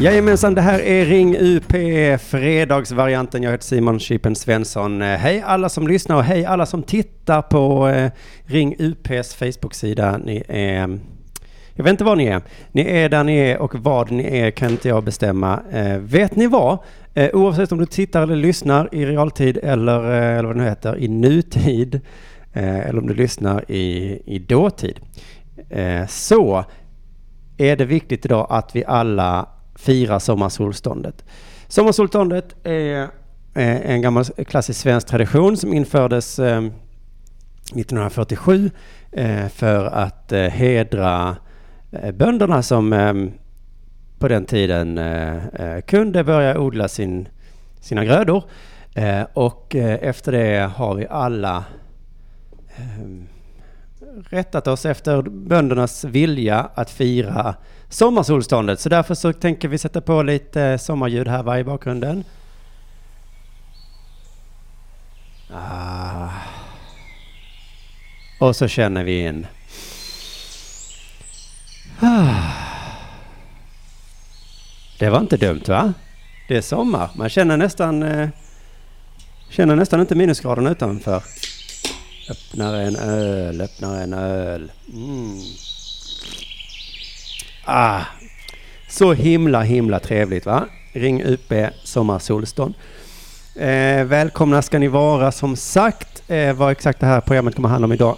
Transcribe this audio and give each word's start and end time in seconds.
Jajamensan, 0.00 0.54
det 0.54 0.60
här 0.60 0.80
är 0.80 1.04
Ring 1.04 1.36
UP, 1.36 1.72
fredagsvarianten. 2.20 3.42
Jag 3.42 3.50
heter 3.50 3.64
Simon 3.64 4.00
Chippen 4.00 4.34
Svensson. 4.34 5.02
Eh, 5.02 5.08
hej 5.08 5.42
alla 5.46 5.68
som 5.68 5.88
lyssnar 5.88 6.16
och 6.16 6.24
hej 6.24 6.44
alla 6.44 6.66
som 6.66 6.82
tittar 6.82 7.42
på 7.42 7.88
eh, 7.88 8.10
Ring 8.44 8.76
UPs 8.78 9.34
Facebook-sida. 9.34 10.18
Ni 10.24 10.42
är... 10.48 10.98
Jag 11.74 11.84
vet 11.84 11.90
inte 11.90 12.04
var 12.04 12.16
ni 12.16 12.26
är. 12.26 12.42
Ni 12.72 12.82
är 12.82 13.08
där 13.08 13.24
ni 13.24 13.38
är 13.38 13.58
och 13.58 13.74
vad 13.74 14.10
ni 14.10 14.38
är 14.38 14.50
kan 14.50 14.70
inte 14.70 14.88
jag 14.88 15.04
bestämma. 15.04 15.60
Eh, 15.72 15.98
vet 15.98 16.36
ni 16.36 16.46
vad? 16.46 16.78
Oavsett 17.32 17.72
om 17.72 17.78
du 17.78 17.86
tittar 17.86 18.22
eller 18.22 18.36
lyssnar 18.36 18.94
i 18.94 19.06
realtid 19.06 19.58
eller, 19.62 20.04
eller 20.04 20.44
vad 20.44 20.56
det 20.56 20.62
nu 20.62 20.68
heter, 20.68 20.98
i 20.98 21.08
nutid 21.08 22.00
eller 22.52 22.98
om 22.98 23.06
du 23.06 23.14
lyssnar 23.14 23.70
i, 23.70 24.18
i 24.26 24.38
dåtid. 24.38 25.00
Så 26.08 26.64
är 27.56 27.76
det 27.76 27.84
viktigt 27.84 28.24
idag 28.24 28.46
att 28.50 28.76
vi 28.76 28.84
alla 28.84 29.48
fira 29.78 30.20
sommarsolståndet. 30.20 31.24
Sommarsolståndet 31.68 32.56
är 32.64 33.08
en 33.54 34.02
gammal 34.02 34.24
klassisk 34.24 34.80
svensk 34.80 35.06
tradition 35.06 35.56
som 35.56 35.72
infördes 35.72 36.38
eh, 36.38 36.58
1947 36.58 38.70
eh, 39.12 39.48
för 39.48 39.84
att 39.84 40.32
eh, 40.32 40.40
hedra 40.40 41.36
bönderna 42.12 42.62
som 42.62 42.90
på 44.18 44.28
den 44.28 44.44
tiden 44.44 45.00
kunde 45.86 46.24
börja 46.24 46.60
odla 46.60 46.88
sin, 46.88 47.28
sina 47.80 48.04
grödor. 48.04 48.44
och 49.32 49.74
efter 49.74 50.32
det 50.32 50.70
har 50.76 50.94
vi 50.94 51.06
alla 51.10 51.64
rättat 54.30 54.66
oss 54.66 54.86
efter 54.86 55.22
böndernas 55.22 56.04
vilja 56.04 56.70
att 56.74 56.90
fira 56.90 57.54
sommarsolståndet. 57.88 58.80
Så 58.80 58.88
därför 58.88 59.14
så 59.14 59.32
tänker 59.32 59.68
vi 59.68 59.78
sätta 59.78 60.00
på 60.00 60.22
lite 60.22 60.62
eh, 60.62 60.78
sommarljud 60.78 61.28
här 61.28 61.58
i 61.58 61.64
bakgrunden. 61.64 62.24
Ah. 65.52 66.28
Och 68.40 68.56
så 68.56 68.68
känner 68.68 69.04
vi 69.04 69.20
in. 69.20 69.46
Ah. 72.00 72.68
Det 74.98 75.10
var 75.10 75.20
inte 75.20 75.36
dumt 75.36 75.62
va? 75.66 75.92
Det 76.48 76.56
är 76.56 76.62
sommar. 76.62 77.10
Man 77.14 77.28
känner 77.28 77.56
nästan, 77.56 78.02
eh, 78.02 78.28
känner 79.50 79.76
nästan 79.76 80.00
inte 80.00 80.14
minusgraderna 80.14 80.70
utanför. 80.70 81.22
Öppnar 82.30 82.74
en 82.74 82.96
öl, 82.96 83.60
öppnar 83.60 84.02
en 84.02 84.12
öl. 84.12 84.72
Mm. 84.92 85.38
Ah, 87.70 88.02
så 88.88 89.12
himla, 89.12 89.62
himla 89.62 90.00
trevligt 90.00 90.46
va? 90.46 90.64
Ring 90.92 91.22
UP 91.22 91.52
Sommarsolstånd. 91.84 92.74
Eh, 93.56 94.04
välkomna 94.04 94.62
ska 94.62 94.78
ni 94.78 94.88
vara 94.88 95.32
som 95.32 95.56
sagt. 95.56 96.22
Eh, 96.28 96.52
vad 96.52 96.72
exakt 96.72 97.00
det 97.00 97.06
här 97.06 97.20
programmet 97.20 97.54
kommer 97.54 97.68
handla 97.68 97.84
om 97.84 97.92
idag 97.92 98.16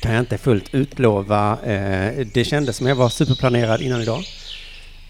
kan 0.00 0.12
jag 0.12 0.22
inte 0.22 0.38
fullt 0.38 0.74
utlova. 0.74 1.58
Eh, 1.64 2.26
det 2.34 2.44
kändes 2.44 2.76
som 2.76 2.86
jag 2.86 2.96
var 2.96 3.08
superplanerad 3.08 3.80
innan 3.80 4.02
idag. 4.02 4.24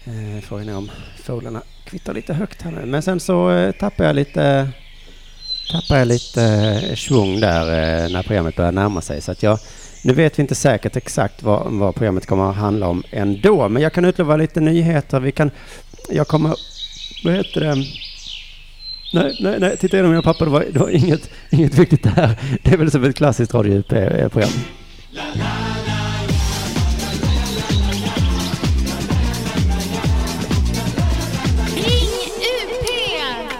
Eh, 0.05 0.41
frågan 0.41 0.69
är 0.69 0.77
om 0.77 0.91
fåglarna 1.23 1.61
kvittar 1.85 2.13
lite 2.13 2.33
högt 2.33 2.61
här 2.61 2.71
nu. 2.71 2.85
Men 2.85 3.01
sen 3.01 3.19
så 3.19 3.51
eh, 3.51 3.71
tappade 3.71 4.09
jag 4.09 4.15
lite 4.15 4.69
tappar 5.71 5.97
jag 5.97 6.07
lite 6.07 6.43
eh, 6.43 6.95
svung 6.95 7.39
där 7.39 7.61
eh, 7.61 8.11
när 8.11 8.23
programmet 8.23 8.55
började 8.55 8.75
närma 8.75 9.01
sig. 9.01 9.21
Så 9.21 9.31
att 9.31 9.43
jag, 9.43 9.59
nu 10.03 10.13
vet 10.13 10.39
vi 10.39 10.41
inte 10.41 10.55
säkert 10.55 10.95
exakt 10.95 11.43
vad, 11.43 11.71
vad 11.71 11.95
programmet 11.95 12.25
kommer 12.25 12.49
att 12.49 12.55
handla 12.55 12.87
om 12.87 13.03
ändå. 13.11 13.69
Men 13.69 13.81
jag 13.81 13.93
kan 13.93 14.05
utlova 14.05 14.35
lite 14.35 14.59
nyheter. 14.59 15.19
Vi 15.19 15.31
kan, 15.31 15.51
jag 16.09 16.27
kommer, 16.27 16.55
vad 17.23 17.33
heter 17.33 17.61
det? 17.61 17.75
Nej, 19.13 19.37
nej, 19.39 19.59
nej, 19.59 19.77
titta 19.77 19.95
igenom 19.97 20.11
mina 20.11 20.21
papper. 20.23 20.45
Det 20.45 20.51
var, 20.51 20.65
det 20.71 20.79
var 20.79 20.89
inget, 20.89 21.29
inget 21.49 21.79
viktigt 21.79 22.03
där. 22.03 22.39
Det 22.63 22.71
är 22.71 22.77
väl 22.77 22.91
som 22.91 23.03
ett 23.03 23.15
klassiskt 23.15 23.53
radio-program. 23.53 24.51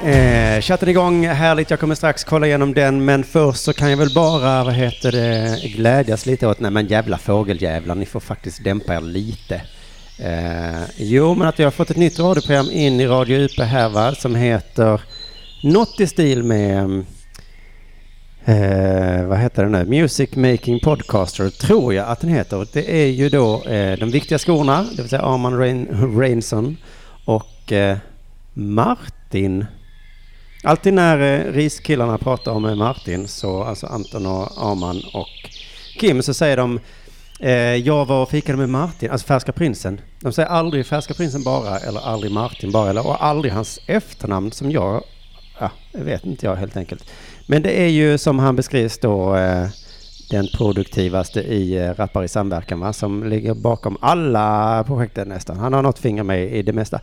Eh, 0.04 0.62
chatten 0.62 0.90
igång, 0.90 1.28
härligt. 1.28 1.70
Jag 1.70 1.80
kommer 1.80 1.96
strax 1.96 2.24
kolla 2.24 2.48
igenom 2.48 2.74
den, 2.74 3.06
men 3.06 3.24
först 3.24 3.64
så 3.64 3.74
kan 3.74 3.90
jag 3.90 3.98
väl 3.98 4.14
bara, 4.16 4.64
vad 4.64 4.74
heter 4.74 5.12
det, 5.12 5.60
glädjas 5.76 6.26
lite 6.26 6.48
åt, 6.48 6.60
nej 6.60 6.72
men 6.72 6.88
jävla 6.88 7.18
fågeljävlar, 7.18 7.96
ni 7.96 8.06
får 8.06 8.20
faktiskt 8.20 8.64
dämpa 8.64 8.96
er 8.96 9.02
lite. 9.02 9.62
Eh, 10.20 10.84
jo, 10.98 11.36
men 11.36 11.48
att 11.48 11.60
vi 11.60 11.64
har 11.64 11.72
fått 11.72 11.90
ett 11.90 11.98
nytt 11.98 12.20
radioprogram 12.20 12.70
in 12.72 13.00
i 13.00 13.08
Radio 13.08 13.38
UP 13.38 13.60
här 13.60 13.90
va, 13.90 14.16
som 14.16 14.36
heter 14.36 15.02
något 15.64 16.00
i 16.00 16.08
stil 16.08 16.44
med 16.44 17.06
Eh, 18.46 19.26
vad 19.26 19.38
heter 19.38 19.64
den 19.64 19.72
nu? 19.72 19.86
Music 19.86 20.36
Making 20.36 20.80
Podcaster 20.80 21.50
tror 21.50 21.94
jag 21.94 22.08
att 22.08 22.20
den 22.20 22.30
heter. 22.30 22.68
Det 22.74 23.02
är 23.02 23.08
ju 23.08 23.30
då 23.30 23.64
eh, 23.64 24.00
de 24.00 24.12
viktiga 24.12 24.38
skorna, 24.38 24.86
det 24.96 25.02
vill 25.02 25.10
säga 25.10 25.22
Arman 25.22 25.58
Rain, 25.58 25.88
Rainson 26.20 26.78
och 27.26 27.72
eh, 27.72 27.98
Martin 28.54 29.66
Alltid 30.66 30.94
när 30.94 31.20
eh, 31.20 31.52
riskillarna 31.54 32.18
pratar 32.18 32.52
om 32.52 32.66
eh, 32.66 32.76
Martin, 32.76 33.28
så 33.28 33.64
alltså 33.64 33.88
Anton 33.88 34.26
och 34.26 34.72
Arman 34.72 35.02
och 35.14 35.50
Kim, 36.00 36.22
så 36.22 36.34
säger 36.34 36.58
de 36.58 36.80
eh, 37.40 37.52
jag 37.76 38.06
var 38.06 38.22
och 38.22 38.30
fikade 38.30 38.58
med 38.58 38.70
Martin, 38.70 39.12
alltså 39.12 39.28
Färska 39.28 39.52
Prinsen. 39.52 40.02
De 40.20 40.34
säger 40.34 40.50
aldrig 40.50 40.86
Färska 40.86 41.14
Prinsen 41.14 41.44
bara, 41.44 41.80
eller 41.80 42.00
aldrig 42.00 42.32
Martin 42.32 42.72
bara, 42.72 42.90
eller 42.90 43.08
och 43.08 43.26
aldrig 43.26 43.54
hans 43.54 43.80
efternamn 43.88 44.52
som 44.52 44.72
jag, 44.72 45.04
ja, 45.60 45.72
det 45.92 46.04
vet 46.04 46.26
inte 46.26 46.46
jag 46.46 46.56
helt 46.56 46.78
enkelt. 46.78 47.06
Men 47.48 47.62
det 47.62 47.82
är 47.82 47.90
ju 47.90 48.18
som 48.18 48.40
han 48.40 48.56
beskrivs 48.56 48.98
då, 48.98 49.36
eh, 49.36 49.68
den 50.30 50.48
produktivaste 50.48 51.42
i 51.42 51.78
eh, 51.78 51.94
Rappar 51.94 52.24
i 52.24 52.28
samverkan, 52.28 52.80
va? 52.80 52.94
som 52.94 53.24
ligger 53.24 53.54
bakom 53.54 53.98
alla 54.02 54.84
projekten 54.88 55.28
nästan. 55.28 55.58
Han 55.58 55.74
har 55.74 55.82
något 55.82 56.00
finger 56.00 56.24
med 56.24 56.56
i 56.56 56.62
det 56.62 56.74
mesta. 56.74 57.00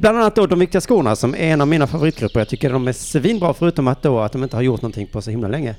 Bland 0.00 0.18
annat 0.18 0.34
då 0.34 0.46
De 0.46 0.58
viktiga 0.58 0.80
skorna 0.80 1.16
som 1.16 1.34
är 1.34 1.38
en 1.38 1.60
av 1.60 1.68
mina 1.68 1.86
favoritgrupper. 1.86 2.40
Jag 2.40 2.48
tycker 2.48 2.70
de 2.70 2.88
är 2.88 2.92
svinbra 2.92 3.54
förutom 3.54 3.88
att 3.88 4.02
då 4.02 4.20
att 4.20 4.32
de 4.32 4.42
inte 4.42 4.56
har 4.56 4.62
gjort 4.62 4.82
någonting 4.82 5.06
på 5.06 5.22
så 5.22 5.30
himla 5.30 5.48
länge. 5.48 5.76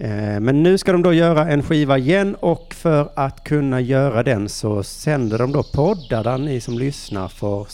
Eh, 0.00 0.40
men 0.40 0.62
nu 0.62 0.78
ska 0.78 0.92
de 0.92 1.02
då 1.02 1.12
göra 1.12 1.50
en 1.50 1.62
skiva 1.62 1.98
igen 1.98 2.34
och 2.34 2.74
för 2.74 3.10
att 3.16 3.44
kunna 3.44 3.80
göra 3.80 4.22
den 4.22 4.48
så 4.48 4.82
sänder 4.82 5.38
de 5.38 5.52
då 5.52 5.62
poddar 5.62 6.24
där 6.24 6.38
ni 6.38 6.60
som 6.60 6.78
lyssnar 6.78 7.28
får 7.28 7.68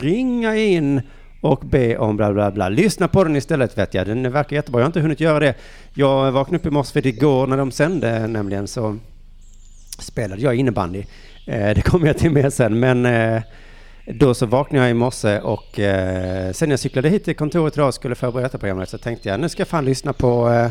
ringa 0.00 0.56
in 0.56 1.00
och 1.40 1.60
be 1.64 1.98
om 1.98 2.16
bla 2.16 2.32
bla 2.32 2.50
bla. 2.50 2.68
Lyssna 2.68 3.08
på 3.08 3.24
den 3.24 3.36
istället 3.36 3.78
vet 3.78 3.94
jag. 3.94 4.06
Den 4.06 4.32
verkar 4.32 4.56
jättebra. 4.56 4.80
Jag 4.80 4.84
har 4.84 4.88
inte 4.88 5.00
hunnit 5.00 5.20
göra 5.20 5.40
det. 5.40 5.54
Jag 5.94 6.32
vaknade 6.32 6.58
upp 6.58 6.66
i 6.66 6.70
morse 6.70 6.92
för 6.92 7.06
igår 7.06 7.46
när 7.46 7.56
de 7.56 7.70
sände 7.70 8.26
nämligen 8.26 8.68
så 8.68 8.98
spelade 9.98 10.42
jag 10.42 10.54
innebandy. 10.54 11.04
Eh, 11.46 11.74
det 11.74 11.82
kommer 11.82 12.06
jag 12.06 12.18
till 12.18 12.30
med 12.30 12.52
sen 12.52 12.80
men 12.80 13.06
eh, 13.06 13.42
då 14.06 14.34
så 14.34 14.46
vaknade 14.46 14.84
jag 14.84 14.90
i 14.90 14.94
morse 14.94 15.38
och 15.38 15.78
eh, 15.78 16.52
sen 16.52 16.70
jag 16.70 16.78
cyklade 16.78 17.08
hit 17.08 17.24
till 17.24 17.36
kontoret 17.36 17.76
idag 17.76 17.88
och 17.88 17.94
skulle 17.94 18.14
förbereda 18.14 18.48
detta 18.48 18.58
programmet 18.58 18.88
så 18.88 18.98
tänkte 18.98 19.28
jag 19.28 19.40
nu 19.40 19.48
ska 19.48 19.60
jag 19.60 19.68
fan 19.68 19.84
lyssna 19.84 20.12
på 20.12 20.50
eh, 20.50 20.70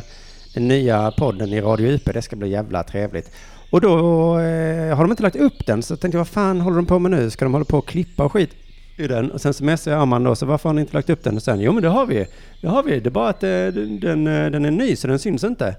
den 0.53 0.67
nya 0.67 1.11
podden 1.11 1.53
i 1.53 1.61
Radio 1.61 1.87
UP, 1.87 2.05
det 2.13 2.21
ska 2.21 2.35
bli 2.35 2.49
jävla 2.49 2.83
trevligt. 2.83 3.31
Och 3.69 3.81
då 3.81 3.97
eh, 4.39 4.95
har 4.95 5.03
de 5.03 5.11
inte 5.11 5.23
lagt 5.23 5.35
upp 5.35 5.65
den 5.65 5.83
så 5.83 5.97
tänkte 5.97 6.17
jag 6.17 6.19
vad 6.19 6.27
fan 6.27 6.61
håller 6.61 6.77
de 6.77 6.85
på 6.85 6.99
med 6.99 7.11
nu? 7.11 7.29
Ska 7.29 7.45
de 7.45 7.53
hålla 7.53 7.65
på 7.65 7.77
och 7.77 7.87
klippa 7.87 8.23
och 8.23 8.31
skit 8.31 8.49
i 8.97 9.07
den? 9.07 9.31
Och 9.31 9.41
sen 9.41 9.53
så 9.53 9.63
messade 9.63 9.95
jag 9.95 10.01
Arman 10.01 10.23
då, 10.23 10.35
så 10.35 10.45
varför 10.45 10.69
har 10.69 10.73
ni 10.73 10.81
inte 10.81 10.93
lagt 10.93 11.09
upp 11.09 11.23
den? 11.23 11.35
Och 11.35 11.43
sen, 11.43 11.59
jo 11.59 11.71
men 11.71 11.83
det 11.83 11.89
har 11.89 12.05
vi, 12.05 12.27
det 12.61 12.67
har 12.67 12.83
vi, 12.83 12.99
det 12.99 13.09
är 13.09 13.11
bara 13.11 13.29
att 13.29 13.43
eh, 13.43 13.49
den, 13.49 13.99
den 13.99 14.27
eh, 14.27 14.67
är 14.67 14.71
ny 14.71 14.95
så 14.95 15.07
den 15.07 15.19
syns 15.19 15.43
inte. 15.43 15.75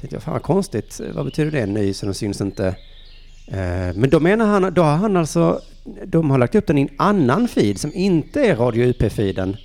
Tänkte 0.00 0.16
jag, 0.16 0.22
fan 0.22 0.32
vad 0.32 0.42
konstigt, 0.42 1.00
vad 1.14 1.24
betyder 1.24 1.50
det 1.50 1.66
ny 1.66 1.92
så 1.92 2.06
den 2.06 2.14
syns 2.14 2.40
inte? 2.40 2.76
Eh, 3.50 3.94
men 3.94 4.10
då 4.10 4.20
menar 4.20 4.46
han, 4.46 4.74
då 4.74 4.82
har 4.82 4.96
han 4.96 5.16
alltså 5.16 5.60
de 6.04 6.30
har 6.30 6.38
lagt 6.38 6.54
upp 6.54 6.66
den 6.66 6.78
i 6.78 6.82
en 6.82 6.88
annan 6.96 7.48
feed 7.48 7.80
som 7.80 7.94
inte 7.94 8.40
är 8.40 8.56
Radio 8.56 8.84
UP-feeden. 8.84 9.56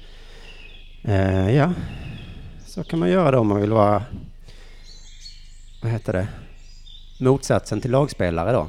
Eh, 1.03 1.55
ja, 1.55 1.73
så 2.65 2.83
kan 2.83 2.99
man 2.99 3.09
göra 3.09 3.31
då 3.31 3.39
om 3.39 3.47
man 3.47 3.61
vill 3.61 3.71
vara, 3.71 4.03
vad 5.83 5.91
heter 5.91 6.13
det, 6.13 6.27
motsatsen 7.19 7.81
till 7.81 7.91
lagspelare 7.91 8.51
då. 8.51 8.67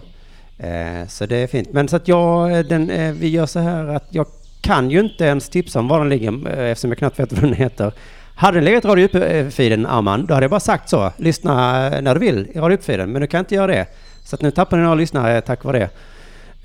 Eh, 0.67 1.07
så 1.07 1.27
det 1.27 1.37
är 1.37 1.47
fint. 1.47 1.73
Men 1.73 1.89
så 1.89 1.97
att 1.97 2.09
jag, 2.09 2.67
den, 2.69 3.19
vi 3.19 3.29
gör 3.29 3.47
så 3.47 3.61
här 3.61 3.87
att 3.87 4.07
jag 4.11 4.27
kan 4.61 4.91
ju 4.91 5.01
inte 5.01 5.25
ens 5.25 5.49
tipsa 5.49 5.79
om 5.79 5.89
var 5.89 5.99
den 5.99 6.09
ligger 6.09 6.49
eftersom 6.49 6.91
jag 6.91 6.99
knappt 6.99 7.19
vet 7.19 7.33
vad 7.33 7.43
den 7.43 7.53
heter. 7.53 7.93
Hade 8.35 8.57
den 8.57 8.65
legat 8.65 8.85
i 8.85 8.89
Radio 8.89 9.05
UP-feeden, 9.05 9.87
Arman, 9.87 10.27
då 10.27 10.35
hade 10.35 10.45
jag 10.45 10.51
bara 10.51 10.61
sagt 10.61 10.89
så. 10.89 11.13
Lyssna 11.17 11.89
när 12.01 12.15
du 12.15 12.21
vill 12.21 12.49
i 12.53 12.59
Radio 12.59 12.77
UP-feeden, 12.77 13.07
men 13.07 13.21
du 13.21 13.27
kan 13.27 13.41
inte 13.41 13.55
göra 13.55 13.67
det. 13.67 13.87
Så 14.27 14.37
att 14.37 14.43
nu 14.43 14.51
tappar 14.51 14.77
ni 14.77 14.83
några 14.83 14.95
lyssnare 14.95 15.37
eh, 15.37 15.41
tack 15.41 15.65
vare 15.65 15.79
det. 15.79 15.91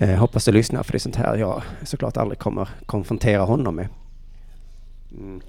Eh, 0.06 0.20
hoppas 0.20 0.46
du 0.46 0.52
lyssnar 0.52 0.84
för 0.84 0.92
det 0.92 0.98
är 0.98 1.00
sånt 1.00 1.16
här 1.16 1.36
jag 1.36 1.64
såklart 1.84 2.18
aldrig 2.18 2.40
kommer 2.40 2.70
konfrontera 2.86 3.42
honom 3.42 3.76
med. 3.76 3.88
Mm. 5.18 5.42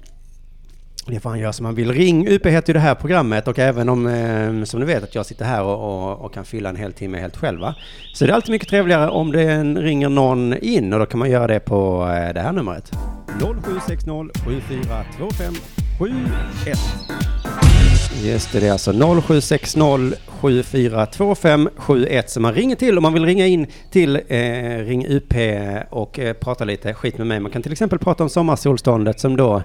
Det 1.07 1.19
får 1.19 1.29
han 1.29 1.39
göra 1.39 1.53
som 1.53 1.65
han 1.65 1.75
vill. 1.75 1.91
Ring 1.91 2.27
UP 2.27 2.45
heter 2.45 2.69
ju 2.69 2.73
det 2.73 2.79
här 2.79 2.95
programmet 2.95 3.47
och 3.47 3.59
även 3.59 3.89
om, 3.89 4.07
eh, 4.07 4.63
som 4.63 4.79
ni 4.79 4.85
vet, 4.85 5.03
att 5.03 5.15
jag 5.15 5.25
sitter 5.25 5.45
här 5.45 5.63
och, 5.63 6.09
och, 6.09 6.25
och 6.25 6.33
kan 6.33 6.45
fylla 6.45 6.69
en 6.69 6.75
hel 6.75 6.93
timme 6.93 7.19
helt 7.19 7.37
själva. 7.37 7.75
Så 8.13 8.25
det 8.25 8.31
är 8.31 8.35
alltid 8.35 8.51
mycket 8.51 8.69
trevligare 8.69 9.09
om 9.09 9.31
det 9.31 9.63
ringer 9.63 10.09
någon 10.09 10.57
in 10.57 10.93
och 10.93 10.99
då 10.99 11.05
kan 11.05 11.19
man 11.19 11.29
göra 11.29 11.47
det 11.47 11.59
på 11.59 12.01
eh, 12.01 12.33
det 12.33 12.41
här 12.41 12.51
numret. 12.51 12.91
0760 13.39 14.29
7425 14.45 15.53
71. 15.99 16.79
Just 18.21 18.51
det, 18.51 18.59
det 18.59 18.67
är 18.67 18.71
alltså 18.71 18.91
0760 19.21 20.13
7425 20.27 21.69
71 21.75 22.29
som 22.29 22.43
man 22.43 22.53
ringer 22.53 22.75
till 22.75 22.97
om 22.97 23.01
man 23.03 23.13
vill 23.13 23.25
ringa 23.25 23.47
in 23.47 23.67
till 23.91 24.15
eh, 24.27 24.77
Ring 24.77 25.05
UP 25.07 25.33
och 25.89 26.19
eh, 26.19 26.33
prata 26.33 26.63
lite 26.63 26.93
skit 26.93 27.17
med 27.17 27.27
mig. 27.27 27.39
Man 27.39 27.51
kan 27.51 27.61
till 27.61 27.71
exempel 27.71 27.99
prata 27.99 28.23
om 28.23 28.29
sommarsolståndet 28.29 29.19
som 29.19 29.37
då 29.37 29.63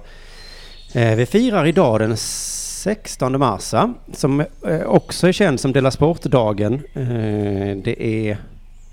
Eh, 0.92 1.14
vi 1.14 1.26
firar 1.26 1.66
idag 1.66 2.00
den 2.00 2.16
16 2.16 3.38
mars, 3.38 3.74
som 4.12 4.40
eh, 4.40 4.82
också 4.86 5.28
är 5.28 5.32
känd 5.32 5.60
som 5.60 5.72
Dela 5.72 5.90
Sport-dagen. 5.90 6.74
Eh, 6.74 7.76
det 7.84 7.96
är 8.02 8.38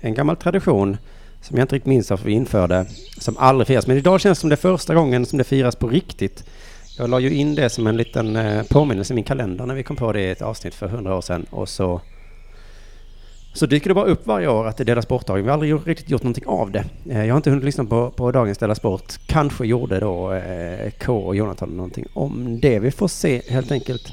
en 0.00 0.14
gammal 0.14 0.36
tradition 0.36 0.96
som 1.42 1.56
jag 1.56 1.64
inte 1.64 1.74
riktigt 1.74 1.88
minns 1.88 2.10
varför 2.10 2.24
vi 2.24 2.32
införde, 2.32 2.86
som 3.18 3.36
aldrig 3.36 3.66
firas. 3.66 3.86
Men 3.86 3.96
idag 3.96 4.20
känns 4.20 4.38
det 4.38 4.40
som 4.40 4.50
det 4.50 4.56
första 4.56 4.94
gången 4.94 5.26
som 5.26 5.38
det 5.38 5.44
firas 5.44 5.76
på 5.76 5.88
riktigt. 5.88 6.44
Jag 6.98 7.10
la 7.10 7.20
ju 7.20 7.34
in 7.34 7.54
det 7.54 7.70
som 7.70 7.86
en 7.86 7.96
liten 7.96 8.36
eh, 8.36 8.62
påminnelse 8.62 9.12
i 9.12 9.14
min 9.14 9.24
kalender 9.24 9.66
när 9.66 9.74
vi 9.74 9.82
kom 9.82 9.96
på 9.96 10.12
det 10.12 10.20
i 10.20 10.30
ett 10.30 10.42
avsnitt 10.42 10.74
för 10.74 10.88
hundra 10.88 11.16
år 11.16 11.20
sedan 11.20 11.46
och 11.50 11.68
så 11.68 12.00
så 13.56 13.66
dyker 13.66 13.88
det 13.88 13.94
bara 13.94 14.06
upp 14.06 14.26
varje 14.26 14.48
år 14.48 14.66
att 14.66 14.76
det 14.76 14.82
är 14.82 14.84
Dela 14.84 15.02
Sport-dagen. 15.02 15.42
Vi 15.42 15.48
har 15.48 15.54
aldrig 15.54 15.88
riktigt 15.88 16.10
gjort 16.10 16.22
någonting 16.22 16.46
av 16.46 16.70
det. 16.70 16.84
Eh, 17.10 17.24
jag 17.24 17.34
har 17.34 17.36
inte 17.36 17.50
hunnit 17.50 17.64
lyssna 17.64 17.84
på, 17.84 18.10
på 18.10 18.32
dagens 18.32 18.58
Dela 18.58 18.74
Sport. 18.74 19.12
Kanske 19.26 19.66
gjorde 19.66 20.00
då 20.00 20.32
eh, 20.32 20.90
K 20.90 21.18
och 21.18 21.36
Jonathan 21.36 21.68
någonting 21.68 22.06
om 22.12 22.60
det. 22.60 22.78
Vi 22.78 22.90
får 22.90 23.08
se 23.08 23.42
helt 23.48 23.72
enkelt. 23.72 24.12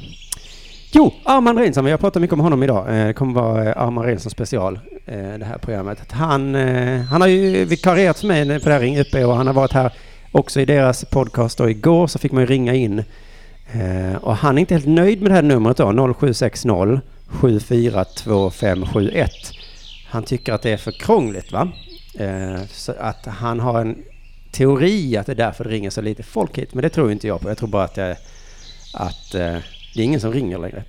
Jo, 0.92 1.14
Arman 1.24 1.58
Reinsson, 1.58 1.86
vi 1.86 1.92
har 1.92 1.98
pratat 1.98 2.22
mycket 2.22 2.34
om 2.34 2.40
honom 2.40 2.64
idag. 2.64 3.00
Eh, 3.00 3.08
det 3.08 3.14
kommer 3.14 3.34
vara 3.34 3.74
Arman 3.74 4.06
Reinsson 4.06 4.32
special, 4.32 4.80
det 5.06 5.46
här 5.46 5.58
programmet. 5.58 6.12
Han, 6.12 6.56
han 7.10 7.22
har 7.22 7.28
ju 7.28 7.66
vikarierat 7.66 8.20
för 8.20 8.28
mig 8.28 8.60
på 8.60 8.70
det 8.70 8.74
här 8.76 8.82
Ring 8.82 9.00
UP 9.00 9.16
och 9.16 9.36
han 9.36 9.48
har 9.48 9.54
varit 9.54 9.74
här 9.74 9.94
också 10.34 10.62
i 10.62 10.66
deras 10.66 11.06
podcast 11.06 11.58
då 11.58 11.70
igår 11.70 12.08
så 12.08 12.20
fick 12.20 12.32
man 12.32 12.42
ju 12.42 12.48
ringa 12.48 12.74
in. 12.74 13.04
Eh, 13.72 14.16
och 14.16 14.36
han 14.36 14.58
är 14.58 14.60
inte 14.60 14.74
helt 14.74 14.88
nöjd 14.88 15.22
med 15.22 15.32
det 15.32 15.36
här 15.36 15.42
numret 15.42 15.78
då, 15.78 16.14
0760 16.14 17.02
742571. 17.28 19.32
Han 20.08 20.24
tycker 20.24 20.54
att 20.54 20.62
det 20.62 20.72
är 20.72 20.78
för 20.78 20.92
krångligt 20.92 21.52
va? 21.52 21.72
Eh, 22.20 22.62
så 22.72 22.94
att 23.00 23.26
han 23.26 23.60
har 23.60 23.82
en 23.82 24.04
teori 24.52 25.18
att 25.18 25.26
det 25.26 25.32
är 25.32 25.36
därför 25.36 25.64
det 25.64 25.70
ringer 25.70 25.90
så 25.90 26.02
lite 26.02 26.24
folk 26.24 26.58
hit. 26.58 26.74
Men 26.74 26.82
det 26.82 26.90
tror 26.90 27.12
inte 27.12 27.28
jag 27.28 27.42
på. 27.42 27.50
Jag 27.50 27.58
tror 27.58 27.70
bara 27.70 27.84
att, 27.84 27.96
det, 27.96 28.18
att 28.94 29.36
eh, 29.36 29.58
det 29.96 30.02
är 30.02 30.04
ingen 30.04 30.20
som 30.20 30.34
ringer 30.34 30.60
längre 30.60 30.84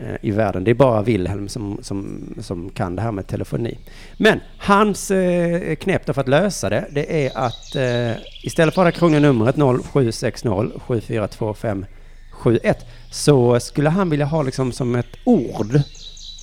Eh, 0.00 0.16
i 0.22 0.30
världen. 0.30 0.64
Det 0.64 0.70
är 0.70 0.74
bara 0.74 1.02
Wilhelm 1.02 1.48
som, 1.48 1.78
som, 1.82 2.28
som 2.40 2.70
kan 2.70 2.96
det 2.96 3.02
här 3.02 3.12
med 3.12 3.26
telefoni. 3.26 3.78
Men 4.16 4.40
hans 4.58 5.10
eh, 5.10 5.74
knep 5.76 6.04
för 6.04 6.20
att 6.20 6.28
lösa 6.28 6.68
det, 6.68 6.86
det 6.90 7.26
är 7.26 7.38
att 7.38 7.76
eh, 7.76 8.22
istället 8.42 8.74
för 8.74 8.84
det 8.84 8.92
krångliga 8.92 9.20
numret 9.20 9.56
0760 9.56 10.70
7425 10.86 11.86
71 12.30 12.86
så 13.10 13.60
skulle 13.60 13.90
han 13.90 14.10
vilja 14.10 14.26
ha 14.26 14.42
liksom 14.42 14.72
som 14.72 14.94
ett 14.94 15.16
ord. 15.24 15.74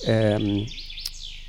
Eh, 0.08 0.38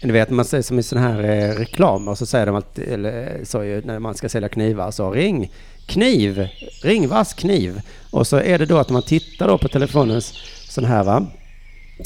ni 0.04 0.12
vet, 0.12 0.30
man 0.30 0.46
säger 0.46 0.64
som 0.64 0.80
i 0.80 0.84
sådana 0.84 1.08
här 1.08 1.24
eh, 1.24 1.56
reklamer 1.56 2.16
så 2.16 2.26
säger 2.26 2.46
de 2.46 2.56
att, 2.56 2.80
eller 2.80 3.22
eh, 3.22 3.44
så 3.44 3.64
ju, 3.64 3.82
när 3.86 4.00
man 4.00 4.16
ska 4.16 4.30
sälja 4.30 4.50
knivar, 4.50 4.92
så 4.92 5.12
ring 5.12 5.52
kniv, 5.86 6.48
ring 6.84 7.08
vass 7.08 7.34
kniv. 7.34 7.82
Och 8.12 8.28
så 8.28 8.38
är 8.38 8.60
det 8.60 8.66
då 8.66 8.78
att 8.78 8.90
man 8.90 9.02
tittar 9.02 9.48
då 9.48 9.58
på 9.58 9.68
telefonens 9.68 10.34
sån 10.70 10.86
här 10.86 11.04
va, 11.04 11.26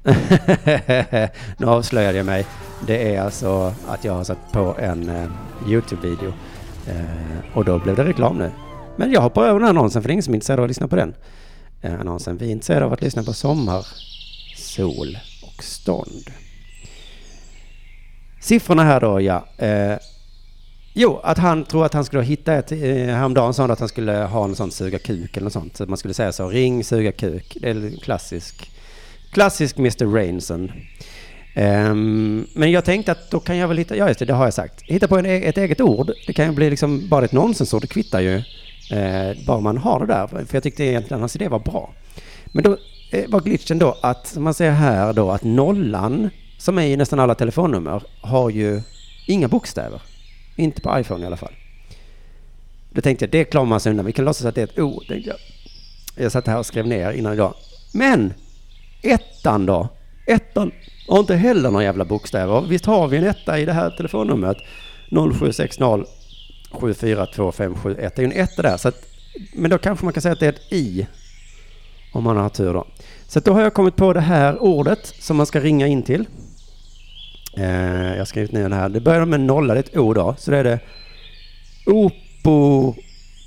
nu 1.56 1.66
avslöjade 1.66 2.16
jag 2.16 2.26
mig. 2.26 2.46
Det 2.86 3.14
är 3.14 3.20
alltså 3.20 3.74
att 3.88 4.04
jag 4.04 4.12
har 4.12 4.24
satt 4.24 4.52
på 4.52 4.76
en 4.78 5.08
eh, 5.08 5.26
Youtube-video. 5.68 6.32
Eh, 6.90 7.56
och 7.56 7.64
då 7.64 7.78
blev 7.78 7.96
det 7.96 8.04
reklam 8.04 8.38
nu. 8.38 8.50
Men 8.96 9.12
jag 9.12 9.20
hoppar 9.20 9.42
över 9.42 9.54
den 9.54 9.62
här 9.62 9.70
annonsen 9.70 10.02
för 10.02 10.08
det 10.08 10.12
är 10.12 10.14
ingen 10.14 10.22
som 10.22 10.34
är 10.34 10.36
intresserad 10.36 10.58
av 10.58 10.64
att 10.64 10.70
lyssna 10.70 10.88
på 10.88 10.96
den. 10.96 11.14
Eh, 11.82 12.00
annonsen. 12.00 12.36
Vi 12.36 12.46
är 12.46 12.50
intresserade 12.50 12.86
av 12.86 12.92
att 12.92 13.02
lyssna 13.02 13.22
på 13.22 13.32
sommar, 13.32 13.86
sol 14.56 15.18
och 15.42 15.64
stånd. 15.64 16.30
Siffrorna 18.40 18.84
här 18.84 19.00
då, 19.00 19.20
ja. 19.20 19.46
Eh, 19.56 19.96
jo, 20.92 21.20
att 21.22 21.38
han 21.38 21.64
tror 21.64 21.86
att 21.86 21.94
han 21.94 22.04
skulle 22.04 22.22
hitta 22.22 22.54
ett... 22.54 22.72
Eh, 22.72 22.78
häromdagen 22.78 23.54
sa 23.54 23.62
han 23.62 23.70
att 23.70 23.80
han 23.80 23.88
skulle 23.88 24.12
ha 24.12 24.44
en 24.44 24.54
sån 24.54 24.70
suga 24.70 24.98
kuk 24.98 25.36
eller 25.36 25.44
något 25.44 25.52
sånt. 25.52 25.76
Så 25.76 25.86
man 25.86 25.98
skulle 25.98 26.14
säga 26.14 26.32
så, 26.32 26.48
ring 26.48 26.84
suga 26.84 27.12
kuk. 27.12 27.56
Det 27.60 27.70
är 27.70 28.00
klassisk, 28.02 28.70
klassisk 29.32 29.78
Mr. 29.78 30.06
Rainson. 30.06 30.72
Um, 31.56 32.46
men 32.54 32.70
jag 32.70 32.84
tänkte 32.84 33.12
att 33.12 33.30
då 33.30 33.40
kan 33.40 33.56
jag 33.56 33.68
väl 33.68 33.78
hitta, 33.78 33.96
ja 33.96 34.08
just 34.08 34.18
det, 34.18 34.24
det 34.24 34.32
har 34.32 34.44
jag 34.44 34.54
sagt. 34.54 34.82
Hitta 34.82 35.08
på 35.08 35.18
en, 35.18 35.26
e-, 35.26 35.48
ett 35.48 35.58
eget 35.58 35.80
ord. 35.80 36.12
Det 36.26 36.32
kan 36.32 36.46
ju 36.46 36.52
bli 36.52 36.70
liksom 36.70 37.08
bara 37.08 37.24
ett 37.24 37.32
nonsensord, 37.32 37.82
det 37.82 37.86
kvittar 37.86 38.20
ju. 38.20 38.42
Eh, 38.90 39.36
bara 39.46 39.60
man 39.60 39.78
har 39.78 40.00
det 40.00 40.06
där. 40.06 40.26
För 40.26 40.46
jag 40.52 40.62
tyckte 40.62 40.84
egentligen 40.84 41.20
hans 41.20 41.36
idé 41.36 41.48
var 41.48 41.58
bra. 41.58 41.94
Men 42.46 42.64
då 42.64 42.76
eh, 43.10 43.28
var 43.28 43.40
glitchen 43.40 43.78
då 43.78 43.98
att, 44.00 44.26
som 44.26 44.42
man 44.42 44.54
ser 44.54 44.70
här 44.70 45.12
då, 45.12 45.30
att 45.30 45.44
nollan 45.44 46.30
som 46.58 46.78
är 46.78 46.82
i 46.82 46.96
nästan 46.96 47.20
alla 47.20 47.34
telefonnummer 47.34 48.02
har 48.20 48.50
ju 48.50 48.82
inga 49.26 49.48
bokstäver. 49.48 50.02
Inte 50.56 50.80
på 50.80 50.98
iPhone 50.98 51.24
i 51.24 51.26
alla 51.26 51.36
fall. 51.36 51.54
Då 52.90 53.00
tänkte 53.00 53.24
jag, 53.24 53.30
det 53.32 53.44
klarar 53.44 53.66
man 53.66 53.80
sig 53.80 53.90
undan. 53.90 54.06
Vi 54.06 54.12
kan 54.12 54.24
låtsas 54.24 54.46
att 54.46 54.54
det 54.54 54.60
är 54.60 54.66
ett 54.66 54.78
O. 54.78 55.02
Jag. 55.08 55.36
jag 56.16 56.32
satt 56.32 56.46
här 56.46 56.58
och 56.58 56.66
skrev 56.66 56.86
ner 56.86 57.12
innan 57.12 57.32
idag. 57.32 57.54
Men 57.92 58.34
ettan 59.02 59.66
då? 59.66 59.88
Ettan 60.26 60.72
och 61.10 61.18
inte 61.18 61.36
heller 61.36 61.70
några 61.70 61.84
jävla 61.84 62.04
bokstäver. 62.04 62.60
Visst 62.60 62.86
har 62.86 63.08
vi 63.08 63.16
en 63.16 63.24
etta 63.24 63.58
i 63.58 63.64
det 63.64 63.72
här 63.72 63.90
telefonnumret? 63.90 64.56
0760 65.10 66.04
742571. 66.70 68.16
Det 68.16 68.22
är 68.22 68.26
ju 68.26 68.32
en 68.32 68.40
etta 68.44 68.62
där. 68.62 68.76
Så 68.76 68.88
att, 68.88 69.06
men 69.54 69.70
då 69.70 69.78
kanske 69.78 70.04
man 70.04 70.12
kan 70.12 70.22
säga 70.22 70.32
att 70.32 70.40
det 70.40 70.46
är 70.46 70.52
ett 70.52 70.72
i. 70.72 71.06
Om 72.12 72.24
man 72.24 72.36
har 72.36 72.48
tur 72.48 72.74
då. 72.74 72.86
Så 73.26 73.40
då 73.40 73.52
har 73.52 73.60
jag 73.60 73.74
kommit 73.74 73.96
på 73.96 74.12
det 74.12 74.20
här 74.20 74.62
ordet 74.62 75.06
som 75.06 75.36
man 75.36 75.46
ska 75.46 75.60
ringa 75.60 75.86
in 75.86 76.02
till. 76.02 76.26
Eh, 77.56 78.10
jag 78.10 78.18
har 78.18 78.24
skrivit 78.24 78.52
ner 78.52 78.68
det 78.68 78.74
här. 78.74 78.88
Det 78.88 79.00
börjar 79.00 79.24
med 79.24 79.40
nolla, 79.40 79.74
det 79.74 79.80
är 79.80 79.84
ett 79.84 79.96
o 79.96 80.14
då. 80.14 80.34
Så 80.38 80.50
det 80.50 80.56
är 80.56 80.64
det 80.64 80.80
Opo, 81.86 82.94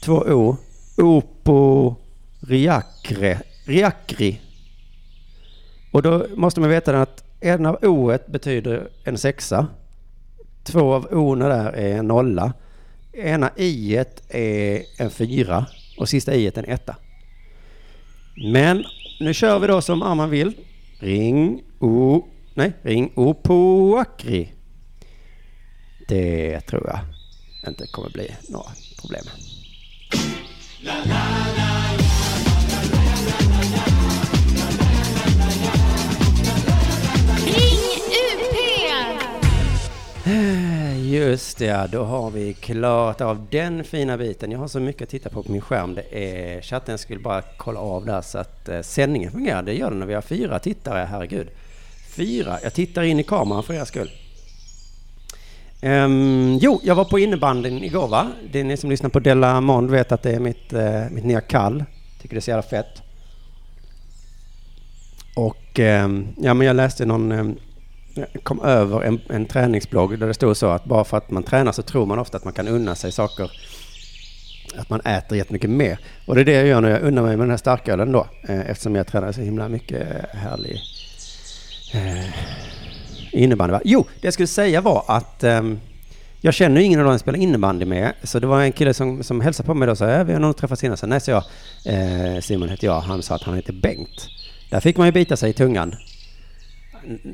två 0.03 0.13
o. 0.13 0.58
Opo 0.98 1.96
Riakre, 2.39 3.39
Riakri. 3.65 4.41
Och 5.91 6.01
då 6.01 6.25
måste 6.36 6.60
man 6.60 6.70
veta 6.70 7.01
att 7.01 7.24
en 7.44 7.66
av 7.66 7.86
o 7.86 8.18
betyder 8.28 8.90
en 9.04 9.18
sexa. 9.18 9.68
Två 10.64 10.94
av 10.94 11.08
o 11.12 11.36
där 11.36 11.74
är 11.74 11.98
en 11.98 12.08
nolla 12.08 12.54
ena 13.14 13.52
i 13.56 13.96
är 14.30 14.82
en 15.00 15.10
fyra 15.10 15.66
och 15.98 16.10
sista 16.10 16.34
i 16.34 16.52
en 16.56 16.66
etta. 16.66 16.96
Men 18.54 18.84
nu 19.20 19.34
kör 19.34 19.60
vi 19.60 19.68
då 19.68 19.82
som 19.82 20.04
Arman 20.04 20.30
vill. 20.30 20.54
Ring 21.00 21.64
O... 21.80 22.28
Nej, 22.54 22.74
ring 22.82 23.12
O 23.16 23.34
på 23.34 23.98
Akri. 23.98 24.54
Det 26.08 26.62
tror 26.62 26.88
jag 26.88 27.00
inte 27.72 27.88
kommer 27.88 28.10
bli 28.10 28.36
några 28.50 28.72
problem. 29.02 29.24
La, 30.82 30.94
la, 31.06 31.28
la. 31.58 31.73
Just 41.13 41.58
det, 41.58 41.65
ja, 41.65 41.88
då 41.88 42.03
har 42.03 42.32
vi 42.32 42.53
klarat 42.53 43.22
av 43.22 43.48
den 43.50 43.84
fina 43.84 44.17
biten. 44.17 44.51
Jag 44.51 44.60
har 44.60 44.67
så 44.67 44.79
mycket 44.79 45.01
att 45.01 45.10
titta 45.10 45.29
på 45.29 45.43
på 45.43 45.51
min 45.51 45.62
skärm. 45.62 45.96
Det 45.96 46.05
är 46.12 46.62
chatten, 46.62 46.98
skulle 46.98 47.20
bara 47.20 47.41
kolla 47.58 47.79
av 47.79 48.05
där 48.05 48.22
så 48.22 48.38
att 48.38 48.70
eh, 48.70 48.82
sändningen 48.82 49.32
fungerar. 49.32 49.62
Det 49.62 49.74
gör 49.74 49.89
den 49.89 50.00
när 50.00 50.05
vi 50.05 50.13
har 50.13 50.22
fyra 50.22 50.60
tittare, 50.60 51.08
herregud. 51.12 51.48
Fyra, 52.15 52.60
jag 52.63 52.74
tittar 52.74 53.03
in 53.03 53.20
i 53.20 53.24
kameran 53.24 53.63
för 53.63 53.74
er 53.74 53.86
skull. 53.86 54.12
Um, 55.82 56.58
jo, 56.62 56.79
jag 56.84 56.96
var 56.96 57.05
på 57.05 57.20
innebandyn 57.20 57.84
igår 57.84 58.08
va? 58.08 58.32
Det 58.51 58.60
är 58.60 58.63
ni 58.63 58.77
som 58.77 58.89
lyssnar 58.89 59.10
på 59.10 59.20
Della 59.20 59.62
Mond 59.62 59.91
vet 59.91 60.12
att 60.12 60.22
det 60.22 60.32
är 60.32 60.39
mitt, 60.39 60.74
eh, 60.74 61.10
mitt 61.12 61.25
nya 61.25 61.41
kall. 61.41 61.84
Tycker 62.22 62.36
det 62.36 62.39
är 62.39 62.41
så 62.41 62.51
jävla 62.51 62.63
fett. 62.63 63.01
Och 65.36 65.79
eh, 65.79 66.10
ja, 66.38 66.53
men 66.53 66.67
jag 66.67 66.75
läste 66.75 67.05
någon, 67.05 67.32
ehm, 67.32 67.58
kom 68.43 68.62
över 68.62 69.01
en, 69.01 69.22
en 69.29 69.46
träningsblogg 69.46 70.20
där 70.20 70.27
det 70.27 70.34
stod 70.34 70.58
så 70.58 70.67
att 70.67 70.86
bara 70.86 71.03
för 71.03 71.17
att 71.17 71.32
man 71.32 71.43
tränar 71.43 71.72
så 71.72 71.82
tror 71.82 72.05
man 72.05 72.20
ofta 72.20 72.38
att 72.38 72.43
man 72.43 72.53
kan 72.53 72.67
unna 72.67 72.96
sig 72.96 73.12
saker. 73.12 73.51
Att 74.77 74.89
man 74.89 75.00
äter 75.00 75.38
jättemycket 75.38 75.70
mer. 75.70 76.00
Och 76.25 76.36
det 76.36 76.41
är 76.41 76.46
det 76.46 76.53
jag 76.53 76.67
gör 76.67 76.82
när 76.82 76.89
jag 76.89 77.01
unnar 77.01 77.22
mig 77.22 77.38
med 77.38 77.43
den 77.43 77.50
här 77.50 77.58
starkölen 77.58 78.12
då. 78.12 78.27
Eh, 78.48 78.70
eftersom 78.70 78.96
jag 78.96 79.08
tränar 79.08 79.32
så 79.32 79.41
himla 79.41 79.70
mycket 79.70 80.01
eh, 80.01 80.39
härlig 80.39 80.82
eh, 81.93 82.25
innebandy. 83.32 83.72
Va? 83.72 83.82
Jo, 83.84 84.05
det 84.22 84.27
jag 84.27 84.34
skulle 84.34 84.48
säga 84.48 84.82
var 84.82 85.03
att 85.08 85.43
eh, 85.43 85.62
jag 86.41 86.53
känner 86.53 86.82
ingen 86.82 87.00
av 87.00 87.05
dem 87.05 87.12
jag 87.12 87.20
spelar 87.20 87.39
innebandy 87.39 87.86
med. 87.86 88.13
Så 88.24 88.39
det 88.39 88.48
var 88.48 88.62
en 88.62 88.72
kille 88.72 88.93
som, 88.93 89.24
som 89.24 89.41
hälsade 89.41 89.67
på 89.67 89.74
mig 89.74 89.86
då 89.86 89.91
och 89.91 89.98
sa, 89.98 90.10
äh, 90.10 90.24
vi 90.24 90.34
har 90.34 90.39
nog 90.39 90.58
träffats 90.58 90.84
innan. 90.84 90.98
Så 90.98 91.08
nej, 91.08 91.22
så 91.22 91.32
jag, 91.32 91.43
eh, 91.86 92.39
Simon 92.41 92.70
heter 92.70 92.88
jag. 92.88 93.00
Han 93.00 93.24
sa 93.24 93.36
att 93.36 93.43
han 93.43 93.55
heter 93.55 93.74
Bengt. 93.74 94.27
Där 94.70 94.79
fick 94.79 94.98
man 94.98 95.08
ju 95.08 95.12
bita 95.12 95.38
sig 95.38 95.50
i 95.50 95.53
tungan. 95.53 95.96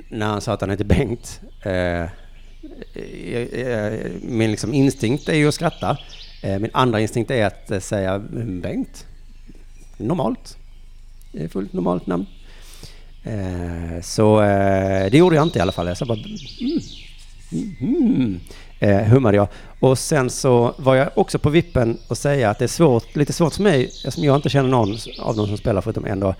När 0.09 0.25
han 0.25 0.41
sa 0.41 0.53
att 0.53 0.61
han 0.61 0.69
heter 0.69 0.83
Bengt. 0.83 1.41
Eh, 1.61 1.71
eh, 1.71 3.41
eh, 3.53 4.11
min 4.21 4.51
liksom 4.51 4.73
instinkt 4.73 5.29
är 5.29 5.35
ju 5.35 5.47
att 5.47 5.53
skratta. 5.53 5.97
Eh, 6.41 6.59
min 6.59 6.71
andra 6.73 6.99
instinkt 6.99 7.31
är 7.31 7.45
att 7.45 7.71
eh, 7.71 7.79
säga 7.79 8.13
mm, 8.13 8.61
Bengt. 8.61 9.05
Normalt. 9.97 10.57
Det 11.31 11.43
är 11.43 11.47
fullt 11.47 11.73
normalt 11.73 12.07
namn. 12.07 12.25
Eh, 13.23 14.01
så 14.01 14.41
eh, 14.41 15.11
det 15.11 15.17
gjorde 15.17 15.35
jag 15.35 15.45
inte 15.45 15.59
i 15.59 15.61
alla 15.61 15.71
fall. 15.71 15.87
Jag 15.87 15.97
sa 15.97 16.05
bara 16.05 16.17
mm, 16.17 16.79
mm, 17.51 18.15
mm, 18.15 18.39
eh, 18.79 19.07
hummade 19.07 19.37
jag. 19.37 19.47
Och 19.79 19.99
sen 19.99 20.29
så 20.29 20.75
var 20.77 20.95
jag 20.95 21.09
också 21.15 21.39
på 21.39 21.49
vippen 21.49 21.97
och 22.07 22.17
säga 22.17 22.49
att 22.49 22.59
det 22.59 22.65
är 22.65 22.67
svårt, 22.67 23.15
lite 23.15 23.33
svårt 23.33 23.53
för 23.53 23.63
mig, 23.63 23.85
eftersom 23.85 24.23
jag 24.23 24.35
inte 24.35 24.49
känner 24.49 24.69
någon 24.69 24.97
av 25.19 25.35
dem 25.35 25.47
som 25.47 25.57
spelar 25.57 25.81
förutom 25.81 26.05
en 26.05 26.19
då. 26.19 26.35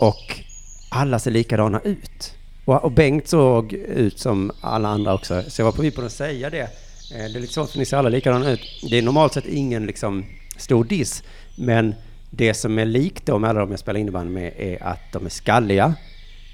Och 0.00 0.40
alla 0.88 1.18
ser 1.18 1.30
likadana 1.30 1.80
ut. 1.80 2.34
Och, 2.68 2.84
och 2.84 2.92
Bengt 2.92 3.28
såg 3.28 3.72
ut 3.72 4.18
som 4.18 4.52
alla 4.60 4.88
andra 4.88 5.14
också. 5.14 5.42
Så 5.48 5.60
jag 5.60 5.64
var 5.64 5.72
på 5.72 5.82
vippen 5.82 6.06
att 6.06 6.12
säga 6.12 6.50
det. 6.50 6.60
Eh, 6.60 6.68
det 7.10 7.38
är 7.38 7.40
lite 7.40 7.52
svårt 7.52 7.70
för 7.70 7.78
ni 7.78 7.84
ser 7.84 7.96
alla 7.96 8.08
likadana 8.08 8.50
ut. 8.50 8.60
Det 8.90 8.98
är 8.98 9.02
normalt 9.02 9.32
sett 9.32 9.46
ingen 9.46 9.86
liksom 9.86 10.24
stor 10.56 10.84
diss. 10.84 11.22
Men 11.56 11.94
det 12.30 12.54
som 12.54 12.78
är 12.78 12.84
likt 12.84 13.26
då 13.26 13.38
med 13.38 13.50
alla 13.50 13.60
de 13.60 13.70
jag 13.70 13.80
spelar 13.80 14.00
innebandy 14.00 14.32
med 14.32 14.52
är 14.56 14.82
att 14.82 15.12
de 15.12 15.26
är 15.26 15.30
skalliga, 15.30 15.94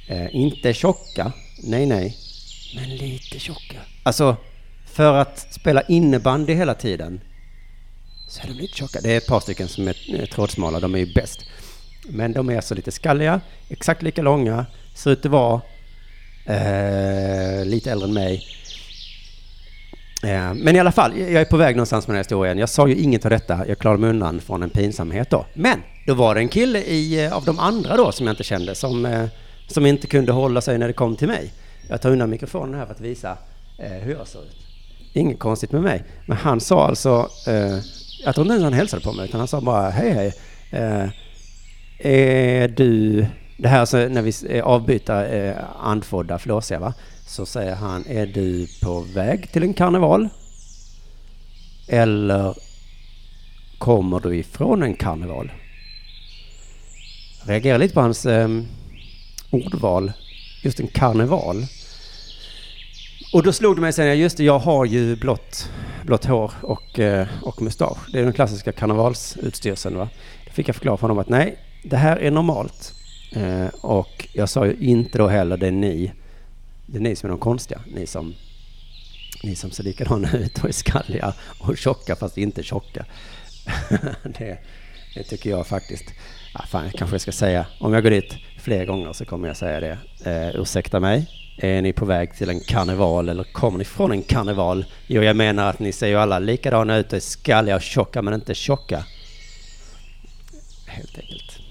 eh, 0.09 0.37
inte 0.37 0.75
tjocka, 0.75 1.33
nej 1.63 1.87
nej, 1.87 2.17
men 2.77 2.97
lite 2.97 3.39
tjocka. 3.39 3.79
Alltså, 4.03 4.37
för 4.87 5.15
att 5.15 5.53
spela 5.53 5.83
innebandy 5.83 6.55
hela 6.55 6.75
tiden 6.75 7.21
så 8.29 8.43
är 8.43 8.47
de 8.47 8.53
lite 8.53 8.77
tjocka. 8.77 9.01
Det 9.03 9.13
är 9.13 9.17
ett 9.17 9.27
par 9.27 9.41
stycken 9.41 9.69
som 9.69 9.89
är 9.89 10.21
eh, 10.21 10.27
trådsmala, 10.27 10.81
de 10.81 10.95
är 10.95 10.99
ju 10.99 11.15
bäst. 11.15 11.41
Men 12.09 12.33
de 12.33 12.51
är 12.51 12.57
alltså 12.57 12.75
lite 12.75 12.93
skalliga, 12.93 13.41
exakt 13.69 14.03
lika 14.03 14.23
långa, 14.23 14.67
ser 14.95 15.11
ut 15.11 15.27
att 15.27 15.33
vara 15.33 15.61
eh, 16.47 17.65
lite 17.65 17.91
äldre 17.91 18.09
än 18.09 18.15
mig 18.15 18.45
Eh, 20.25 20.55
men 20.55 20.77
i 20.77 20.81
alla 20.81 20.93
fall, 20.93 21.19
jag 21.19 21.33
är 21.33 21.45
på 21.45 21.57
väg 21.57 21.77
någonstans 21.77 22.07
med 22.07 22.13
den 22.13 22.17
här 22.17 22.25
historien. 22.25 22.59
Jag 22.59 22.69
sa 22.69 22.89
ju 22.89 22.95
inget 22.97 23.25
av 23.25 23.31
detta, 23.31 23.65
jag 23.69 23.79
klarade 23.79 24.01
mig 24.01 24.11
undan 24.11 24.41
från 24.41 24.63
en 24.63 24.71
pinsamhet 24.71 25.31
då. 25.31 25.47
Men 25.55 25.83
då 26.07 26.15
var 26.15 26.35
det 26.35 26.41
en 26.41 26.49
kille 26.49 26.79
i, 26.79 27.25
eh, 27.25 27.33
av 27.33 27.45
de 27.45 27.59
andra 27.59 27.97
då 27.97 28.13
som 28.13 28.27
jag 28.27 28.33
inte 28.33 28.45
kände 28.45 28.75
som, 28.75 29.07
eh, 29.07 29.25
som 29.67 29.87
inte 29.87 30.07
kunde 30.07 30.33
hålla 30.33 30.61
sig 30.61 30.79
när 30.79 30.87
det 30.87 30.93
kom 30.93 31.17
till 31.17 31.29
mig. 31.29 31.53
Jag 31.89 32.01
tar 32.01 32.11
undan 32.11 32.31
mikrofonen 32.31 32.75
här 32.75 32.87
för 32.87 32.95
att 32.95 33.01
visa 33.01 33.37
eh, 33.79 33.93
hur 33.93 34.13
jag 34.13 34.29
ser 34.29 34.39
ut. 34.39 34.57
Inget 35.13 35.39
konstigt 35.39 35.73
med 35.73 35.83
mig. 35.83 36.03
Men 36.27 36.37
han 36.37 36.61
sa 36.61 36.89
alltså, 36.89 37.29
eh, 37.47 37.79
jag 38.25 38.35
tror 38.35 38.47
inte 38.47 38.53
ens 38.53 38.65
han 38.65 38.73
hälsade 38.73 39.03
på 39.03 39.13
mig, 39.13 39.29
utan 39.29 39.41
han 39.41 39.49
sa 39.49 39.61
bara 39.61 39.91
hej 39.91 40.11
hej. 40.11 40.33
Är 41.99 42.69
du, 42.69 43.27
det 43.57 43.69
här 43.69 43.81
alltså 43.81 43.97
när 43.97 44.23
vi 44.23 44.33
eh, 44.49 44.65
avbyter 44.65 45.49
eh, 45.49 45.65
andfådda 45.81 46.39
flåsiga 46.39 46.79
va? 46.79 46.95
så 47.27 47.47
säger 47.47 47.75
han, 47.75 48.05
är 48.07 48.27
du 48.27 48.67
på 48.83 49.01
väg 49.01 49.53
till 49.53 49.63
en 49.63 49.75
karneval? 49.75 50.29
Eller 51.89 52.55
kommer 53.79 54.21
du 54.21 54.37
ifrån 54.37 54.83
en 54.83 54.95
karneval? 54.95 55.53
Jag 57.41 57.51
reagerar 57.51 57.79
lite 57.79 57.95
på 57.95 58.01
hans 58.01 58.27
eh, 58.27 58.49
ordval, 59.51 60.13
just 60.63 60.81
en 60.81 60.89
karneval. 60.89 61.67
Och 63.33 63.43
då 63.43 63.53
slog 63.53 63.77
det 63.77 63.81
mig 63.81 63.93
sen, 63.93 64.19
just 64.19 64.37
det, 64.37 64.45
jag 64.45 64.59
har 64.59 64.85
ju 64.85 65.17
blått, 65.17 65.71
blått 66.03 66.25
hår 66.25 66.53
och, 66.63 66.99
eh, 66.99 67.27
och 67.43 67.63
mustasch. 67.63 67.99
Det 68.13 68.19
är 68.19 68.23
den 68.23 68.33
klassiska 68.33 68.73
karnevalsutstyrseln. 68.73 69.97
Va? 69.97 70.09
Då 70.47 70.53
fick 70.53 70.69
jag 70.69 70.77
förklara 70.77 70.97
för 70.97 71.03
honom 71.03 71.19
att 71.19 71.29
nej, 71.29 71.59
det 71.83 71.97
här 71.97 72.17
är 72.17 72.31
normalt. 72.31 72.95
Eh, 73.35 73.69
och 73.81 74.29
jag 74.33 74.49
sa 74.49 74.67
ju 74.67 74.77
inte 74.81 75.19
då 75.19 75.29
heller 75.29 75.57
det 75.57 75.67
är 75.67 75.73
ni 75.73 76.13
det 76.87 76.99
är 76.99 77.03
ni 77.03 77.17
som 77.17 77.27
är 77.27 77.31
de 77.31 77.39
konstiga, 77.39 77.81
ni 77.87 78.07
som, 78.07 78.35
ni 79.43 79.57
som 79.57 79.71
ser 79.71 79.85
likadana 79.85 80.33
ut 80.37 80.59
och 80.59 80.69
är 80.69 80.73
skalliga 80.73 81.35
och 81.59 81.79
tjocka 81.79 82.17
fast 82.17 82.39
inte 82.39 82.63
tjocka. 82.63 83.05
det, 84.39 84.59
det 85.15 85.23
tycker 85.23 85.51
jag 85.51 85.67
faktiskt. 85.67 86.05
Ja, 86.55 86.65
fan, 86.69 86.85
jag 86.85 86.93
kanske 86.93 87.19
ska 87.19 87.33
säga, 87.33 87.67
om 87.81 87.93
jag 87.93 88.03
går 88.03 88.11
dit 88.11 88.37
fler 88.59 88.85
gånger 88.85 89.13
så 89.13 89.25
kommer 89.25 89.49
jag 89.49 89.57
säga 89.57 89.81
det. 89.81 89.99
Eh, 90.25 90.61
ursäkta 90.61 91.01
mig, 91.01 91.27
är 91.59 91.83
ni 91.83 91.93
på 91.93 92.05
väg 92.05 92.35
till 92.35 92.51
en 92.51 92.61
karneval 92.61 93.29
eller 93.29 93.45
kommer 93.45 93.79
ni 93.79 93.85
från 93.85 94.13
en 94.13 94.23
karneval? 94.23 94.85
Jo, 95.07 95.23
jag 95.23 95.37
menar 95.37 95.71
att 95.71 95.79
ni 95.79 95.93
ser 95.93 96.07
ju 96.07 96.17
alla 96.17 96.39
likadana 96.39 96.97
ut, 96.97 97.07
och 97.07 97.17
är 97.17 97.21
skalliga 97.21 97.77
och 97.77 97.83
tjocka 97.83 98.23
men 98.23 98.35
inte 98.35 98.55
tjocka. 98.55 99.05
Helt 100.87 101.19
enkelt. 101.19 101.64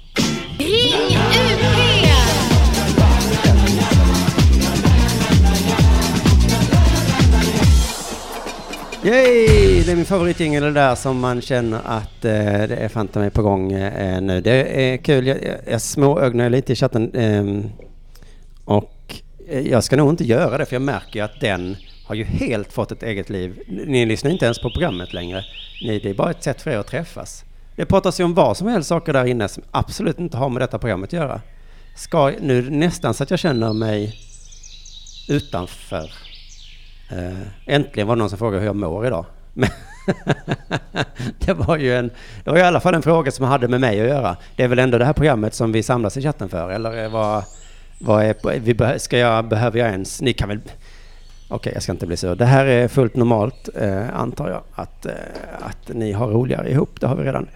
Yay! 9.06 9.84
Det 9.84 9.92
är 9.92 9.96
min 9.96 10.06
favoritjingel 10.06 10.64
det 10.64 10.72
där 10.72 10.96
som 10.96 11.20
man 11.20 11.42
känner 11.42 11.82
att 11.86 12.26
eh, 12.26 12.32
det 12.42 12.76
är 12.76 12.90
fanta 12.90 13.20
mig 13.20 13.30
på 13.30 13.42
gång 13.42 13.72
eh, 13.72 14.22
nu. 14.22 14.42
Det 14.42 14.84
är 14.84 14.98
kul. 14.98 15.28
Jag, 15.28 15.44
jag, 15.44 15.58
jag 15.68 15.82
småögnar 15.82 16.50
lite 16.50 16.74
i 16.74 16.76
chatten. 16.76 17.12
Ehm, 17.16 17.60
eh, 17.60 17.66
och 18.66 19.16
jag 19.64 19.84
ska 19.84 19.96
nog 19.96 20.10
inte 20.10 20.24
göra 20.24 20.58
det 20.58 20.66
för 20.66 20.76
jag 20.76 20.82
märker 20.82 21.20
ju 21.20 21.26
att 21.26 21.40
den 21.42 21.78
har 22.06 22.16
ju 22.16 22.24
helt 22.24 22.74
fått 22.74 22.92
ett 22.92 23.04
eget 23.04 23.30
liv. 23.30 23.60
Ni 23.68 24.06
lyssnar 24.06 24.32
inte 24.32 24.46
ens 24.46 24.62
på 24.62 24.70
programmet 24.70 25.14
längre. 25.14 25.44
Ni, 25.82 26.00
det 26.00 26.10
är 26.10 26.14
bara 26.14 26.32
ett 26.32 26.44
sätt 26.44 26.62
för 26.62 26.72
er 26.72 26.78
att 26.78 26.88
träffas. 26.88 27.44
Det 27.76 27.86
pratas 27.86 28.20
ju 28.20 28.24
om 28.24 28.34
vad 28.34 28.58
som 28.58 28.68
helst 28.68 28.90
saker 28.90 29.14
där 29.14 29.26
inne 29.26 29.48
som 29.48 29.64
absolut 29.72 30.20
inte 30.20 30.38
har 30.38 30.50
med 30.50 30.62
detta 30.62 30.80
programmet 30.80 31.10
att 31.10 31.14
göra. 31.14 31.42
Ska 31.96 32.32
nu 32.42 32.70
nästan 32.70 33.14
så 33.14 33.24
att 33.24 33.30
jag 33.30 33.40
känner 33.40 33.74
mig 33.74 34.16
utanför 35.30 36.12
Eh, 37.10 37.48
äntligen 37.66 38.08
var 38.08 38.16
det 38.16 38.20
någon 38.20 38.30
som 38.30 38.40
frågade 38.40 38.60
hur 38.60 38.68
jag 38.68 38.76
mår 38.76 39.08
idag. 39.08 39.26
det 41.40 41.54
var 41.54 41.78
ju 41.78 41.96
en, 41.96 42.12
det 42.44 42.52
var 42.52 42.58
i 42.58 42.62
alla 42.62 42.80
fall 42.80 42.96
en 42.96 43.02
fråga 43.02 43.32
som 43.32 43.46
hade 43.46 43.68
med 43.68 43.82
mig 43.82 44.02
att 44.02 44.08
göra. 44.08 44.38
Det 44.56 44.64
är 44.64 44.68
väl 44.68 44.80
ändå 44.80 44.98
det 44.98 45.06
här 45.06 45.14
programmet 45.14 45.54
som 45.54 45.72
vi 45.72 45.84
samlas 45.84 46.18
i 46.18 46.22
chatten 46.22 46.50
för, 46.50 46.70
eller 46.70 47.10
vad, 47.10 47.44
vad 48.00 48.24
är, 48.24 48.60
vi 48.60 49.00
ska 49.00 49.18
jag, 49.18 49.48
behöver 49.48 49.80
jag 49.80 49.90
ens, 49.90 50.22
ni 50.22 50.34
kan 50.34 50.50
väl, 50.50 50.60
okej 50.60 50.76
okay, 51.56 51.74
jag 51.74 51.84
ska 51.84 51.92
inte 51.92 52.08
bli 52.08 52.18
sur. 52.18 52.36
Det 52.36 52.46
här 52.46 52.66
är 52.66 52.88
fullt 52.88 53.16
normalt, 53.16 53.70
eh, 53.76 54.20
antar 54.20 54.50
jag, 54.50 54.62
att, 54.72 55.06
eh, 55.06 55.12
att 55.60 55.90
ni 55.94 56.12
har 56.12 56.28
roligare 56.28 56.72
ihop, 56.72 57.00
det 57.00 57.08
har 57.08 57.16
vi 57.16 57.24
redan 57.24 57.48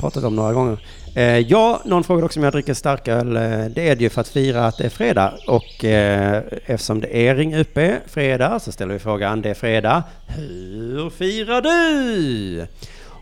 pratat 0.00 0.24
om 0.24 0.36
några 0.36 0.52
gånger. 0.52 0.78
Eh, 1.18 1.38
ja, 1.38 1.82
någon 1.84 2.04
frågade 2.04 2.26
också 2.26 2.40
om 2.40 2.44
jag 2.44 2.52
dricker 2.52 2.74
starköl. 2.74 3.36
Eh, 3.36 3.64
det 3.64 3.88
är 3.88 3.96
det 3.96 4.02
ju 4.02 4.08
för 4.08 4.20
att 4.20 4.28
fira 4.28 4.66
att 4.66 4.78
det 4.78 4.84
är 4.84 4.90
fredag. 4.90 5.34
Och 5.46 5.84
eh, 5.84 6.42
eftersom 6.66 7.00
det 7.00 7.16
är 7.16 7.34
Ring 7.34 7.54
UP 7.54 7.78
fredag 8.06 8.58
så 8.60 8.72
ställer 8.72 8.92
vi 8.92 8.98
frågan, 8.98 9.42
det 9.42 9.50
är 9.50 9.54
fredag, 9.54 10.02
hur 10.26 11.10
firar 11.10 11.62
du? 11.62 12.66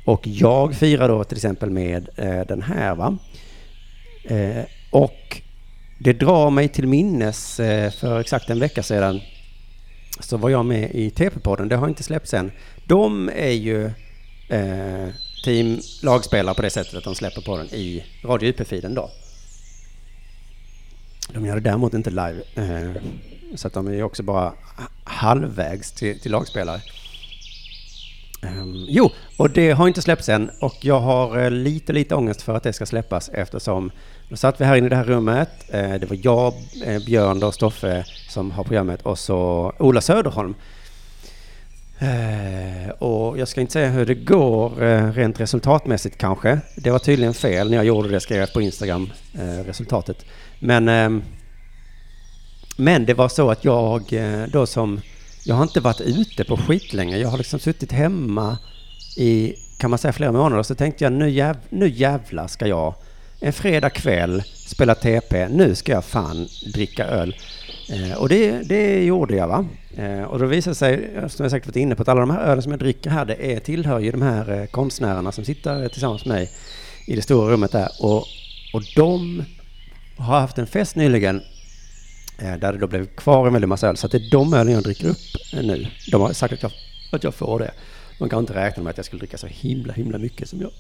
Och 0.05 0.26
jag 0.26 0.75
firar 0.75 1.09
då 1.09 1.25
till 1.25 1.37
exempel 1.37 1.71
med 1.71 2.09
eh, 2.17 2.41
den 2.41 2.62
här 2.62 2.95
va. 2.95 3.19
Eh, 4.25 4.65
och 4.91 5.41
det 5.99 6.12
drar 6.12 6.50
mig 6.50 6.69
till 6.69 6.87
minnes 6.87 7.61
eh, 7.61 7.91
för 7.91 8.21
exakt 8.21 8.50
en 8.50 8.61
vecka 8.61 8.83
sedan 8.83 9.21
så 10.21 10.37
var 10.37 10.50
jag 10.50 10.65
med 10.65 10.91
i 10.91 11.11
TP-podden, 11.11 11.69
det 11.69 11.76
har 11.76 11.88
inte 11.88 12.03
släppts 12.03 12.35
än. 12.35 12.53
De 12.87 13.31
är 13.37 13.53
ju 13.53 13.87
eh, 14.49 15.09
team 15.45 15.81
lagspelare 16.02 16.55
på 16.55 16.62
det 16.62 16.71
sättet 16.71 16.95
att 16.95 17.05
de 17.05 17.14
släpper 17.14 17.40
på 17.40 17.57
den 17.57 17.66
i 17.66 18.05
Radio 18.25 18.49
UP-feeden 18.49 18.95
då. 18.95 19.11
De 21.28 21.47
gör 21.47 21.55
det 21.55 21.61
däremot 21.61 21.95
inte 21.95 22.11
live, 22.11 22.43
eh, 22.55 23.02
så 23.55 23.66
att 23.66 23.75
de 23.75 23.87
är 23.87 24.02
också 24.02 24.23
bara 24.23 24.52
halvvägs 25.05 25.93
till, 25.93 26.21
till 26.21 26.33
lagspelare. 26.33 26.81
Um, 28.43 28.87
jo, 28.88 29.11
och 29.37 29.50
det 29.50 29.71
har 29.71 29.88
inte 29.88 30.02
släppts 30.02 30.28
än 30.28 30.50
och 30.61 30.76
jag 30.81 31.00
har 31.00 31.38
eh, 31.38 31.50
lite, 31.50 31.93
lite 31.93 32.14
ångest 32.14 32.43
för 32.43 32.55
att 32.55 32.62
det 32.62 32.73
ska 32.73 32.87
släppas 32.87 33.28
eftersom 33.28 33.90
då 34.28 34.37
satt 34.37 34.61
vi 34.61 34.64
här 34.64 34.76
inne 34.76 34.87
i 34.87 34.90
det 34.90 34.97
här 34.97 35.05
rummet. 35.05 35.49
Eh, 35.69 35.95
det 35.95 36.07
var 36.07 36.19
jag, 36.23 36.55
eh, 36.85 37.05
Björn 37.07 37.43
och 37.43 37.55
Stoffe 37.55 38.05
som 38.28 38.50
har 38.50 38.64
programmet 38.64 39.02
och 39.02 39.19
så 39.19 39.73
Ola 39.78 40.00
Söderholm. 40.00 40.55
Eh, 41.99 42.91
och 42.99 43.38
jag 43.38 43.49
ska 43.49 43.61
inte 43.61 43.73
säga 43.73 43.91
hur 43.91 44.07
det 44.07 44.15
går 44.15 44.83
eh, 44.83 45.12
rent 45.12 45.41
resultatmässigt 45.41 46.19
kanske. 46.19 46.61
Det 46.76 46.91
var 46.91 46.99
tydligen 46.99 47.35
fel 47.35 47.71
när 47.71 47.76
jag 47.76 47.87
gjorde 47.87 48.09
det, 48.09 48.21
skrev 48.21 48.41
jag 48.41 48.53
på 48.53 48.61
Instagram, 48.61 49.11
eh, 49.35 49.65
resultatet. 49.67 50.25
Men, 50.59 50.88
ehm, 50.88 51.23
men 52.76 53.07
det 53.07 53.15
var 53.15 53.29
så 53.29 53.50
att 53.50 53.65
jag 53.65 54.03
då 54.53 54.67
som 54.67 55.00
jag 55.45 55.55
har 55.55 55.62
inte 55.62 55.81
varit 55.81 56.00
ute 56.00 56.45
på 56.45 56.57
skit 56.57 56.93
länge. 56.93 57.19
Jag 57.19 57.29
har 57.29 57.38
liksom 57.38 57.59
suttit 57.59 57.93
hemma 57.93 58.59
i, 59.17 59.55
kan 59.79 59.91
man 59.91 59.99
säga, 59.99 60.12
flera 60.12 60.33
månader. 60.33 60.62
Så 60.62 60.75
tänkte 60.75 61.05
jag, 61.05 61.12
nu, 61.12 61.31
jäv, 61.31 61.57
nu 61.69 61.88
jävlar 61.88 62.47
ska 62.47 62.67
jag 62.67 62.95
en 63.41 63.53
fredag 63.53 63.91
kväll 63.91 64.43
spela 64.55 64.95
TP. 64.95 65.49
Nu 65.49 65.75
ska 65.75 65.93
jag 65.93 66.05
fan 66.05 66.49
dricka 66.75 67.07
öl. 67.07 67.37
Eh, 67.88 68.19
och 68.19 68.28
det, 68.28 68.69
det 68.69 69.05
gjorde 69.05 69.37
jag 69.37 69.49
va. 69.49 69.66
Eh, 69.97 70.23
och 70.23 70.38
då 70.38 70.47
visade 70.47 70.71
det 70.71 70.75
sig, 70.75 71.11
som 71.28 71.43
jag 71.45 71.50
säkert 71.50 71.66
varit 71.66 71.76
inne 71.76 71.95
på, 71.95 72.02
att 72.02 72.09
alla 72.09 72.21
de 72.21 72.31
här 72.31 72.45
ölen 72.45 72.62
som 72.62 72.73
jag 72.73 72.78
dricker 72.78 73.11
här, 73.11 73.25
det 73.25 73.52
är, 73.52 73.61
tillhör 73.61 73.99
ju 73.99 74.11
de 74.11 74.23
här 74.23 74.61
eh, 74.61 74.66
konstnärerna 74.66 75.33
som 75.33 75.45
sitter 75.45 75.83
eh, 75.83 75.88
tillsammans 75.88 76.25
med 76.25 76.35
mig 76.35 76.50
i 77.07 77.16
det 77.16 77.23
stora 77.23 77.52
rummet 77.52 77.73
där. 77.73 77.88
Och, 78.00 78.25
och 78.73 78.83
de 78.97 79.45
har 80.16 80.40
haft 80.40 80.59
en 80.59 80.66
fest 80.66 80.97
nyligen 80.97 81.40
Eh, 82.38 82.57
där 82.57 82.73
det 82.73 82.78
då 82.78 82.87
blev 82.87 83.07
kvar 83.07 83.47
en 83.47 83.52
väldig 83.52 83.69
massa 83.69 83.88
öl. 83.88 83.97
Så 83.97 84.09
det 84.09 84.16
är 84.16 84.31
de 84.31 84.55
ölen 84.55 84.73
jag 84.73 84.83
dricker 84.83 85.09
upp 85.09 85.52
eh, 85.52 85.62
nu. 85.62 85.87
De 86.11 86.21
har 86.21 86.33
sagt 86.33 86.55
att 86.55 86.62
jag, 86.62 86.73
att 87.12 87.25
jag 87.25 87.35
får 87.35 87.59
det. 87.59 87.71
De 88.19 88.28
kan 88.28 88.38
inte 88.38 88.55
räkna 88.55 88.83
med 88.83 88.90
att 88.90 88.97
jag 88.97 89.07
skulle 89.07 89.21
dricka 89.21 89.38
så 89.38 89.47
himla, 89.47 89.93
himla 89.93 90.19
mycket 90.19 90.49
som 90.49 90.61
jag, 90.61 90.71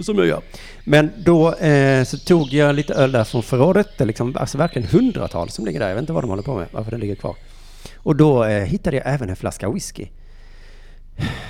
som 0.00 0.18
jag 0.18 0.26
gör. 0.26 0.42
Men 0.84 1.10
då 1.24 1.54
eh, 1.54 2.04
så 2.04 2.18
tog 2.18 2.52
jag 2.52 2.74
lite 2.74 2.94
öl 2.94 3.12
där 3.12 3.24
från 3.24 3.42
förrådet. 3.42 3.88
Det 3.98 4.04
är 4.04 4.06
liksom, 4.06 4.36
alltså 4.36 4.58
verkligen 4.58 4.88
hundratals 4.88 5.54
som 5.54 5.64
ligger 5.64 5.80
där. 5.80 5.88
Jag 5.88 5.94
vet 5.94 6.02
inte 6.02 6.12
vad 6.12 6.22
de 6.22 6.30
håller 6.30 6.42
på 6.42 6.54
med, 6.54 6.66
varför 6.70 6.90
den 6.90 7.00
ligger 7.00 7.14
kvar. 7.14 7.36
Och 7.96 8.16
då 8.16 8.44
eh, 8.44 8.64
hittade 8.64 8.96
jag 8.96 9.14
även 9.14 9.30
en 9.30 9.36
flaska 9.36 9.70
whisky. 9.70 10.06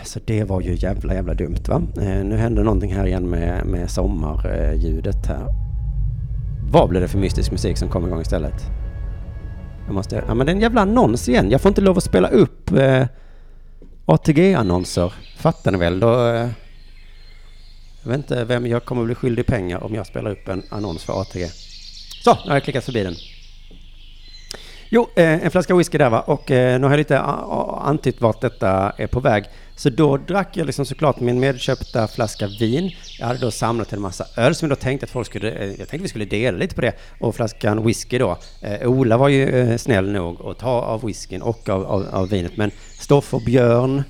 Så 0.05 0.21
det 0.25 0.45
var 0.45 0.61
ju 0.61 0.75
jävla, 0.75 1.15
jävla 1.15 1.35
dumt 1.35 1.63
va. 1.69 1.83
Eh, 1.97 2.25
nu 2.25 2.37
händer 2.37 2.63
någonting 2.63 2.95
här 2.95 3.07
igen 3.07 3.31
med, 3.31 3.67
med 3.67 3.91
sommarljudet 3.91 5.27
här. 5.27 5.47
Vad 6.71 6.89
blev 6.89 7.03
det 7.03 7.09
för 7.09 7.19
mystisk 7.19 7.51
musik 7.51 7.79
som 7.79 7.89
kom 7.89 8.07
igång 8.07 8.21
istället? 8.21 8.63
Jag 9.87 9.95
måste, 9.95 10.25
ja 10.29 10.35
men 10.35 10.47
det 10.47 10.53
är 10.53 10.55
en 10.55 10.61
jävla 10.61 10.81
annons 10.81 11.29
igen. 11.29 11.51
Jag 11.51 11.61
får 11.61 11.69
inte 11.69 11.81
lov 11.81 11.97
att 11.97 12.05
spela 12.05 12.29
upp 12.29 12.73
eh, 12.73 13.07
ATG-annonser. 14.07 15.15
Fattar 15.37 15.73
ni 15.73 15.79
väl? 15.79 16.01
Då, 16.01 16.27
eh, 16.27 16.49
jag 18.05 18.11
vet 18.11 18.19
inte 18.19 18.45
vem 18.45 18.67
jag 18.67 18.85
kommer 18.85 19.05
bli 19.05 19.15
skyldig 19.15 19.47
pengar 19.47 19.85
om 19.85 19.95
jag 19.95 20.07
spelar 20.07 20.31
upp 20.31 20.49
en 20.49 20.63
annons 20.69 21.05
för 21.05 21.21
ATG. 21.21 21.49
Så, 22.25 22.35
nu 22.35 22.49
har 22.49 22.57
jag 22.57 22.65
klickat 22.65 22.85
förbi 22.85 23.03
den. 23.03 23.15
Jo, 24.89 25.09
eh, 25.17 25.45
en 25.45 25.51
flaska 25.51 25.75
whisky 25.75 25.99
där 25.99 26.11
va. 26.11 26.21
Och 26.21 26.51
eh, 26.51 26.81
nu 26.81 26.87
har 26.87 26.93
jag 26.93 26.99
lite 26.99 27.21
antytt 27.21 28.21
vart 28.21 28.41
detta 28.41 28.93
är 28.97 29.07
på 29.07 29.21
väg. 29.21 29.45
Så 29.77 29.91
då 29.91 30.17
drack 30.17 30.57
jag 30.57 30.67
liksom 30.67 30.87
såklart 30.87 31.21
min 31.21 31.41
medköpta 31.41 32.09
flaska 32.09 32.47
vin. 32.61 32.91
Jag 33.19 33.27
hade 33.27 33.39
då 33.39 33.51
samlat 33.51 33.93
en 33.93 34.01
massa 34.01 34.27
öl 34.37 34.55
som 34.55 34.69
jag 34.69 34.79
då 34.79 34.83
tänkte 34.83 35.05
att 35.05 35.11
folk 35.11 35.27
skulle, 35.27 35.51
eh, 35.51 35.69
jag 35.69 35.77
tänkte 35.77 35.99
vi 35.99 36.09
skulle 36.09 36.25
dela 36.25 36.59
lite 36.59 36.75
på 36.75 36.81
det. 36.81 36.93
Och 37.21 37.37
flaskan 37.37 37.87
whisky 37.87 38.19
då. 38.19 38.39
Ola 38.83 39.17
var 39.17 39.29
ju 39.29 39.79
snäll 39.79 40.13
nog 40.13 40.47
att 40.47 40.59
ta 40.59 40.71
av 40.71 41.05
whiskyn 41.05 41.43
och 41.43 41.69
av, 41.69 41.85
av, 41.85 42.07
av 42.13 42.29
vinet. 42.29 42.57
Men 42.57 42.71
Stoff 42.99 43.35
och 43.35 43.43
Björn 43.43 44.03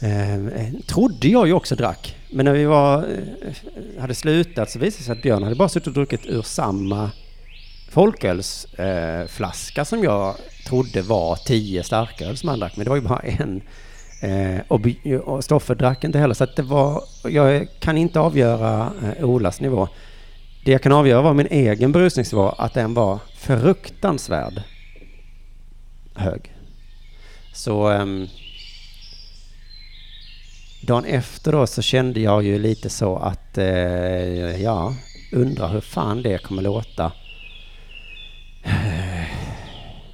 Ehm, 0.00 0.48
eh, 0.48 0.72
trodde 0.86 1.28
jag 1.28 1.46
ju 1.46 1.52
också 1.52 1.76
drack. 1.76 2.16
Men 2.30 2.44
när 2.44 2.52
vi 2.52 2.64
var, 2.64 2.98
eh, 2.98 3.54
hade 4.00 4.14
slutat 4.14 4.70
så 4.70 4.78
visade 4.78 5.00
det 5.00 5.04
sig 5.04 5.12
att 5.12 5.22
Björn 5.22 5.42
hade 5.42 5.56
bara 5.56 5.68
suttit 5.68 5.86
och 5.86 5.92
druckit 5.92 6.26
ur 6.26 6.42
samma 6.42 7.10
folkölsflaska 7.90 9.80
eh, 9.80 9.84
som 9.84 10.04
jag 10.04 10.36
trodde 10.66 11.02
var 11.02 11.36
tio 11.36 11.82
starköl 11.82 12.36
som 12.36 12.48
han 12.48 12.58
drack. 12.58 12.76
Men 12.76 12.84
det 12.84 12.90
var 12.90 12.96
ju 12.96 13.02
bara 13.02 13.20
en. 13.20 13.62
Eh, 14.22 14.60
och, 14.68 14.80
och 15.24 15.44
Stoffe 15.44 15.74
drack 15.74 16.04
inte 16.04 16.18
heller. 16.18 16.34
Så 16.34 16.44
att 16.44 16.56
det 16.56 16.62
var, 16.62 17.02
jag 17.24 17.68
kan 17.78 17.98
inte 17.98 18.20
avgöra 18.20 18.92
eh, 19.02 19.24
Olas 19.24 19.60
nivå. 19.60 19.88
Det 20.64 20.72
jag 20.72 20.82
kan 20.82 20.92
avgöra 20.92 21.22
var 21.22 21.34
min 21.34 21.46
egen 21.50 21.92
berusningsnivå, 21.92 22.48
att 22.48 22.74
den 22.74 22.94
var 22.94 23.18
fruktansvärd 23.36 24.62
hög. 26.14 26.52
Så 27.52 27.88
ehm, 27.88 28.26
dagen 30.80 31.04
efter 31.04 31.52
då 31.52 31.66
så 31.66 31.82
kände 31.82 32.20
jag 32.20 32.44
ju 32.44 32.58
lite 32.58 32.90
så 32.90 33.16
att, 33.16 33.58
eh, 33.58 34.62
ja, 34.62 34.94
undrar 35.32 35.68
hur 35.68 35.80
fan 35.80 36.22
det 36.22 36.38
kommer 36.38 36.62
låta. 36.62 37.12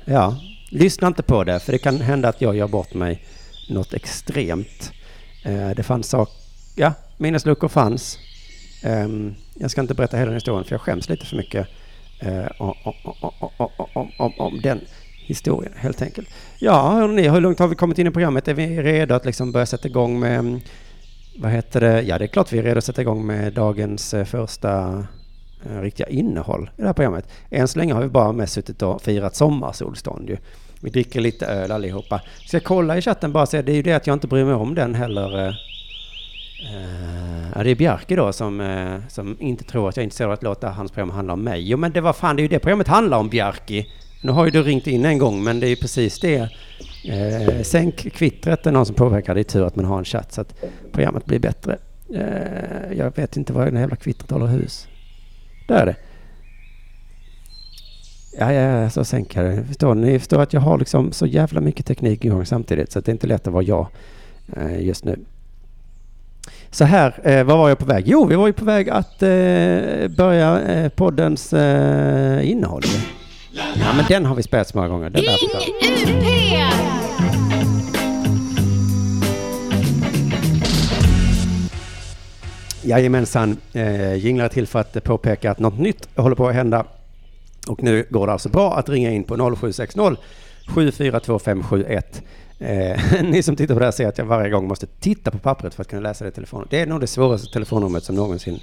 Ja, 0.08 0.36
lyssna 0.70 1.08
inte 1.08 1.22
på 1.22 1.44
det, 1.44 1.60
för 1.60 1.72
det 1.72 1.78
kan 1.78 2.00
hända 2.00 2.28
att 2.28 2.40
jag 2.40 2.56
gör 2.56 2.68
bort 2.68 2.94
mig 2.94 3.22
något 3.68 3.94
extremt. 3.94 4.92
Eh, 5.44 5.70
det 5.70 5.82
fanns 5.82 6.08
saker, 6.08 6.34
ja, 6.74 6.92
minnesluckor 7.16 7.68
fanns. 7.68 8.18
Eh, 8.84 9.08
jag 9.54 9.70
ska 9.70 9.80
inte 9.80 9.94
berätta 9.94 10.16
hela 10.16 10.26
den 10.26 10.34
historien 10.34 10.64
för 10.64 10.74
jag 10.74 10.80
skäms 10.80 11.08
lite 11.08 11.26
för 11.26 11.36
mycket 11.36 11.68
eh, 12.20 12.46
om, 12.58 12.74
om, 13.58 14.10
om, 14.16 14.32
om 14.38 14.60
den 14.62 14.80
historien 15.26 15.72
helt 15.76 16.02
enkelt. 16.02 16.28
Ja, 16.58 16.90
hörni, 16.90 17.28
hur 17.28 17.40
långt 17.40 17.58
har 17.58 17.68
vi 17.68 17.74
kommit 17.74 17.98
in 17.98 18.06
i 18.06 18.10
programmet? 18.10 18.48
Är 18.48 18.54
vi 18.54 18.82
redo 18.82 19.14
att 19.14 19.24
liksom 19.24 19.52
börja 19.52 19.66
sätta 19.66 19.88
igång 19.88 20.20
med, 20.20 20.38
mm, 20.38 20.60
vad 21.38 21.50
heter 21.50 21.80
det? 21.80 22.02
Ja, 22.02 22.18
det 22.18 22.24
är 22.24 22.28
klart 22.28 22.52
vi 22.52 22.58
är 22.58 22.62
redo 22.62 22.78
att 22.78 22.84
sätta 22.84 23.02
igång 23.02 23.26
med 23.26 23.52
dagens 23.52 24.14
eh, 24.14 24.24
första 24.24 25.04
eh, 25.66 25.80
riktiga 25.80 26.08
innehåll 26.08 26.70
i 26.76 26.80
det 26.80 26.86
här 26.86 26.92
programmet. 26.92 27.28
Än 27.50 27.68
så 27.68 27.78
länge 27.78 27.94
har 27.94 28.02
vi 28.02 28.08
bara 28.08 28.32
mest 28.32 28.52
suttit 28.52 28.82
och 28.82 29.02
firat 29.02 29.36
sommarsolstånd 29.36 30.28
ju. 30.28 30.36
Vi 30.80 30.90
dricker 30.90 31.20
lite 31.20 31.46
öl 31.46 31.72
allihopa. 31.72 32.20
Ska 32.46 32.56
jag 32.56 32.64
kolla 32.64 32.98
i 32.98 33.02
chatten 33.02 33.32
bara 33.32 33.46
säga, 33.46 33.62
det 33.62 33.72
är 33.72 33.76
ju 33.76 33.82
det 33.82 33.92
att 33.92 34.06
jag 34.06 34.14
inte 34.14 34.26
bryr 34.26 34.44
mig 34.44 34.54
om 34.54 34.74
den 34.74 34.94
heller. 34.94 35.48
Uh, 35.48 35.54
ja, 37.54 37.62
det 37.62 37.70
är 37.70 37.74
Bjarke 37.74 38.16
då 38.16 38.32
som, 38.32 38.60
uh, 38.60 39.00
som 39.08 39.36
inte 39.40 39.64
tror 39.64 39.88
att 39.88 39.96
jag 39.96 40.02
är 40.02 40.04
intresserad 40.04 40.28
av 40.28 40.34
att 40.34 40.42
låta 40.42 40.68
hans 40.68 40.92
program 40.92 41.10
handla 41.10 41.32
om 41.32 41.42
mig. 41.42 41.70
Jo 41.70 41.78
men 41.78 41.92
det 41.92 42.00
var 42.00 42.12
fan, 42.12 42.36
det 42.36 42.40
är 42.40 42.42
ju 42.42 42.48
det 42.48 42.58
programmet 42.58 42.88
handlar 42.88 43.18
om 43.18 43.28
Bjarke. 43.28 43.86
Nu 44.22 44.32
har 44.32 44.44
ju 44.44 44.50
du 44.50 44.62
ringt 44.62 44.86
in 44.86 45.04
en 45.04 45.18
gång 45.18 45.44
men 45.44 45.60
det 45.60 45.66
är 45.66 45.68
ju 45.68 45.76
precis 45.76 46.20
det. 46.20 46.48
Eh, 47.08 47.62
sänk 47.62 48.12
kvittret 48.12 48.62
det 48.62 48.70
är 48.70 48.72
någon 48.72 48.86
som 48.86 48.94
påverkar. 48.94 49.34
Det 49.34 49.40
är 49.40 49.44
tur 49.44 49.66
att 49.66 49.76
man 49.76 49.84
har 49.84 49.98
en 49.98 50.04
chatt 50.04 50.32
så 50.32 50.40
att 50.40 50.54
programmet 50.92 51.24
blir 51.24 51.38
bättre. 51.38 51.78
Eh, 52.14 52.98
jag 52.98 53.16
vet 53.16 53.36
inte 53.36 53.52
vad 53.52 53.72
det 53.72 53.80
jävla 53.80 53.96
kvittret 53.96 54.30
håller 54.30 54.46
hus. 54.46 54.88
Där 55.68 55.76
är 55.76 55.86
det. 55.86 55.96
Ja, 58.38 58.52
ja, 58.52 58.90
så 58.90 59.04
sänker 59.04 59.42
det. 59.44 59.64
Förstår 59.64 59.94
ni? 59.94 60.12
Ni 60.12 60.18
förstår 60.18 60.42
att 60.42 60.52
jag 60.52 60.60
har 60.60 60.78
liksom 60.78 61.12
så 61.12 61.26
jävla 61.26 61.60
mycket 61.60 61.86
teknik 61.86 62.24
igång 62.24 62.46
samtidigt 62.46 62.92
så 62.92 63.00
det 63.00 63.10
är 63.10 63.12
inte 63.12 63.26
lätt 63.26 63.46
att 63.46 63.52
vara 63.52 63.62
jag 63.62 63.86
eh, 64.56 64.80
just 64.80 65.04
nu. 65.04 65.18
Så 66.70 66.84
här, 66.84 67.20
eh, 67.24 67.44
var 67.44 67.56
var 67.56 67.68
jag 67.68 67.78
på 67.78 67.86
väg? 67.86 68.04
Jo, 68.06 68.26
vi 68.26 68.34
var 68.34 68.46
ju 68.46 68.52
på 68.52 68.64
väg 68.64 68.90
att 68.90 69.22
eh, 69.22 70.08
börja 70.16 70.62
eh, 70.62 70.88
poddens 70.88 71.52
eh, 71.52 72.50
innehåll. 72.50 72.82
Ja, 73.56 73.92
men 73.96 74.04
den 74.08 74.26
har 74.26 74.34
vi 74.34 74.42
spelat 74.42 74.68
så 74.68 74.76
många 74.78 74.88
gånger. 74.88 75.10
Den 75.10 75.22
Ring 75.22 75.32
UP! 76.08 76.24
Jajamensan, 82.82 83.56
eh, 83.72 84.14
jinglar 84.14 84.48
till 84.48 84.66
för 84.66 84.78
att 84.78 85.04
påpeka 85.04 85.50
att 85.50 85.58
något 85.58 85.78
nytt 85.78 86.08
håller 86.16 86.36
på 86.36 86.48
att 86.48 86.54
hända 86.54 86.84
och 87.68 87.82
nu 87.82 88.06
går 88.10 88.26
det 88.26 88.32
alltså 88.32 88.48
bra 88.48 88.74
att 88.76 88.88
ringa 88.88 89.10
in 89.10 89.24
på 89.24 89.36
0760 89.56 90.16
742571. 90.68 92.22
Eh, 92.58 93.22
ni 93.22 93.42
som 93.42 93.56
tittar 93.56 93.74
på 93.74 93.80
det 93.80 93.86
här 93.86 93.92
ser 93.92 94.08
att 94.08 94.18
jag 94.18 94.24
varje 94.24 94.50
gång 94.50 94.68
måste 94.68 94.86
titta 94.86 95.30
på 95.30 95.38
pappret 95.38 95.74
för 95.74 95.82
att 95.82 95.88
kunna 95.88 96.02
läsa 96.02 96.24
det 96.24 96.28
i 96.28 96.32
telefonen. 96.32 96.66
Det 96.70 96.80
är 96.80 96.86
nog 96.86 97.00
det 97.00 97.06
svåraste 97.06 97.52
telefonnumret 97.52 98.04
som 98.04 98.16
någonsin 98.16 98.60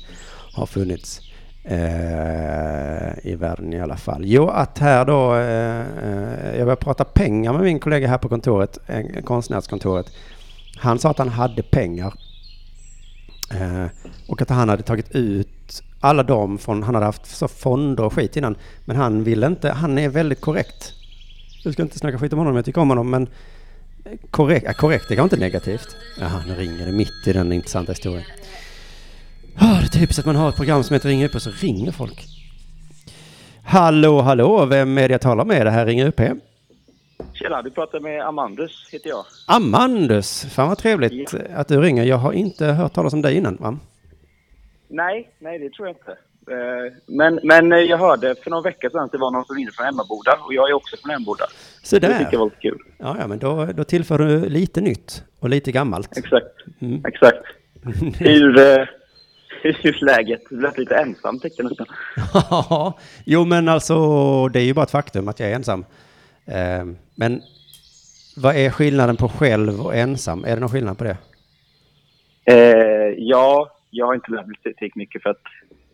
har 0.54 0.66
funnits 0.66 1.33
eh, 1.64 3.28
i 3.32 3.36
världen 3.36 3.74
i 3.74 3.82
alla 3.82 3.98
fall. 3.98 4.22
Jo, 4.26 4.48
att 4.48 4.80
här 4.80 5.06
då, 5.06 5.36
eh, 5.36 5.80
eh 5.80 6.58
jag 6.58 6.66
började 6.66 6.76
prata 6.76 7.04
pengar 7.04 7.54
med 7.54 7.62
min 7.62 7.80
kollega 7.80 8.08
här 8.08 8.18
på 8.18 8.30
kontoret, 8.30 8.78
eh, 8.88 9.24
konstnärskontoret. 9.24 10.06
Han 10.78 11.00
sa 11.00 11.10
att 11.10 11.18
han 11.18 11.30
hade 11.30 11.64
pengar 11.64 12.14
eh, 13.52 13.86
och 14.28 14.42
att 14.42 14.50
han 14.50 14.70
hade 14.70 14.84
tagit 14.84 15.16
ut 15.16 15.84
alla 16.00 16.24
dem, 16.24 16.58
från, 16.58 16.84
han 16.84 16.96
hade 16.96 17.06
haft 17.06 17.26
så 17.26 17.48
fonder 17.48 18.04
och 18.04 18.14
skit 18.14 18.38
innan. 18.38 18.56
Men 18.86 18.96
han 18.96 19.24
ville 19.24 19.48
inte, 19.48 19.70
han 19.70 19.98
är 19.98 20.10
väldigt 20.10 20.42
korrekt. 20.42 20.94
Du 21.64 21.74
ska 21.74 21.82
inte 21.82 22.00
snacka 22.00 22.20
skit 22.20 22.34
om 22.34 22.40
honom, 22.40 22.56
jag 22.56 22.66
tycker 22.66 22.82
om 22.82 22.90
honom, 22.90 23.10
men 23.10 23.28
korrekt, 24.32 24.66
ja, 24.66 24.74
korrekt 24.74 25.06
det 25.10 25.16
kanske 25.16 25.36
inte 25.36 25.46
negativt. 25.46 25.96
Jaha, 26.20 26.44
nu 26.48 26.56
ringer 26.56 26.86
det 26.86 26.92
mitt 26.92 27.28
i 27.28 27.34
den 27.34 27.52
intressanta 27.52 27.92
historien. 27.92 28.24
Oh, 29.62 29.80
det 29.80 29.86
är 29.86 30.00
typiskt 30.00 30.20
att 30.20 30.26
man 30.26 30.36
har 30.36 30.50
ett 30.50 30.56
program 30.56 30.84
som 30.84 30.94
heter 30.94 31.10
Ring 31.10 31.24
UP 31.26 31.36
och 31.36 31.42
så 31.42 31.50
ringer 31.52 31.92
folk. 31.92 32.26
Hallå, 33.66 34.22
hallå, 34.22 34.66
vem 34.66 34.98
är 34.98 35.08
det 35.08 35.12
jag 35.14 35.22
talar 35.22 35.46
med? 35.46 35.66
Det 35.66 35.72
här 35.72 35.86
ringer 35.86 36.08
UP. 36.08 36.22
Tjena, 37.34 37.62
du 37.62 37.72
pratar 37.72 38.00
med 38.00 38.22
Amandus, 38.28 38.90
heter 38.92 39.10
jag. 39.10 39.26
Amandus, 39.48 40.46
fan 40.46 40.68
vad 40.70 40.78
trevligt 40.78 41.34
att 41.56 41.68
du 41.68 41.82
ringer. 41.82 42.04
Jag 42.04 42.18
har 42.18 42.34
inte 42.34 42.66
hört 42.66 42.94
talas 42.94 43.14
om 43.14 43.22
dig 43.22 43.36
innan, 43.38 43.56
va? 43.60 43.78
Nej, 44.88 45.30
nej 45.40 45.60
det 45.60 45.70
tror 45.70 45.88
jag 45.88 45.96
inte. 45.98 46.12
Eh, 46.52 46.94
Men, 47.08 47.40
men 47.44 47.72
eh, 47.72 47.78
jag 47.80 47.98
hörde 47.98 48.36
för 48.44 48.50
någon 48.52 48.64
vecka 48.64 48.90
sedan 48.90 49.00
att 49.04 49.12
det 49.12 49.18
var 49.18 49.32
någon 49.32 49.46
som 49.46 49.56
ringde 49.56 49.72
från 49.72 49.86
Emmaboda 49.88 50.38
och 50.46 50.54
jag 50.54 50.70
är 50.70 50.74
också 50.74 50.98
från 50.98 51.12
Emmaboda. 51.12 51.46
Så 51.84 52.00
Det 52.00 52.08
tyckte 52.08 52.24
jag 52.24 52.32
där. 52.32 52.38
var 52.38 52.46
lite 52.46 52.58
kul. 52.62 52.78
Ja, 52.98 53.16
ja, 53.20 53.28
men 53.28 53.40
då, 53.40 53.66
då 53.66 53.84
tillför 53.84 54.18
du 54.18 54.50
lite 54.50 54.82
nytt 54.82 55.24
och 55.40 55.50
lite 55.50 55.72
gammalt. 55.72 56.18
Exakt, 56.18 56.46
Mm. 56.82 57.06
exakt. 57.06 57.44
Hur, 58.20 58.90
är 59.68 60.06
läget? 60.06 60.42
Du 60.50 60.62
lät 60.62 60.78
lite 60.78 60.96
ensam 60.96 61.40
tyckte 61.40 61.62
jag 61.62 61.70
nästan. 61.70 61.88
Jo 63.26 63.46
men 63.46 63.70
alltså 63.70 64.48
det 64.48 64.60
är 64.60 64.64
ju 64.64 64.74
bara 64.74 64.84
ett 64.84 64.92
faktum 64.92 65.28
att 65.28 65.40
jag 65.40 65.50
är 65.50 65.56
ensam. 65.56 65.86
Eh, 66.46 66.86
Men 67.16 67.42
vad 68.38 68.56
är 68.56 68.70
skillnaden 68.70 69.18
på 69.18 69.30
själv 69.30 69.82
och 69.82 69.96
ensam? 69.96 70.46
Är 70.46 70.50
det 70.50 70.60
någon 70.60 70.70
skillnad 70.70 70.98
på 70.98 71.04
det? 71.04 71.18
Eh, 72.46 73.14
ja, 73.18 73.72
jag 73.90 74.06
har 74.06 74.16
inte 74.16 74.32
lärt 74.32 74.48
mig 74.48 74.56
tillräckligt 74.64 74.96
mycket 74.96 75.24
för 75.24 75.30
att 75.30 75.42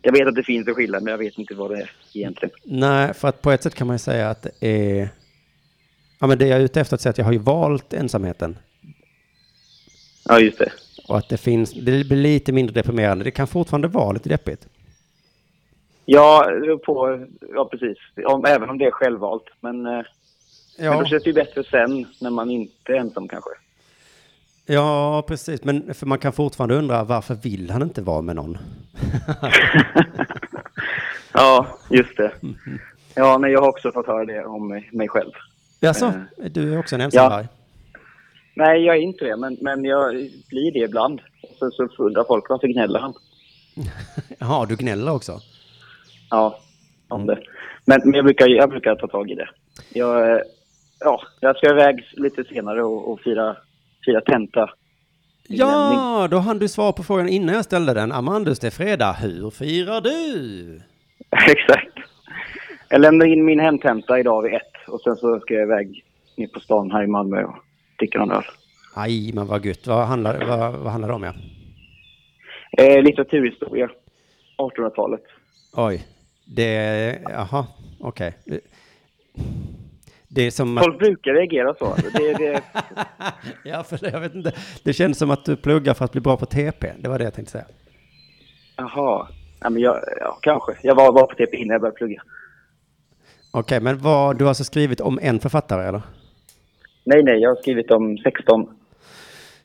jag 0.01 0.11
vet 0.11 0.27
att 0.27 0.35
det 0.35 0.43
finns 0.43 0.67
en 0.67 0.75
skillnad 0.75 1.03
men 1.03 1.11
jag 1.11 1.17
vet 1.17 1.37
inte 1.37 1.55
vad 1.55 1.71
det 1.71 1.77
är 1.81 1.91
egentligen. 2.13 2.55
Nej, 2.63 3.13
för 3.13 3.27
att 3.27 3.41
på 3.41 3.51
ett 3.51 3.63
sätt 3.63 3.75
kan 3.75 3.87
man 3.87 3.93
ju 3.93 3.99
säga 3.99 4.29
att 4.29 4.41
det 4.59 4.67
är... 4.67 5.09
Ja, 6.19 6.27
men 6.27 6.37
det 6.37 6.47
jag 6.47 6.59
är 6.59 6.63
ute 6.63 6.81
efter 6.81 6.95
att 6.95 7.01
säga 7.01 7.09
att 7.11 7.17
jag 7.17 7.25
har 7.25 7.31
ju 7.31 7.39
valt 7.39 7.93
ensamheten. 7.93 8.57
Ja, 10.25 10.39
just 10.39 10.57
det. 10.59 10.71
Och 11.09 11.17
att 11.17 11.29
det 11.29 11.37
finns, 11.37 11.73
det 11.73 11.81
blir 11.81 12.17
lite 12.17 12.51
mindre 12.51 12.73
deprimerande. 12.73 13.23
Det 13.23 13.31
kan 13.31 13.47
fortfarande 13.47 13.87
vara 13.87 14.11
lite 14.11 14.29
deppigt. 14.29 14.67
Ja, 16.05 16.45
på, 16.85 17.25
ja 17.53 17.65
precis. 17.71 17.97
Om, 18.25 18.45
även 18.45 18.69
om 18.69 18.77
det 18.77 18.85
är 18.85 18.91
självvalt. 18.91 19.43
Men, 19.59 19.85
eh, 19.85 19.91
men 19.91 20.05
Ja, 20.77 20.99
då 20.99 21.05
känns 21.05 21.23
det 21.23 21.29
ju 21.29 21.33
bättre 21.33 21.63
sen 21.63 22.05
när 22.21 22.29
man 22.29 22.51
inte 22.51 22.91
är 22.91 22.95
ensam 22.95 23.27
kanske. 23.27 23.49
ja 24.65 25.23
precis. 25.27 25.63
Men 25.63 25.93
för 25.93 26.05
man 26.05 26.19
kan 26.19 26.33
fortfarande 26.33 26.75
undra 26.75 27.03
varför 27.03 27.35
vill 27.35 27.69
han 27.71 27.81
inte 27.81 28.01
vara 28.01 28.21
med 28.21 28.35
någon? 28.35 28.57
Ja, 31.33 31.67
just 31.89 32.17
det. 32.17 32.31
Ja, 33.15 33.37
nej, 33.37 33.51
jag 33.51 33.61
har 33.61 33.69
också 33.69 33.91
fått 33.91 34.07
höra 34.07 34.25
det 34.25 34.45
om 34.45 34.67
mig, 34.91 35.07
själv. 35.07 35.31
Jaså, 35.79 36.13
du 36.51 36.73
är 36.73 36.79
också 36.79 36.95
en 36.95 37.01
ensamvarg? 37.01 37.47
Nej, 38.59 38.85
jag 38.85 38.95
är 38.95 39.01
inte 39.01 39.25
det, 39.25 39.37
men, 39.37 39.57
men 39.61 39.85
jag 39.85 40.11
blir 40.49 40.71
det 40.71 40.79
ibland. 40.79 41.21
Så, 41.59 41.71
så 41.71 42.03
undrar 42.03 42.23
folk 42.23 42.49
varför 42.49 42.67
gnäller 42.67 42.99
han? 42.99 43.13
Jaha, 44.39 44.65
du 44.65 44.75
gnäller 44.75 45.13
också? 45.13 45.39
Ja, 46.29 46.59
om 47.07 47.25
det. 47.25 47.39
Men, 47.85 48.01
men 48.03 48.13
jag, 48.13 48.25
brukar, 48.25 48.47
jag 48.47 48.69
brukar 48.69 48.95
ta 48.95 49.07
tag 49.07 49.31
i 49.31 49.35
det. 49.35 49.49
Jag, 49.93 50.31
eh, 50.31 50.41
ja, 50.99 51.21
jag 51.39 51.57
ska 51.57 51.69
iväg 51.69 52.07
lite 52.11 52.43
senare 52.43 52.83
och, 52.83 53.11
och 53.11 53.19
fira, 53.21 53.55
fira 54.05 54.21
tenta. 54.21 54.69
Ja, 55.47 56.27
då 56.31 56.37
hann 56.37 56.59
du 56.59 56.67
svara 56.67 56.91
på 56.91 57.03
frågan 57.03 57.29
innan 57.29 57.55
jag 57.55 57.65
ställde 57.65 57.93
den. 57.93 58.11
Amandus, 58.11 58.59
det 58.59 58.67
är 58.67 58.71
fredag. 58.71 59.11
Hur 59.11 59.49
firar 59.49 60.01
du? 60.01 60.81
Exakt. 61.51 61.97
Jag 62.89 63.01
lämnar 63.01 63.25
in 63.25 63.45
min 63.45 63.59
hemtenta 63.59 64.19
idag 64.19 64.41
vid 64.41 64.53
ett 64.53 64.87
och 64.87 65.01
sen 65.01 65.15
så 65.15 65.39
ska 65.39 65.53
jag 65.53 65.63
iväg 65.63 66.03
ner 66.37 66.47
på 66.47 66.59
stan 66.59 66.91
här 66.91 67.03
i 67.03 67.07
Malmö 67.07 67.43
och 67.43 67.55
dricka 67.99 68.19
någon 68.19 68.31
öl. 68.31 68.43
Aj, 68.95 69.31
men 69.33 69.47
vad 69.47 69.65
gött. 69.65 69.87
Vad 69.87 70.07
handlar, 70.07 70.45
vad, 70.45 70.73
vad 70.73 70.91
handlar 70.91 71.07
det 71.09 71.15
om, 71.15 71.23
ja? 71.23 71.33
Eh, 72.77 73.01
litteraturhistoria, 73.03 73.89
1800-talet. 74.57 75.23
Oj. 75.73 76.07
Det, 76.45 77.19
jaha, 77.23 77.67
okej. 77.99 78.33
Det- 78.45 78.61
Det 80.31 80.41
är 80.41 80.51
som 80.51 80.77
att, 80.77 80.83
Folk 80.83 80.99
brukar 80.99 81.33
reagera 81.33 81.73
så. 81.79 81.95
Det, 82.13 82.33
det, 82.33 82.61
ja, 83.63 83.83
för 83.83 83.99
jag 84.11 84.19
vet 84.19 84.35
inte. 84.35 84.53
Det 84.83 84.93
känns 84.93 85.17
som 85.17 85.31
att 85.31 85.45
du 85.45 85.55
pluggar 85.55 85.93
för 85.93 86.05
att 86.05 86.11
bli 86.11 86.21
bra 86.21 86.37
på 86.37 86.45
TP. 86.45 86.91
Det 86.99 87.09
var 87.09 87.17
det 87.17 87.23
jag 87.23 87.33
tänkte 87.33 87.51
säga. 87.51 87.65
jaha. 88.77 89.27
Ja, 89.61 89.69
men 89.69 89.81
jag, 89.81 89.99
ja, 90.19 90.39
kanske. 90.41 90.71
Jag 90.83 90.95
var, 90.95 91.13
var 91.13 91.27
på 91.27 91.35
TP 91.35 91.57
innan 91.57 91.73
jag 91.73 91.81
började 91.81 91.97
plugga. 91.97 92.21
Okej, 93.53 93.79
men 93.79 93.97
vad, 93.97 94.37
du 94.37 94.43
har 94.43 94.49
alltså 94.49 94.63
skrivit 94.63 95.01
om 95.01 95.19
en 95.21 95.39
författare, 95.39 95.87
eller? 95.87 96.01
Nej, 97.09 97.23
nej, 97.23 97.39
jag 97.39 97.49
har 97.49 97.55
skrivit 97.55 97.91
om 97.91 98.17
16. 98.17 98.69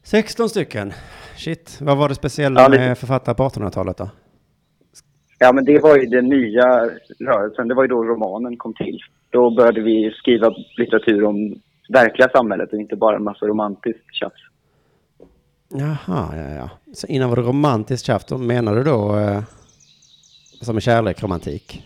16 0.02 0.48
stycken. 0.48 0.92
Shit, 1.36 1.78
vad 1.80 1.96
var 1.96 2.08
det 2.08 2.14
speciella 2.14 2.60
Ja, 2.60 2.68
det- 2.68 2.78
med 2.78 2.98
författare 2.98 3.34
på 3.34 3.42
1800-talet 3.42 3.96
då? 3.96 4.08
Ja, 5.38 5.52
men 5.52 5.64
det 5.64 5.78
var 5.78 5.96
ju 5.96 6.06
den 6.06 6.28
nya 6.28 6.66
rörelsen. 7.20 7.68
Det 7.68 7.74
var 7.74 7.82
ju 7.84 7.88
då 7.88 8.04
romanen 8.04 8.56
kom 8.56 8.74
till. 8.74 8.98
Då 9.30 9.50
började 9.56 9.80
vi 9.80 10.10
skriva 10.10 10.54
litteratur 10.76 11.24
om 11.24 11.54
verkliga 11.88 12.28
samhället 12.28 12.72
och 12.72 12.78
inte 12.80 12.96
bara 12.96 13.16
en 13.16 13.24
massa 13.24 13.46
romantiskt 13.46 14.14
tjafs. 14.14 14.40
Jaha, 15.68 16.28
ja, 16.36 16.50
ja. 16.54 16.70
Så 16.94 17.06
innan 17.06 17.28
var 17.28 17.36
det 17.36 17.42
romantiskt 17.42 18.06
tjafs. 18.06 18.30
Menar 18.30 18.74
du 18.76 18.82
då 18.82 19.16
eh, 19.18 19.42
som 20.60 20.80
kärlek, 20.80 21.22
romantik? 21.22 21.82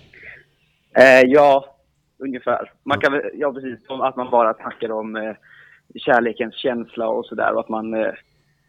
Eh, 0.98 1.20
ja, 1.26 1.64
ungefär. 2.18 2.72
Man 2.82 3.00
kan 3.00 3.20
ja 3.34 3.52
precis, 3.52 3.78
att 3.88 4.16
man 4.16 4.30
bara 4.30 4.54
snackar 4.54 4.90
om 4.90 5.16
eh, 5.16 5.34
kärlekens 5.94 6.54
känsla 6.54 7.08
och 7.08 7.26
sådär 7.26 7.54
och 7.54 7.60
att 7.60 7.68
man 7.68 7.94
eh, 7.94 8.12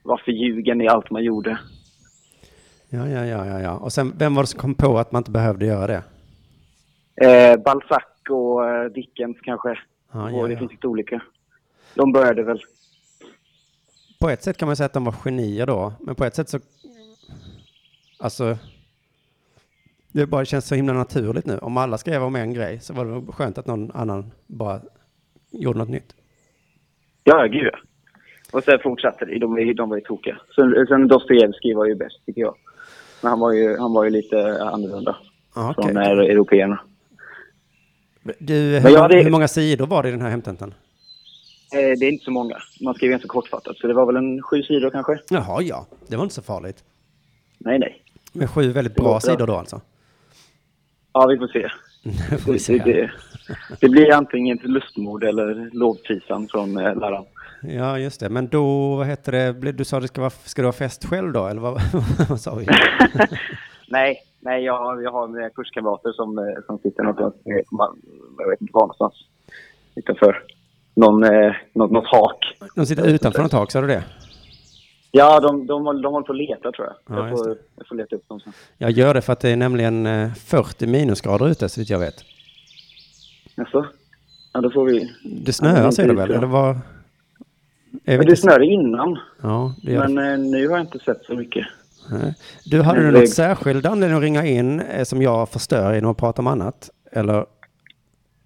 var 0.04 0.22
förljugen 0.26 0.82
i 0.82 0.88
allt 0.88 1.12
man 1.12 1.24
gjorde. 1.24 1.60
Ja, 2.90 3.08
ja, 3.08 3.26
ja, 3.26 3.46
ja, 3.46 3.60
ja. 3.60 3.78
Och 3.78 3.94
sen, 3.94 4.14
vem 4.18 4.36
var 4.36 4.44
det 4.44 4.48
som 4.48 4.60
kom 4.60 4.76
på 4.76 4.98
att 4.98 5.12
man 5.12 5.20
inte 5.20 5.32
behövde 5.32 5.66
göra 5.66 5.88
det? 5.88 6.04
Eh, 7.26 7.58
Balzac 7.58 8.04
och 8.30 8.70
eh, 8.70 8.86
Dickens 8.86 9.38
kanske. 9.42 9.80
Ja, 10.14 10.24
och 10.24 10.48
det 10.48 10.54
ja. 10.54 10.60
finns 10.60 10.72
lite 10.72 10.88
olika. 10.88 11.22
De 11.96 12.12
började 12.12 12.44
väl. 12.44 12.62
På 14.22 14.30
ett 14.30 14.44
sätt 14.44 14.58
kan 14.58 14.68
man 14.68 14.76
säga 14.76 14.86
att 14.86 14.94
de 14.94 15.06
var 15.06 15.12
genier 15.12 15.66
då, 15.66 15.94
men 16.00 16.16
på 16.16 16.26
ett 16.26 16.36
sätt 16.36 16.50
så... 16.50 16.60
Alltså... 18.20 18.58
Det 20.12 20.26
bara 20.26 20.45
känns 20.45 20.67
så 20.67 20.76
himla 20.76 20.93
naturligt 20.93 21.45
nu. 21.45 21.58
Om 21.58 21.78
alla 21.78 21.98
skrev 21.98 22.24
om 22.24 22.36
en 22.36 22.54
grej 22.54 22.80
så 22.80 22.93
var 22.93 23.06
det 23.06 23.32
skönt 23.32 23.58
att 23.58 23.67
någon 23.67 23.91
annan 23.91 24.32
bara 24.48 24.82
gjorde 25.52 25.80
något 25.80 25.89
nytt. 25.89 26.15
Ja, 27.24 27.43
gud 27.45 27.69
ja. 27.74 27.80
Och 28.52 28.63
sen 28.63 28.80
fortsatte 28.84 29.26
det. 29.26 29.39
De, 29.39 29.74
de 29.74 29.89
var 29.89 29.98
ju 29.98 30.04
tokiga. 30.04 30.38
Sen, 30.56 30.86
sen 30.88 31.08
Dostojevskij 31.08 31.74
var 31.74 31.86
ju 31.86 31.95
bäst 31.95 32.26
tycker 32.26 32.41
jag. 32.41 32.56
Men 33.22 33.30
han 33.30 33.39
var 33.39 33.54
ju, 33.54 33.78
han 33.78 33.93
var 33.93 34.04
ju 34.04 34.10
lite 34.10 34.63
annorlunda 34.63 35.17
Ja, 35.56 35.74
från 35.74 35.86
okej. 35.98 36.04
eh, 36.12 36.32
européerna. 36.36 36.80
Du, 38.39 38.54
hur, 38.54 38.82
Men 38.84 38.95
hade- 38.95 39.24
hur 39.24 39.32
många 39.32 39.48
sidor 39.48 39.88
var 39.88 40.04
det 40.04 40.10
i 40.10 40.12
den 40.12 40.22
här 40.22 40.30
hemtentan? 40.30 40.74
Eh, 41.74 42.00
det 42.00 42.06
är 42.06 42.12
inte 42.12 42.26
så 42.26 42.32
många. 42.32 42.56
Man 42.82 42.93
skrev 42.93 43.10
ganska 43.10 43.28
kortfattat. 43.28 43.78
Så 43.78 43.88
det 43.88 43.93
var 43.93 44.06
väl 44.06 44.15
en 44.15 44.41
sju 44.41 44.63
sidor 44.63 44.89
kanske. 44.89 45.19
Jaha, 45.30 45.62
ja. 45.62 45.86
Det 46.08 46.15
var 46.15 46.24
inte 46.24 46.36
så 46.36 46.41
farligt. 46.41 46.84
Nej, 47.58 47.80
nej. 47.80 48.04
Med 48.34 48.50
sju 48.50 48.72
väldigt 48.72 48.95
bra. 48.95 49.19
sidor 49.19 49.48
då 49.48 49.56
alltså. 49.56 49.82
Ja, 51.21 51.27
vi 51.27 51.38
får 51.38 51.47
se. 51.47 51.67
Det 52.29 52.38
får 52.38 52.51
vi 52.51 52.58
Det, 52.58 52.60
se. 52.60 52.77
det, 52.77 53.10
det 53.82 53.89
blir 53.89 54.13
antingen 54.13 54.58
ett 54.58 54.63
lustmord 54.65 55.23
eller 55.23 55.69
lovprisan 55.73 56.47
från 56.47 56.77
eh, 56.77 56.95
läraren. 56.95 57.25
Ja, 57.62 57.97
just 57.99 58.19
det. 58.19 58.29
Men 58.29 58.47
då, 58.47 58.95
vad 58.95 59.08
heter 59.08 59.32
det, 59.32 59.71
du 59.71 59.84
sa 59.86 59.99
det 59.99 60.08
ska, 60.08 60.21
vara, 60.21 60.29
ska 60.29 60.62
du 60.62 60.67
ha 60.67 60.73
fest 60.73 61.05
själv 61.05 61.32
då, 61.34 61.47
eller 61.47 61.62
vad, 61.62 61.82
vad 62.29 62.39
sa 62.41 62.55
vi? 62.55 62.65
nej, 63.88 64.17
nej 64.39 64.63
jag, 64.63 64.77
har- 64.77 65.01
jag 65.01 65.12
har 65.12 65.49
kurskamrater 65.49 66.12
som, 66.12 66.38
eh, 66.38 66.43
som 66.65 66.77
sitter 66.79 67.03
någonstans, 67.03 67.34
jag 68.38 68.49
vet 68.49 68.62
inte 68.62 68.71
var 68.73 68.82
någonstans, 68.82 69.13
utanför 69.95 70.43
någon, 70.95 71.23
eh, 71.23 71.53
något, 71.73 71.91
något 71.91 72.08
hak. 72.08 72.58
De 72.75 72.86
sitter 72.86 73.08
utanför 73.08 73.41
något 73.41 73.51
tak, 73.51 73.71
sa 73.71 73.82
du 73.82 73.88
det? 73.88 74.03
Ja, 75.12 75.39
de, 75.39 75.67
de, 75.67 75.84
de 76.02 76.13
håller 76.13 76.26
på 76.26 76.32
att 76.34 76.38
leta 76.38 76.72
tror 76.72 76.88
jag. 76.88 77.17
Ja, 77.17 77.28
jag, 77.30 77.38
får, 77.38 77.58
jag 77.76 77.88
får 77.88 77.95
leta 77.95 78.15
upp 78.15 78.28
dem 78.30 78.39
sen. 78.39 78.54
Jag 78.78 78.91
gör 78.91 79.13
det 79.13 79.22
för 79.22 79.34
att 79.34 79.39
det 79.39 79.50
är 79.50 79.56
nämligen 79.56 80.06
eh, 80.06 80.34
40 80.34 80.88
minusgrader 80.88 81.50
ute, 81.50 81.69
så 81.69 81.82
vitt 81.82 81.89
jag 81.89 82.00
vet. 82.00 82.24
Jaså? 83.56 83.86
Ja, 84.54 84.62
då 84.62 84.69
får 84.72 84.86
vi... 84.86 85.12
Det 85.45 85.54
snöar, 85.54 85.84
Ja, 85.84 85.91
säger 85.91 86.10
du 86.10 86.15
väl? 86.15 86.32
Eller 86.32 86.48
Men 86.48 88.13
inte- 88.15 88.26
det 88.26 88.36
snöade 88.36 88.65
innan, 88.65 89.19
Ja, 89.41 89.74
det 89.84 89.98
men 90.00 90.15
det. 90.15 90.32
eh, 90.32 90.38
nu 90.39 90.67
har 90.67 90.78
jag 90.78 90.86
inte 90.86 91.00
sett 91.00 91.24
så 91.26 91.34
mycket. 91.34 91.67
Nej. 92.12 92.34
Du, 92.65 92.82
hade 92.82 93.12
du 93.12 93.12
det- 93.12 93.28
särskild 93.28 93.86
anledning 93.86 94.17
att 94.17 94.24
ringa 94.24 94.45
in 94.45 94.80
eh, 94.80 95.04
som 95.04 95.22
jag 95.22 95.50
förstör 95.50 95.93
genom 95.93 96.12
att 96.12 96.17
prata 96.17 96.41
om 96.41 96.48
annat? 96.48 96.89
Eller? 97.12 97.45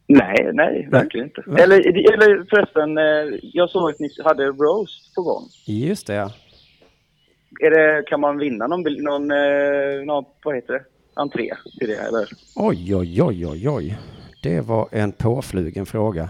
Nej, 0.08 0.50
nej, 0.54 0.88
verkligen 0.92 1.28
inte. 1.28 1.44
Va? 1.48 1.58
Eller, 1.58 1.80
eller 2.14 2.46
förresten, 2.50 2.98
eh, 2.98 3.40
jag 3.54 3.70
såg 3.70 3.90
att 3.90 4.00
ni 4.00 4.10
hade 4.24 4.46
roast 4.46 5.16
på 5.16 5.22
gång. 5.22 5.44
Just 5.66 6.08
det, 6.08 6.14
ja. 6.14 6.32
Är 7.60 7.70
det, 7.70 8.04
kan 8.08 8.20
man 8.20 8.38
vinna 8.38 8.68
någon, 8.68 8.82
någon, 8.82 9.32
eh, 9.32 10.06
någon 10.06 10.26
vad 10.44 10.56
heter 10.56 10.74
det, 10.74 10.84
entré 11.14 11.52
till 11.80 11.88
det 11.88 11.96
eller? 11.96 12.28
Oj, 12.56 12.96
oj, 12.96 13.24
oj, 13.24 13.48
oj, 13.48 13.70
oj. 13.70 13.98
Det 14.44 14.62
var 14.62 14.88
en 14.92 15.12
påflugen 15.12 15.86
fråga. 15.86 16.30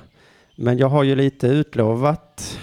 Men 0.56 0.78
jag 0.78 0.88
har 0.88 1.04
ju 1.04 1.16
lite 1.16 1.48
utlovat. 1.48 2.60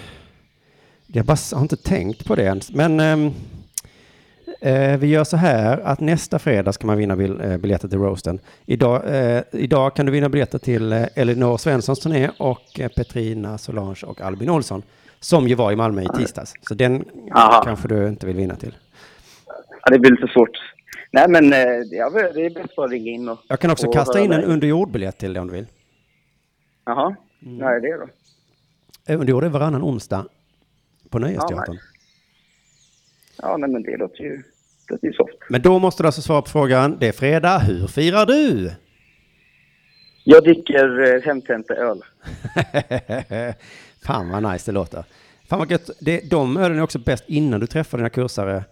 Jag 1.07 1.25
bara 1.25 1.37
har 1.53 1.61
inte 1.61 1.77
tänkt 1.77 2.25
på 2.25 2.35
det 2.35 2.43
ens. 2.43 2.71
Men 2.71 2.99
ehm, 2.99 3.31
Eh, 4.61 4.97
vi 4.97 5.07
gör 5.07 5.23
så 5.23 5.37
här 5.37 5.77
att 5.77 5.99
nästa 5.99 6.39
fredag 6.39 6.73
ska 6.73 6.87
man 6.87 6.97
vinna 6.97 7.15
bil, 7.15 7.41
eh, 7.41 7.57
biljetter 7.57 7.87
till 7.87 7.97
roasten. 7.97 8.39
Idag, 8.65 9.03
eh, 9.15 9.41
idag 9.51 9.95
kan 9.95 10.05
du 10.05 10.11
vinna 10.11 10.29
biljetter 10.29 10.59
till 10.59 10.93
eh, 10.93 11.05
Elinor 11.15 11.57
Svenssons 11.57 11.99
turné 11.99 12.29
och 12.39 12.79
eh, 12.79 12.87
Petrina 12.87 13.57
Solange 13.57 14.03
och 14.05 14.21
Albin 14.21 14.49
Olsson. 14.49 14.83
Som 15.21 15.47
ju 15.47 15.55
var 15.55 15.71
i 15.71 15.75
Malmö 15.75 16.01
i 16.01 16.07
tisdags. 16.07 16.53
Så 16.61 16.73
den 16.73 17.05
Aha. 17.35 17.63
kanske 17.63 17.87
du 17.87 18.07
inte 18.07 18.25
vill 18.25 18.35
vinna 18.35 18.55
till. 18.55 18.75
Ja, 19.83 19.91
det 19.91 19.99
blir 19.99 20.11
lite 20.11 20.27
svårt. 20.33 20.49
Nej, 21.11 21.25
men 21.29 21.53
eh, 21.53 21.59
ja, 21.91 22.09
det 22.09 22.45
är 22.45 22.49
bäst 22.53 22.79
att 22.79 22.91
ringa 22.91 23.11
in 23.11 23.29
och... 23.29 23.39
Jag 23.47 23.59
kan 23.59 23.71
också 23.71 23.87
och 23.87 23.93
kasta 23.93 24.19
in 24.19 24.31
en 24.31 24.43
underjordbiljett 24.43 25.17
till 25.17 25.33
dig 25.33 25.41
om 25.41 25.47
du 25.47 25.53
vill. 25.53 25.65
Jaha, 26.85 27.15
Mm. 27.45 27.57
när 27.57 27.67
är 27.67 27.79
det 27.79 27.97
då? 27.97 28.07
Eh, 29.13 29.19
Underjord 29.19 29.43
är 29.43 29.49
varannan 29.49 29.83
onsdag 29.83 30.25
på 31.09 31.19
Nöjesteatern. 31.19 31.71
nice. 31.73 31.83
Ja, 33.41 33.57
nej, 33.57 33.69
men 33.69 33.83
det 33.83 33.97
låter 33.97 34.23
ju, 34.23 34.35
det 34.87 34.93
låter 34.93 35.07
ju 35.07 35.13
soft. 35.13 35.33
Men 35.49 35.61
då 35.61 35.79
måste 35.79 36.03
du 36.03 36.07
alltså 36.07 36.21
svara 36.21 36.41
på 36.41 36.49
frågan. 36.49 36.97
Det 36.99 37.07
är 37.07 37.11
fredag. 37.11 37.57
Hur 37.59 37.87
firar 37.87 38.25
du? 38.25 38.71
Jag 40.23 40.43
dricker 40.43 41.15
eh, 41.15 41.21
hemtenta 41.21 41.73
öl. 41.73 42.01
Fan 44.05 44.29
vad 44.29 44.43
nice 44.53 44.71
det 44.71 44.75
låter. 44.75 45.03
Fan 45.49 45.59
vad 45.59 45.71
gött. 45.71 45.89
Det, 45.99 46.29
de 46.29 46.57
ölen 46.57 46.77
är 46.77 46.81
också 46.81 46.99
bäst 46.99 47.23
innan 47.27 47.59
du 47.59 47.67
träffar 47.67 47.97
dina 47.97 48.09
kursare. 48.09 48.63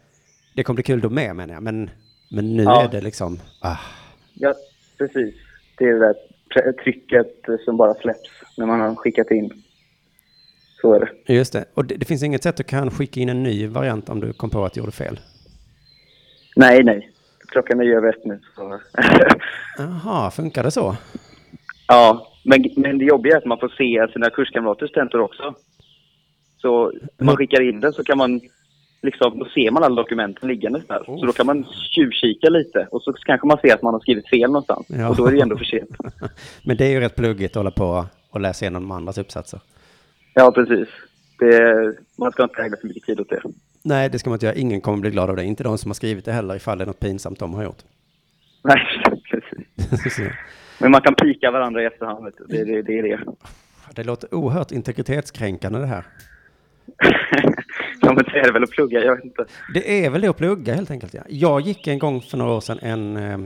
Det 0.55 0.63
kommer 0.63 0.75
bli 0.75 0.83
kul 0.83 1.01
då 1.01 1.09
med 1.09 1.35
menar 1.35 1.53
jag. 1.53 1.63
Men, 1.63 1.89
men 2.31 2.57
nu 2.57 2.63
Ja. 2.63 2.83
är 2.83 2.87
det 2.91 3.01
liksom... 3.01 3.39
Ah. 3.61 3.77
Ja, 4.33 4.53
precis. 4.97 5.35
Det 5.77 5.83
är 5.85 5.93
det 5.93 5.99
där 5.99 6.15
tr- 6.55 6.83
trycket 6.83 7.27
som 7.65 7.77
bara 7.77 7.93
släpps 7.93 8.29
när 8.57 8.65
man 8.65 8.79
har 8.79 8.95
skickat 8.95 9.31
in. 9.31 9.63
Så 10.81 10.93
är 10.93 10.99
det. 11.25 11.33
Just 11.33 11.53
det. 11.53 11.65
Och 11.73 11.85
det, 11.85 11.95
det 11.95 12.05
finns 12.05 12.23
inget 12.23 12.43
sätt 12.43 12.57
du 12.57 12.63
kan 12.63 12.91
skicka 12.91 13.19
in 13.19 13.29
en 13.29 13.43
ny 13.43 13.67
variant 13.67 14.09
om 14.09 14.19
du 14.19 14.33
kom 14.33 14.49
på 14.49 14.65
att 14.65 14.73
du 14.73 14.79
gjorde 14.79 14.91
fel. 14.91 15.19
Nej, 16.55 16.83
nej. 16.83 17.11
Klockan 17.47 17.79
är 17.79 17.83
ju 17.83 17.95
över 17.95 18.09
ett 18.09 18.25
nu. 18.25 18.39
Så. 18.55 18.79
Jaha, 19.77 20.31
funkar 20.31 20.63
det 20.63 20.71
så? 20.71 20.95
Ja, 21.89 22.27
men, 22.43 22.65
men 22.75 22.97
det 22.97 23.05
jobbiga 23.05 23.33
är 23.33 23.37
att 23.37 23.45
man 23.45 23.59
får 23.59 23.73
se 23.77 24.13
sina 24.13 24.29
kurskamraters 24.29 24.91
tentor 24.91 25.21
också. 25.21 25.55
Så 26.61 26.91
när 27.17 27.25
man 27.25 27.37
skickar 27.37 27.69
in 27.69 27.79
den 27.79 27.93
så 27.93 28.03
kan 28.03 28.17
man 28.17 28.41
liksom, 29.01 29.39
då 29.39 29.45
ser 29.45 29.71
man 29.71 29.83
alla 29.83 30.01
dokumenten 30.01 30.49
liggandes 30.49 30.87
där. 30.87 31.03
Så 31.05 31.25
då 31.25 31.31
kan 31.31 31.45
man 31.45 31.65
tjuvkika 31.95 32.49
lite 32.49 32.87
och 32.91 33.01
så 33.01 33.13
kanske 33.13 33.47
man 33.47 33.57
ser 33.57 33.73
att 33.73 33.81
man 33.81 33.93
har 33.93 34.01
skrivit 34.01 34.29
fel 34.29 34.51
någonstans. 34.51 34.85
Ja. 34.89 35.09
Och 35.09 35.15
då 35.15 35.25
är 35.25 35.31
det 35.31 35.37
ju 35.37 35.41
ändå 35.41 35.57
för 35.57 35.65
sent. 35.65 35.89
Men 36.63 36.77
det 36.77 36.85
är 36.85 36.89
ju 36.89 36.99
rätt 36.99 37.15
pluggigt 37.15 37.51
att 37.51 37.59
hålla 37.59 37.71
på 37.71 38.05
och 38.29 38.41
läsa 38.41 38.65
igenom 38.65 38.81
de 38.81 38.91
andras 38.91 39.17
uppsatser. 39.17 39.59
Ja, 40.33 40.51
precis. 40.51 40.87
Det, 41.39 41.95
man 42.17 42.31
ska 42.31 42.43
inte 42.43 42.61
ägna 42.61 42.77
för 42.81 42.87
mycket 42.87 43.03
tid 43.03 43.19
åt 43.19 43.29
det. 43.29 43.41
Nej, 43.83 44.09
det 44.09 44.19
ska 44.19 44.29
man 44.29 44.35
inte 44.35 44.45
göra. 44.45 44.55
Ingen 44.55 44.81
kommer 44.81 44.97
bli 44.97 45.09
glad 45.09 45.29
av 45.29 45.35
det. 45.35 45.43
Inte 45.43 45.63
de 45.63 45.77
som 45.77 45.89
har 45.89 45.95
skrivit 45.95 46.25
det 46.25 46.31
heller 46.31 46.55
ifall 46.55 46.77
det 46.77 46.83
är 46.83 46.85
något 46.85 46.99
pinsamt 46.99 47.39
de 47.39 47.53
har 47.53 47.63
gjort. 47.63 47.83
Nej, 48.63 48.81
precis. 49.89 50.31
Men 50.79 50.91
man 50.91 51.01
kan 51.01 51.15
pika 51.15 51.51
varandra 51.51 51.81
i 51.83 51.85
efterhand. 51.85 52.31
Det, 52.47 52.63
det, 52.63 52.81
det 52.81 52.99
är 52.99 53.03
det. 53.03 53.19
det 53.95 54.03
låter 54.03 54.35
oerhört 54.35 54.71
integritetskränkande 54.71 55.79
det 55.79 55.85
här. 55.85 56.03
ja, 58.01 58.13
men 58.13 58.23
det 58.23 58.39
är 58.39 58.53
väl 58.53 58.63
att 58.63 58.71
plugga. 58.71 59.03
Jag 59.03 59.15
vet 59.15 59.25
inte. 59.25 59.45
Det 59.73 60.05
är 60.05 60.09
väl 60.09 60.21
det 60.21 60.27
att 60.27 60.37
plugga 60.37 60.73
helt 60.73 60.91
enkelt. 60.91 61.13
Ja. 61.13 61.21
Jag 61.27 61.61
gick 61.61 61.87
en 61.87 61.99
gång 61.99 62.21
för 62.21 62.37
några 62.37 62.51
år 62.51 62.61
sedan 62.61 62.79
en 62.81 63.17
eh, 63.17 63.39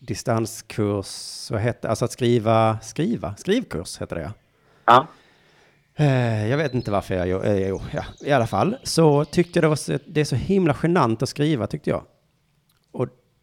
distanskurs, 0.00 1.48
vad 1.50 1.60
hette 1.60 1.88
alltså 1.88 2.04
att 2.04 2.12
skriva, 2.12 2.78
skriva, 2.82 3.34
skrivkurs 3.36 4.00
heter 4.00 4.16
det 4.16 4.22
ja. 4.22 4.32
Ja. 4.84 5.06
Eh, 6.04 6.48
jag 6.48 6.56
vet 6.56 6.74
inte 6.74 6.90
varför 6.90 7.14
jag 7.14 7.46
eh, 7.46 7.68
jo, 7.68 7.80
ja, 7.92 8.04
i 8.20 8.32
alla 8.32 8.46
fall. 8.46 8.76
Så 8.82 9.24
tyckte 9.24 9.58
jag 9.58 9.64
det 9.64 9.68
var 9.68 9.76
så, 9.76 9.98
det 10.06 10.20
är 10.20 10.24
så 10.24 10.36
himla 10.36 10.76
genant 10.82 11.22
att 11.22 11.28
skriva 11.28 11.66
tyckte 11.66 11.90
jag. 11.90 12.02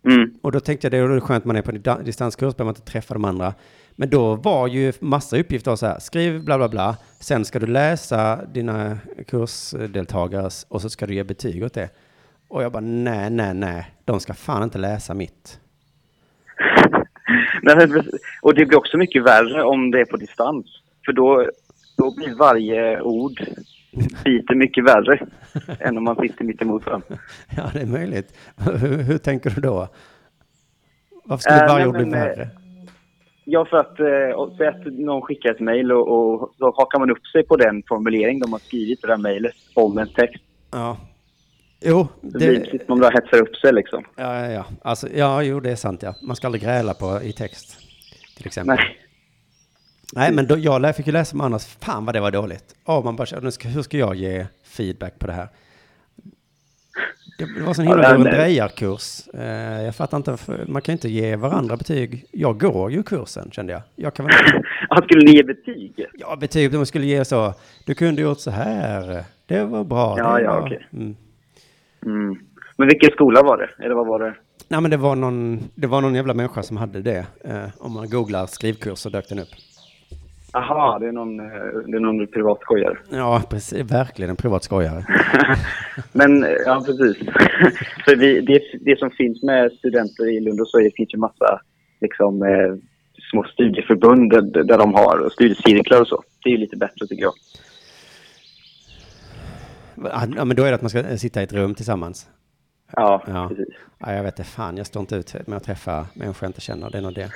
Och, 0.03 0.09
Mm. 0.11 0.33
och 0.41 0.51
då 0.51 0.59
tänkte 0.59 0.85
jag 0.87 0.91
det 1.09 1.15
är 1.15 1.19
skönt 1.19 1.45
man 1.45 1.55
är 1.55 1.61
på 1.61 1.71
en 1.71 1.81
di- 1.81 2.03
distanskurs, 2.05 2.55
behöver 2.55 2.63
man 2.65 2.75
inte 2.75 2.91
träffa 2.91 3.13
de 3.13 3.25
andra. 3.25 3.53
Men 3.95 4.09
då 4.09 4.35
var 4.35 4.67
ju 4.67 4.93
massa 4.99 5.37
uppgifter 5.39 5.75
så 5.75 5.85
här, 5.85 5.99
skriv 5.99 6.43
bla 6.43 6.57
bla 6.57 6.69
bla, 6.69 6.97
sen 7.19 7.45
ska 7.45 7.59
du 7.59 7.67
läsa 7.67 8.39
dina 8.53 8.97
kursdeltagares 9.27 10.65
och 10.69 10.81
så 10.81 10.89
ska 10.89 11.05
du 11.07 11.13
ge 11.15 11.23
betyg 11.23 11.63
åt 11.63 11.73
det. 11.73 11.89
Och 12.47 12.63
jag 12.63 12.71
bara 12.71 12.79
nej, 12.83 13.29
nej, 13.29 13.53
nej, 13.53 13.91
de 14.05 14.19
ska 14.19 14.33
fan 14.33 14.63
inte 14.63 14.77
läsa 14.77 15.13
mitt. 15.13 15.59
Och 18.41 18.53
det 18.53 18.65
blir 18.65 18.77
också 18.77 18.97
mycket 18.97 19.23
värre 19.23 19.63
om 19.63 19.91
det 19.91 19.99
är 20.01 20.05
på 20.05 20.17
distans. 20.17 20.65
För 21.05 21.13
då, 21.13 21.49
då 21.97 22.15
blir 22.15 22.35
varje 22.35 23.01
ord 23.01 23.45
lite 24.25 24.55
mycket 24.55 24.83
värre 24.83 25.19
än 25.79 25.97
om 25.97 26.03
man 26.03 26.15
sitter 26.15 26.43
mitt 26.43 26.61
emot 26.61 26.85
varandra. 26.85 27.07
Ja, 27.57 27.69
det 27.73 27.81
är 27.81 27.85
möjligt. 27.85 28.37
hur, 28.57 29.03
hur 29.03 29.17
tänker 29.17 29.49
du 29.49 29.61
då? 29.61 29.87
Varför 31.23 31.41
skulle 31.41 31.63
Eh, 31.63 31.67
varje 31.73 31.87
ord 31.87 31.95
bli 31.95 32.03
eh, 32.03 32.09
värre? 32.09 32.49
Ja, 33.45 33.65
för 33.65 33.77
att, 33.77 33.99
eh, 33.99 34.57
så 34.57 34.67
att 34.67 34.85
någon 34.93 35.21
skickar 35.21 35.51
ett 35.51 35.59
mejl 35.59 35.91
och, 35.91 36.07
och 36.07 36.53
så 36.57 36.65
hakar 36.65 36.99
man 36.99 37.11
upp 37.11 37.27
sig 37.27 37.43
på 37.43 37.55
den 37.55 37.83
formulering 37.87 38.39
de 38.39 38.51
har 38.51 38.59
skrivit 38.59 38.99
i 38.99 39.01
det 39.01 39.07
där 39.07 39.17
mejlet 39.17 39.55
om 39.73 39.97
en 39.97 40.07
text. 40.07 40.43
Ja. 40.71 40.97
Jo, 41.81 42.07
Det 42.21 42.37
blir 42.37 42.59
precis 42.59 42.81
om 42.89 42.99
de 42.99 43.11
hetsar 43.13 43.41
upp 43.41 43.55
sig 43.55 43.73
liksom. 43.73 44.03
ja, 44.15 44.45
ja, 44.45 44.51
ja. 44.51 44.65
Alltså, 44.81 45.07
ja, 45.13 45.43
jo, 45.43 45.59
det 45.59 45.71
är 45.71 45.75
sant, 45.75 46.03
ja. 46.03 46.13
Man 46.27 46.35
ska 46.35 46.47
aldrig 46.47 46.63
gräla 46.63 46.93
på 46.93 47.19
i 47.23 47.31
text, 47.33 47.79
till 48.37 48.45
exempel. 48.45 48.75
Nej, 48.75 48.97
Nej. 50.13 50.31
men 50.33 50.47
då, 50.47 50.57
jag 50.57 50.95
fick 50.95 51.07
ju 51.07 51.13
läsa 51.13 51.37
med 51.37 51.45
annars, 51.45 51.65
fan 51.65 52.05
vad 52.05 52.15
det 52.15 52.19
var 52.19 52.31
dåligt. 52.31 52.75
Ja, 52.85 53.01
man 53.01 53.15
bara, 53.15 53.39
nu 53.39 53.51
ska, 53.51 53.67
hur 53.67 53.81
ska 53.81 53.97
jag 53.97 54.15
ge 54.15 54.45
feedback 54.63 55.19
på 55.19 55.27
det 55.27 55.33
här? 55.33 55.47
Det, 57.37 57.61
var 57.61 57.67
en 57.67 57.75
sån 57.75 57.87
himla 57.87 58.17
Lurendrejar-kurs. 58.17 59.27
Eh, 59.33 59.83
jag 59.83 59.95
fattar 59.95 60.17
inte, 60.17 60.37
man 60.67 60.81
kan 60.81 60.93
ju 60.93 60.95
inte 60.95 61.09
ge 61.09 61.35
varandra 61.35 61.77
betyg. 61.77 62.25
Jag 62.31 62.59
går 62.59 62.91
ju 62.91 63.03
kursen, 63.03 63.51
kände 63.51 63.73
jag. 63.73 63.81
Jag 63.95 64.13
kan 64.13 64.25
väl. 64.25 64.35
Han 64.89 65.03
skulle 65.03 65.25
ni 65.25 65.37
ge 65.37 65.43
betyg? 65.43 66.05
Ja, 66.13 66.35
betyg, 66.35 66.71
de 66.71 66.85
skulle 66.85 67.05
ge 67.05 67.25
så, 67.25 67.53
du 67.85 67.95
kunde 67.95 68.21
gjort 68.21 68.39
så 68.39 68.51
här, 68.51 69.23
det 69.45 69.65
var 69.65 69.83
bra. 69.83 70.15
Ja, 70.17 70.41
ja, 70.41 70.61
okej. 70.65 70.87
Mm. 70.93 71.15
Mm. 72.05 72.39
Men 72.77 72.87
vilken 72.87 73.11
skola 73.11 73.43
var 73.43 73.57
det? 73.57 73.85
Eller 73.85 73.95
vad 73.95 74.07
var 74.07 74.19
det? 74.19 74.35
Nej, 74.67 74.81
men 74.81 74.91
det 74.91 74.97
var 74.97 75.15
någon, 75.15 75.59
det 75.75 75.87
var 75.87 76.01
någon 76.01 76.15
jävla 76.15 76.33
människa 76.33 76.63
som 76.63 76.77
hade 76.77 77.01
det. 77.01 77.25
Eh, 77.43 77.65
om 77.77 77.93
man 77.93 78.09
googlar 78.09 78.45
skrivkurs 78.45 78.99
så 78.99 79.09
dök 79.09 79.29
den 79.29 79.39
upp. 79.39 79.49
Aha, 80.57 80.99
det 80.99 81.07
är 81.07 81.11
någon, 81.11 81.39
eh, 81.39 81.45
det 81.87 81.97
är 81.97 81.99
någon 81.99 82.27
privat 82.27 82.61
skojare. 82.61 82.97
Ja, 83.09 83.41
precis, 83.49 83.91
verkligen 83.91 84.29
en 84.29 84.35
privat 84.35 84.63
skojare. 84.63 85.05
Men 86.13 86.43
eh, 86.43 86.49
ja, 86.65 86.83
precis. 86.85 87.17
För 88.05 88.15
vi, 88.15 88.41
det, 88.41 88.61
det 88.81 88.99
som 88.99 89.11
finns 89.11 89.43
med 89.43 89.71
studenter 89.71 90.29
i 90.37 90.39
Lund 90.39 90.61
och 90.61 90.67
så, 90.67 90.77
det 90.79 90.91
finns 90.95 91.13
ju 91.13 91.17
massa 91.17 91.59
liksom, 92.01 92.41
eh, 92.43 92.75
små 93.31 93.43
studieförbund 93.43 94.31
där, 94.31 94.63
där 94.63 94.77
de 94.77 94.93
har 94.93 95.29
studiecirklar 95.29 96.01
och 96.01 96.07
så. 96.07 96.23
Det 96.43 96.49
är 96.49 96.51
ju 96.53 96.57
lite 96.57 96.77
bättre 96.77 97.07
tycker 97.07 97.23
jag. 97.23 97.33
Ja, 100.37 100.45
men 100.45 100.55
då 100.55 100.63
är 100.63 100.69
det 100.69 100.75
att 100.75 100.81
man 100.81 100.89
ska 100.89 101.17
sitta 101.17 101.41
i 101.41 101.43
ett 101.43 101.53
rum 101.53 101.75
tillsammans. 101.75 102.29
Ja, 102.95 103.23
Ja. 103.27 103.47
precis. 103.49 103.67
Ja, 103.99 104.13
jag 104.13 104.23
vet 104.23 104.39
inte, 104.39 104.51
fan, 104.51 104.77
jag 104.77 104.85
står 104.85 104.99
inte 104.99 105.15
ut 105.15 105.47
med 105.47 105.57
att 105.57 105.63
träffa 105.63 106.07
människor 106.13 106.37
jag 106.45 106.49
inte 106.49 106.61
känner, 106.61 106.89
det 106.89 106.97
är 106.97 107.01
nog 107.01 107.13
det. 107.13 107.29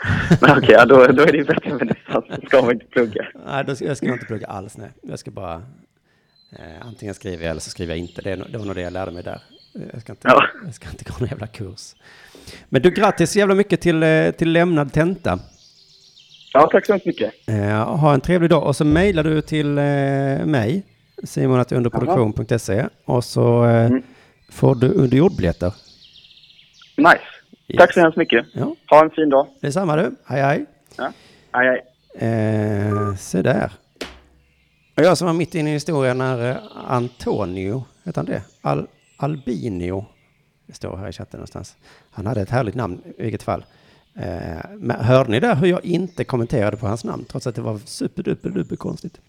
Okej, 0.42 0.70
ja, 0.70 0.84
då, 0.84 1.06
då 1.06 1.22
är 1.22 1.32
det 1.32 1.38
ju 1.38 1.44
bättre 1.44 1.74
med 1.74 1.86
distans. 1.86 2.24
Då 2.40 2.46
ska 2.46 2.62
man 2.62 2.72
inte 2.72 2.86
plugga. 2.86 3.26
Nej, 3.46 3.64
då 3.64 3.76
ska, 3.76 3.84
jag 3.84 3.96
ska 3.96 4.06
inte 4.12 4.26
plugga 4.26 4.46
alls, 4.46 4.76
nej. 4.76 4.90
Jag 5.02 5.18
ska 5.18 5.30
bara, 5.30 5.54
eh, 6.58 6.86
antingen 6.86 7.14
skriver 7.14 7.44
jag 7.44 7.50
eller 7.50 7.60
så 7.60 7.70
skriver 7.70 7.92
jag 7.92 7.98
inte. 7.98 8.22
Det, 8.22 8.36
det 8.36 8.58
var 8.58 8.64
nog 8.64 8.74
det 8.74 8.80
jag 8.82 8.92
lärde 8.92 9.10
mig 9.10 9.22
där. 9.22 9.40
Jag 9.92 10.00
ska 10.00 10.12
inte, 10.12 10.28
Ja. 10.28 10.44
jag 10.64 10.74
ska 10.74 10.88
inte 10.90 11.04
gå 11.04 11.14
någon 11.20 11.28
jävla 11.28 11.46
kurs. 11.46 11.94
Men 12.68 12.82
du, 12.82 12.90
grattis 12.90 13.30
så 13.32 13.38
jävla 13.38 13.54
mycket 13.54 13.80
till, 13.80 14.02
eh, 14.02 14.30
till 14.30 14.52
lämnad 14.52 14.92
tenta. 14.92 15.38
Ja, 16.52 16.68
tack 16.72 16.86
så 16.86 16.92
hemskt 16.92 17.06
mycket. 17.06 17.32
Eh, 17.46 17.96
ha 17.96 18.14
en 18.14 18.20
trevlig 18.20 18.50
dag 18.50 18.66
och 18.66 18.76
så 18.76 18.84
mejlar 18.84 19.24
du 19.24 19.40
till 19.40 19.78
eh, 19.78 19.84
mig, 20.46 20.82
simonattunderproduktion.se 21.24 22.86
och 23.04 23.24
så 23.24 23.64
eh, 23.64 23.86
Mm. 23.86 24.02
får 24.52 24.74
du 24.74 24.88
underjordbiljetter. 24.88 25.74
Nice. 26.96 27.20
Yes. 27.70 27.78
Tack 27.78 27.94
så 27.94 28.00
hemskt 28.00 28.16
mycket. 28.18 28.46
Ja, 28.52 28.74
Ha 28.90 29.04
en 29.04 29.10
fin 29.10 29.28
dag. 29.30 29.46
det 29.60 29.66
är 29.66 29.70
samma 29.70 29.96
du. 29.96 30.14
Hej 30.26 30.42
hej. 30.42 30.66
Ja. 30.96 31.12
Hej, 31.52 31.68
hej. 31.68 32.28
Eh, 32.28 33.14
se 33.14 33.42
där. 33.42 33.72
Och 34.96 35.02
jag 35.02 35.18
som 35.18 35.26
var 35.26 35.34
mitt 35.34 35.54
inne 35.54 35.70
i 35.70 35.72
historien 35.72 36.18
när 36.18 36.50
eh, 36.50 36.56
Antonio, 36.86 37.84
heter 38.04 38.18
han 38.18 38.26
det? 38.26 38.42
Al 38.60 38.86
Albinio, 39.16 40.04
det 40.66 40.72
står 40.74 40.96
här 40.96 41.08
i 41.08 41.12
chatten 41.12 41.38
någonstans. 41.38 41.76
Han 42.10 42.26
hade 42.26 42.40
ett 42.40 42.50
härligt 42.50 42.74
namn 42.74 43.02
i 43.18 43.22
vilket 43.22 43.42
fall. 43.42 43.64
Eh, 44.16 44.70
men 44.78 45.00
hörde 45.04 45.30
ni 45.30 45.40
där 45.40 45.54
hur 45.54 45.66
jag 45.66 45.84
inte 45.84 46.24
kommenterade 46.24 46.76
på 46.76 46.86
hans 46.86 47.04
namn, 47.04 47.24
trots 47.24 47.46
att 47.46 47.54
det 47.54 47.62
var 47.62 47.78
superduper 47.78 48.50
duper 48.50 48.76
konstigt? 48.76 49.20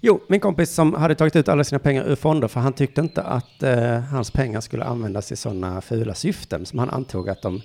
Jo, 0.00 0.20
min 0.26 0.40
kompis 0.40 0.74
som 0.74 0.94
hade 0.94 1.14
tagit 1.14 1.36
ut 1.36 1.48
alla 1.48 1.64
sina 1.64 1.78
pengar 1.78 2.04
ur 2.04 2.16
fonder 2.16 2.48
för 2.48 2.60
han 2.60 2.72
tyckte 2.72 3.00
inte 3.00 3.22
att 3.22 3.62
eh, 3.62 4.00
hans 4.00 4.30
pengar 4.30 4.60
skulle 4.60 4.84
användas 4.84 5.32
i 5.32 5.36
sådana 5.36 5.80
fula 5.80 6.14
syften 6.14 6.66
som 6.66 6.78
han 6.78 6.90
antog 6.90 7.28
att 7.28 7.42
de, 7.42 7.62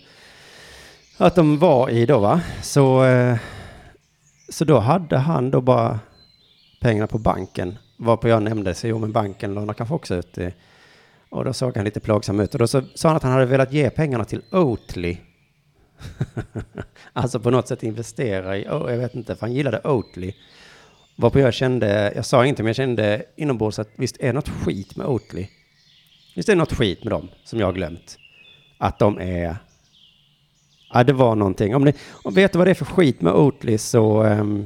att 1.17 1.35
de 1.35 1.59
var 1.59 1.89
i 1.89 2.05
då 2.05 2.19
va. 2.19 2.41
Så, 2.61 3.03
eh, 3.03 3.37
så 4.49 4.65
då 4.65 4.79
hade 4.79 5.17
han 5.17 5.51
då 5.51 5.61
bara 5.61 5.99
pengarna 6.81 7.07
på 7.07 7.17
banken. 7.17 7.77
Varpå 7.97 8.27
jag 8.27 8.43
nämnde, 8.43 8.73
så 8.73 8.87
jo 8.87 8.99
men 8.99 9.11
banken 9.11 9.53
lånar 9.53 9.73
kanske 9.73 9.95
också 9.95 10.15
ut 10.15 10.33
det. 10.33 10.53
Och 11.29 11.45
då 11.45 11.53
såg 11.53 11.75
han 11.75 11.85
lite 11.85 11.99
plågsam 11.99 12.39
ut. 12.39 12.53
Och 12.53 12.59
då 12.59 12.67
så 12.67 12.81
sa 12.95 13.09
han 13.09 13.17
att 13.17 13.23
han 13.23 13.31
hade 13.31 13.45
velat 13.45 13.73
ge 13.73 13.89
pengarna 13.89 14.25
till 14.25 14.41
Oatly. 14.51 15.17
alltså 17.13 17.39
på 17.39 17.49
något 17.51 17.67
sätt 17.67 17.83
investera 17.83 18.57
i, 18.57 18.67
oh, 18.67 18.91
jag 18.91 18.97
vet 18.97 19.15
inte, 19.15 19.35
för 19.35 19.41
han 19.41 19.53
gillade 19.53 19.81
Oatly. 19.83 20.33
Varpå 21.15 21.39
jag 21.39 21.53
kände, 21.53 22.13
jag 22.15 22.25
sa 22.25 22.45
inte, 22.45 22.63
men 22.63 22.67
jag 22.67 22.75
kände 22.75 23.25
inombords 23.35 23.79
att 23.79 23.89
visst 23.95 24.17
är 24.19 24.27
det 24.27 24.33
något 24.33 24.49
skit 24.49 24.95
med 24.95 25.07
Oatly. 25.07 25.47
Visst 26.35 26.49
är 26.49 26.53
det 26.53 26.59
något 26.59 26.73
skit 26.73 27.03
med 27.03 27.13
dem 27.13 27.29
som 27.43 27.59
jag 27.59 27.67
har 27.67 27.73
glömt. 27.73 28.17
Att 28.77 28.99
de 28.99 29.19
är, 29.19 29.55
ja 30.93 31.03
det 31.03 31.13
var 31.13 31.35
någonting. 31.35 31.75
Om 31.75 31.83
ni 31.83 31.93
om 32.11 32.33
vet 32.33 32.55
vad 32.55 32.67
det 32.67 32.71
är 32.71 32.75
för 32.75 32.85
skit 32.85 33.21
med 33.21 33.33
Oatly 33.33 33.77
så, 33.77 34.23
um, 34.23 34.65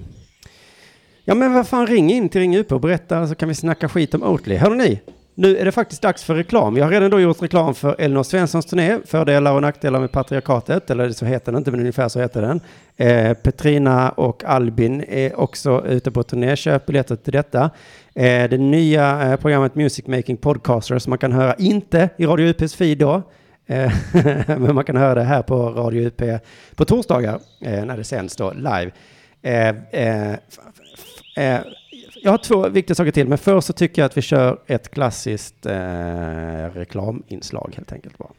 ja 1.26 1.36
men 1.36 1.54
vad 1.54 1.68
fan 1.68 1.88
ring 1.88 2.12
in 2.12 2.30
till 2.30 2.42
Ring 2.42 2.58
UP 2.58 2.72
och 2.72 2.82
berätta 2.82 3.28
så 3.28 3.36
kan 3.36 3.50
vi 3.50 3.56
snacka 3.56 3.90
skit 3.90 4.14
om 4.14 4.24
Oatly. 4.24 4.56
Hör 4.56 4.76
ni? 4.76 5.00
Nu 5.40 5.58
är 5.58 5.66
det 5.66 5.72
faktiskt 5.72 6.02
dags 6.02 6.24
för 6.24 6.36
reklam. 6.36 6.78
Jag 6.78 6.86
har 6.86 6.92
redan 6.92 7.12
då 7.12 7.20
gjort 7.20 7.42
reklam 7.42 7.76
för 7.76 7.96
Elinor 8.00 8.24
Svenssons 8.24 8.66
turné, 8.66 9.00
fördelar 9.06 9.54
och 9.54 9.62
nackdelar 9.62 10.00
med 10.00 10.12
patriarkatet, 10.12 10.90
eller 10.90 11.10
så 11.10 11.26
heter 11.26 11.52
den 11.52 11.60
inte, 11.60 11.72
men 11.72 11.80
ungefär 11.80 12.10
så 12.10 12.20
heter 12.20 12.42
den. 12.42 12.62
Eh, 12.98 13.34
Petrina 13.34 14.10
och 14.10 14.44
Albin 14.44 15.04
är 15.08 15.40
också 15.40 15.86
ute 15.88 16.12
på 16.12 16.24
turné, 16.24 16.56
köp 16.56 16.86
biljetter 16.86 17.16
till 17.16 17.34
detta. 17.34 17.70
Eh, 18.16 18.50
det 18.50 18.58
nya 18.58 19.32
eh, 19.32 19.36
programmet 19.36 19.76
Music 19.76 20.08
Making 20.08 20.38
Podcaster 20.38 21.00
som 21.00 21.10
man 21.10 21.20
kan 21.20 21.32
höra, 21.32 21.56
inte 21.56 22.10
i 22.18 22.26
Radio 22.26 22.48
UPs 22.48 22.76
feed 22.76 22.98
då, 22.98 23.22
eh, 23.68 23.92
men 24.48 24.76
man 24.76 24.84
kan 24.84 24.98
höra 24.98 25.16
det 25.16 25.24
här 25.24 25.42
på 25.42 25.70
Radio 25.70 26.08
UP 26.08 26.22
på 26.76 26.86
torsdagar 26.86 27.40
eh, 27.62 27.86
när 27.86 27.98
det 27.98 28.04
sänds 28.04 28.36
då 28.36 28.54
live. 28.54 28.92
Eh, 29.42 29.70
eh, 29.92 30.34
eh, 31.38 31.60
jag 32.28 32.32
har 32.32 32.38
två 32.38 32.70
viktiga 32.70 32.96
saker 32.96 33.12
till, 33.12 33.28
men 33.28 33.38
först 33.38 33.68
så 33.68 33.74
tycker 33.74 34.02
jag 34.02 34.06
att 34.06 34.18
vi 34.18 34.22
kör 34.22 34.60
ett 34.68 34.92
klassiskt 34.92 35.66
eh, 35.66 35.74
reklaminslag 36.74 37.74
helt 37.76 37.92
enkelt 37.92 38.18
bara. 38.18 38.30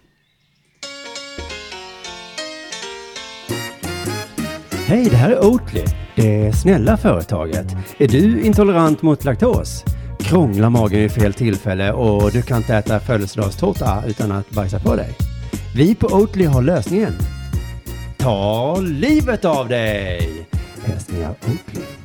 Hej, 4.86 5.08
det 5.10 5.16
här 5.16 5.30
är 5.30 5.44
Oatly, 5.44 5.84
det 6.16 6.52
snälla 6.52 6.96
företaget. 6.96 7.66
Är 7.98 8.08
du 8.08 8.42
intolerant 8.42 9.02
mot 9.02 9.24
laktos? 9.24 9.84
Krånglar 10.18 10.70
magen 10.70 11.00
vid 11.00 11.12
fel 11.12 11.34
tillfälle 11.34 11.92
och 11.92 12.32
du 12.32 12.42
kan 12.42 12.56
inte 12.56 12.74
äta 12.74 13.00
födelsedagstårta 13.00 14.02
utan 14.06 14.32
att 14.32 14.50
bajsa 14.50 14.80
på 14.80 14.96
dig? 14.96 15.16
Vi 15.76 15.94
på 15.94 16.06
Oatly 16.06 16.44
har 16.44 16.62
lösningen. 16.62 17.12
Ta 18.18 18.76
livet 18.80 19.44
av 19.44 19.68
dig! 19.68 20.48
Hälsningar 20.84 21.30
Oatly. 21.30 21.97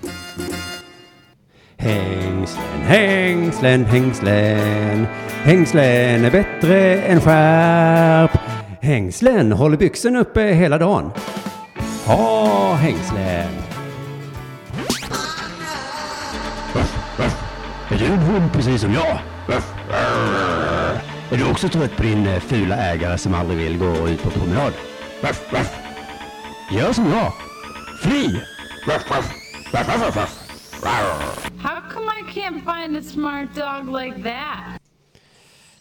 Hängslen, 1.84 2.82
hängslen, 2.86 3.86
hängslen. 3.86 5.08
Hängslen 5.43 6.26
är 6.26 6.32
bättre 6.32 7.02
än 7.02 7.22
skärp. 7.22 8.32
Hängslen 8.82 9.52
håller 9.52 9.78
byxen 9.78 10.15
uppe 10.15 10.41
hela 10.41 10.78
dagen. 10.78 11.12
Ha 12.06 12.74
hängslen. 12.74 13.50
Är 17.89 17.98
du 17.98 18.06
en 18.06 18.19
hund 18.19 18.54
precis 18.54 18.82
som 18.82 18.93
jag? 18.93 19.19
Är 21.32 21.38
du 21.38 21.52
också 21.52 21.69
trött 21.69 21.98
på 21.98 22.04
din 22.04 22.28
eh, 22.28 22.39
fula 22.39 22.76
ägare 22.76 23.17
som 23.17 23.34
aldrig 23.34 23.60
vill 23.60 23.78
gå 23.78 24.08
ut 24.08 24.24
på 24.24 24.30
promenad? 24.30 24.74
Gör 26.72 26.93
som 26.93 27.10
jag. 27.10 27.34
Fly! 28.02 28.39
How 30.86 31.82
come 31.93 32.10
I 32.10 32.24
can't 32.34 32.63
find 32.65 32.98
a 32.98 33.02
smart 33.02 33.56
dog 33.56 34.02
like 34.02 34.24
that? 34.24 34.82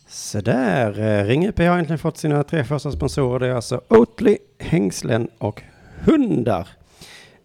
Så 0.07 0.41
där, 0.41 1.01
eh, 1.01 1.25
Ring 1.25 1.47
UP 1.49 1.59
har 1.59 1.65
egentligen 1.65 1.99
fått 1.99 2.19
sina 2.19 2.43
tre 2.43 2.65
första 2.65 2.93
sponsorer. 2.93 3.39
Det 3.39 3.47
är 3.47 3.55
alltså 3.55 3.81
Oatly, 3.89 4.39
hängslen 4.59 5.29
och 5.39 5.63
hundar. 6.05 6.69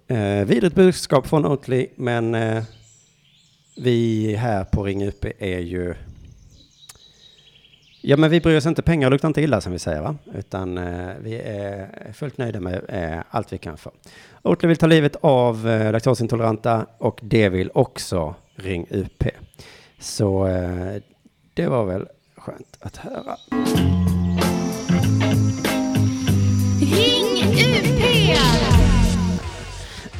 Eh, 0.07 0.45
vidrigt 0.45 0.75
budskap 0.75 1.27
från 1.27 1.45
Oatly, 1.45 1.87
men 1.95 2.35
eh, 2.35 2.63
vi 3.77 4.35
här 4.35 4.63
på 4.63 4.83
Ring 4.83 5.07
UP 5.07 5.25
är 5.39 5.59
ju... 5.59 5.93
Ja, 8.01 8.17
men 8.17 8.29
vi 8.29 8.41
bryr 8.41 8.57
oss 8.57 8.65
inte. 8.65 8.81
Pengar 8.81 9.09
luktar 9.09 9.27
inte 9.27 9.41
illa 9.41 9.61
som 9.61 9.71
vi 9.71 9.79
säger, 9.79 10.01
va? 10.01 10.15
Utan 10.35 10.77
eh, 10.77 11.09
vi 11.21 11.35
är 11.35 11.89
fullt 12.13 12.37
nöjda 12.37 12.59
med 12.59 12.81
eh, 12.87 13.19
allt 13.29 13.53
vi 13.53 13.57
kan 13.57 13.77
få. 13.77 13.91
Oatly 14.43 14.67
vill 14.67 14.77
ta 14.77 14.87
livet 14.87 15.15
av 15.21 15.69
eh, 15.69 15.91
laktosintoleranta 15.91 16.85
och 16.97 17.19
det 17.21 17.49
vill 17.49 17.71
också 17.73 18.35
Ring 18.55 18.87
UP. 18.89 19.23
Så 19.99 20.47
eh, 20.47 20.95
det 21.53 21.67
var 21.67 21.85
väl 21.85 22.07
skönt 22.37 22.77
att 22.79 22.97
höra. 22.97 23.37
Ring 26.79 27.53
UP! 27.53 28.37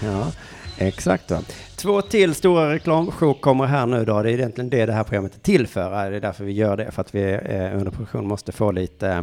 Ja, 0.04 0.32
exakt. 0.78 1.28
Då. 1.28 1.40
Två 1.76 2.02
till 2.02 2.36
stora 2.36 2.74
reklamsjok 2.74 3.42
kommer 3.42 3.66
här 3.66 3.86
nu 3.86 4.06
då. 4.06 4.22
Det 4.22 4.32
är 4.32 4.34
egentligen 4.34 4.70
det 4.70 4.86
det 4.86 4.94
här 4.94 5.04
programmet 5.04 5.36
är 5.36 5.40
till 5.40 5.68
för. 5.68 6.10
Det 6.10 6.18
är 6.18 6.22
därför 6.22 6.44
vi 6.44 6.52
gör 6.52 6.78
det, 6.78 6.92
för 6.92 7.02
att 7.02 7.16
vi 7.16 7.32
eh, 7.32 7.78
under 7.78 7.92
produktion 7.92 8.28
måste 8.28 8.52
få 8.52 8.72
lite 8.72 9.10
eh, 9.10 9.22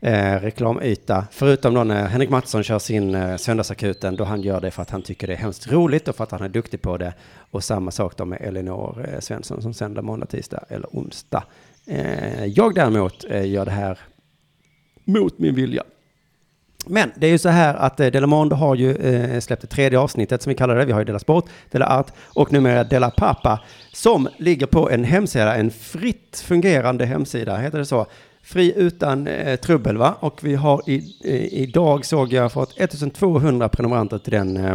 Eh, 0.00 0.40
reklamyta. 0.40 1.26
Förutom 1.30 1.74
då 1.74 1.84
när 1.84 2.06
Henrik 2.06 2.30
Mattsson 2.30 2.62
kör 2.62 2.78
sin 2.78 3.14
eh, 3.14 3.36
Söndagsakuten, 3.36 4.16
då 4.16 4.24
han 4.24 4.42
gör 4.42 4.60
det 4.60 4.70
för 4.70 4.82
att 4.82 4.90
han 4.90 5.02
tycker 5.02 5.26
det 5.26 5.32
är 5.32 5.36
hemskt 5.36 5.72
roligt 5.72 6.08
och 6.08 6.16
för 6.16 6.24
att 6.24 6.30
han 6.30 6.42
är 6.42 6.48
duktig 6.48 6.82
på 6.82 6.96
det. 6.96 7.14
Och 7.50 7.64
samma 7.64 7.90
sak 7.90 8.16
då 8.16 8.24
med 8.24 8.40
Elinor 8.40 9.08
eh, 9.12 9.20
Svensson 9.20 9.62
som 9.62 9.74
sänder 9.74 10.02
måndag, 10.02 10.26
tisdag 10.26 10.64
eller 10.68 10.88
onsdag. 10.92 11.44
Eh, 11.86 12.44
jag 12.44 12.74
däremot 12.74 13.24
eh, 13.30 13.48
gör 13.48 13.64
det 13.64 13.70
här 13.70 13.98
mot 15.04 15.38
min 15.38 15.54
vilja. 15.54 15.82
Men 16.86 17.12
det 17.16 17.26
är 17.26 17.30
ju 17.30 17.38
så 17.38 17.48
här 17.48 17.74
att 17.74 18.00
eh, 18.00 18.06
Delamonde 18.06 18.54
har 18.54 18.74
ju 18.74 18.96
eh, 18.96 19.40
släppt 19.40 19.62
det 19.62 19.68
tredje 19.68 19.98
avsnittet 19.98 20.42
som 20.42 20.50
vi 20.50 20.56
kallar 20.56 20.76
det. 20.76 20.84
Vi 20.84 20.92
har 20.92 21.00
ju 21.00 21.04
Dela 21.04 21.18
Sport, 21.18 21.48
Dela 21.70 21.98
Art 21.98 22.12
och 22.24 22.52
numera 22.52 22.84
Dela 22.84 23.10
Pappa 23.10 23.60
som 23.92 24.28
ligger 24.38 24.66
på 24.66 24.90
en 24.90 25.04
hemsida, 25.04 25.54
en 25.54 25.70
fritt 25.70 26.42
fungerande 26.44 27.06
hemsida, 27.06 27.56
heter 27.56 27.78
det 27.78 27.86
så? 27.86 28.06
Fri 28.46 28.72
utan 28.76 29.26
eh, 29.26 29.56
trubbel 29.56 29.96
va? 29.96 30.14
Och 30.20 30.44
vi 30.44 30.54
har 30.54 30.82
i, 30.86 30.94
i, 31.24 31.62
idag 31.62 32.04
såg 32.04 32.32
jag 32.32 32.52
fått 32.52 32.80
1200 32.80 33.68
prenumeranter 33.68 34.18
till 34.18 34.32
den 34.32 34.56
eh, 34.56 34.74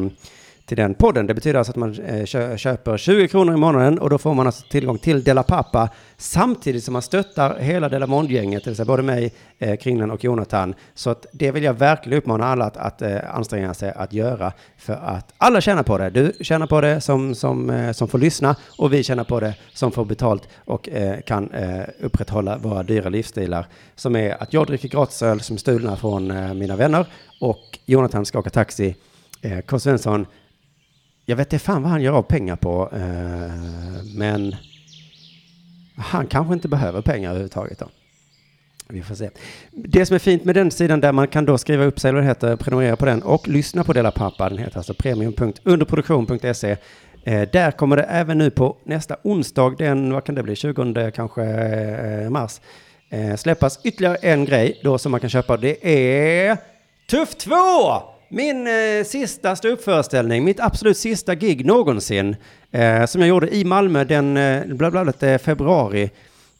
till 0.71 0.77
den 0.77 0.93
podden. 0.93 1.27
Det 1.27 1.33
betyder 1.33 1.59
alltså 1.59 1.71
att 1.71 1.75
man 1.75 1.99
eh, 1.99 2.25
köper 2.57 2.97
20 2.97 3.27
kronor 3.27 3.53
i 3.53 3.57
månaden 3.57 3.99
och 3.99 4.09
då 4.09 4.17
får 4.17 4.33
man 4.33 4.45
alltså 4.45 4.65
tillgång 4.69 4.97
till 4.97 5.23
Dela 5.23 5.43
Pappa 5.43 5.89
samtidigt 6.17 6.83
som 6.83 6.93
man 6.93 7.01
stöttar 7.01 7.59
hela 7.59 7.89
Dela 7.89 8.07
Mond-gänget, 8.07 8.63
det 8.63 8.69
vill 8.69 8.75
säga 8.75 8.85
både 8.85 9.03
mig, 9.03 9.33
eh, 9.59 9.75
Kringlan 9.75 10.11
och 10.11 10.23
Jonathan. 10.23 10.75
Så 10.93 11.09
att 11.09 11.25
det 11.31 11.51
vill 11.51 11.63
jag 11.63 11.73
verkligen 11.73 12.17
uppmana 12.17 12.45
alla 12.45 12.65
att, 12.65 12.77
att 12.77 13.01
eh, 13.01 13.35
anstränga 13.35 13.73
sig 13.73 13.93
att 13.95 14.13
göra 14.13 14.53
för 14.77 14.93
att 14.93 15.33
alla 15.37 15.61
tjänar 15.61 15.83
på 15.83 15.97
det. 15.97 16.09
Du 16.09 16.33
tjänar 16.41 16.67
på 16.67 16.81
det 16.81 17.01
som, 17.01 17.35
som, 17.35 17.69
eh, 17.69 17.91
som 17.91 18.07
får 18.07 18.17
lyssna 18.17 18.55
och 18.77 18.93
vi 18.93 19.03
tjänar 19.03 19.23
på 19.23 19.39
det 19.39 19.53
som 19.73 19.91
får 19.91 20.05
betalt 20.05 20.49
och 20.65 20.89
eh, 20.89 21.21
kan 21.21 21.51
eh, 21.51 21.81
upprätthålla 21.99 22.57
våra 22.57 22.83
dyra 22.83 23.09
livsstilar 23.09 23.65
som 23.95 24.15
är 24.15 24.43
att 24.43 24.53
jag 24.53 24.67
dricker 24.67 24.89
gratisöl 24.89 25.41
som 25.41 25.53
är 25.53 25.59
stulna 25.59 25.95
från 25.95 26.57
mina 26.59 26.75
vänner 26.75 27.05
och 27.41 27.79
Jonathan 27.85 28.25
ska 28.25 28.39
åka 28.39 28.49
taxi. 28.49 28.95
Eh, 29.41 29.59
K. 29.59 29.79
Svensson 29.79 30.25
jag 31.31 31.37
vet 31.37 31.53
inte 31.53 31.65
fan 31.65 31.81
vad 31.81 31.91
han 31.91 32.01
gör 32.01 32.13
av 32.13 32.21
pengar 32.21 32.55
på, 32.55 32.89
eh, 32.93 34.03
men 34.15 34.55
han 35.95 36.27
kanske 36.27 36.53
inte 36.53 36.67
behöver 36.67 37.01
pengar 37.01 37.29
överhuvudtaget 37.29 37.79
då. 37.79 37.89
Vi 38.87 39.01
får 39.01 39.15
se. 39.15 39.29
Det 39.71 40.05
som 40.05 40.15
är 40.15 40.19
fint 40.19 40.45
med 40.45 40.55
den 40.55 40.71
sidan 40.71 41.01
där 41.01 41.11
man 41.11 41.27
kan 41.27 41.45
då 41.45 41.57
skriva 41.57 41.83
upp 41.83 41.99
sig, 41.99 42.09
eller 42.09 42.21
det 42.21 42.27
heter, 42.27 42.55
prenumerera 42.55 42.95
på 42.95 43.05
den 43.05 43.23
och 43.23 43.47
lyssna 43.47 43.83
på 43.83 43.93
Dela 43.93 44.11
Pappa, 44.11 44.49
den 44.49 44.57
heter 44.57 44.77
alltså 44.77 44.93
premium.underproduktion.se. 44.93 46.77
Eh, 47.23 47.49
där 47.51 47.71
kommer 47.71 47.97
det 47.97 48.03
även 48.03 48.37
nu 48.37 48.49
på 48.49 48.77
nästa 48.83 49.15
onsdag, 49.23 49.75
den, 49.77 50.13
vad 50.13 50.23
kan 50.23 50.35
det 50.35 50.43
bli, 50.43 50.55
20 50.55 51.11
kanske 51.11 51.43
eh, 51.43 52.29
mars, 52.29 52.61
eh, 53.09 53.35
släppas 53.35 53.79
ytterligare 53.85 54.15
en 54.15 54.45
grej 54.45 54.79
då 54.83 54.97
som 54.97 55.11
man 55.11 55.19
kan 55.19 55.29
köpa. 55.29 55.57
Det 55.57 55.87
är 55.87 56.57
Tuff 57.09 57.35
2! 57.35 57.53
Min 58.33 58.67
eh, 58.67 59.03
sista 59.05 59.55
ståuppföreställning, 59.55 60.43
mitt 60.43 60.59
absolut 60.59 60.97
sista 60.97 61.35
gig 61.35 61.65
någonsin, 61.65 62.35
eh, 62.71 63.05
som 63.05 63.21
jag 63.21 63.27
gjorde 63.29 63.55
i 63.55 63.63
Malmö 63.63 64.03
den 64.03 64.37
eh, 64.37 64.65
bla 64.65 64.91
bla, 64.91 65.03
bla, 65.03 65.39
februari, 65.39 66.09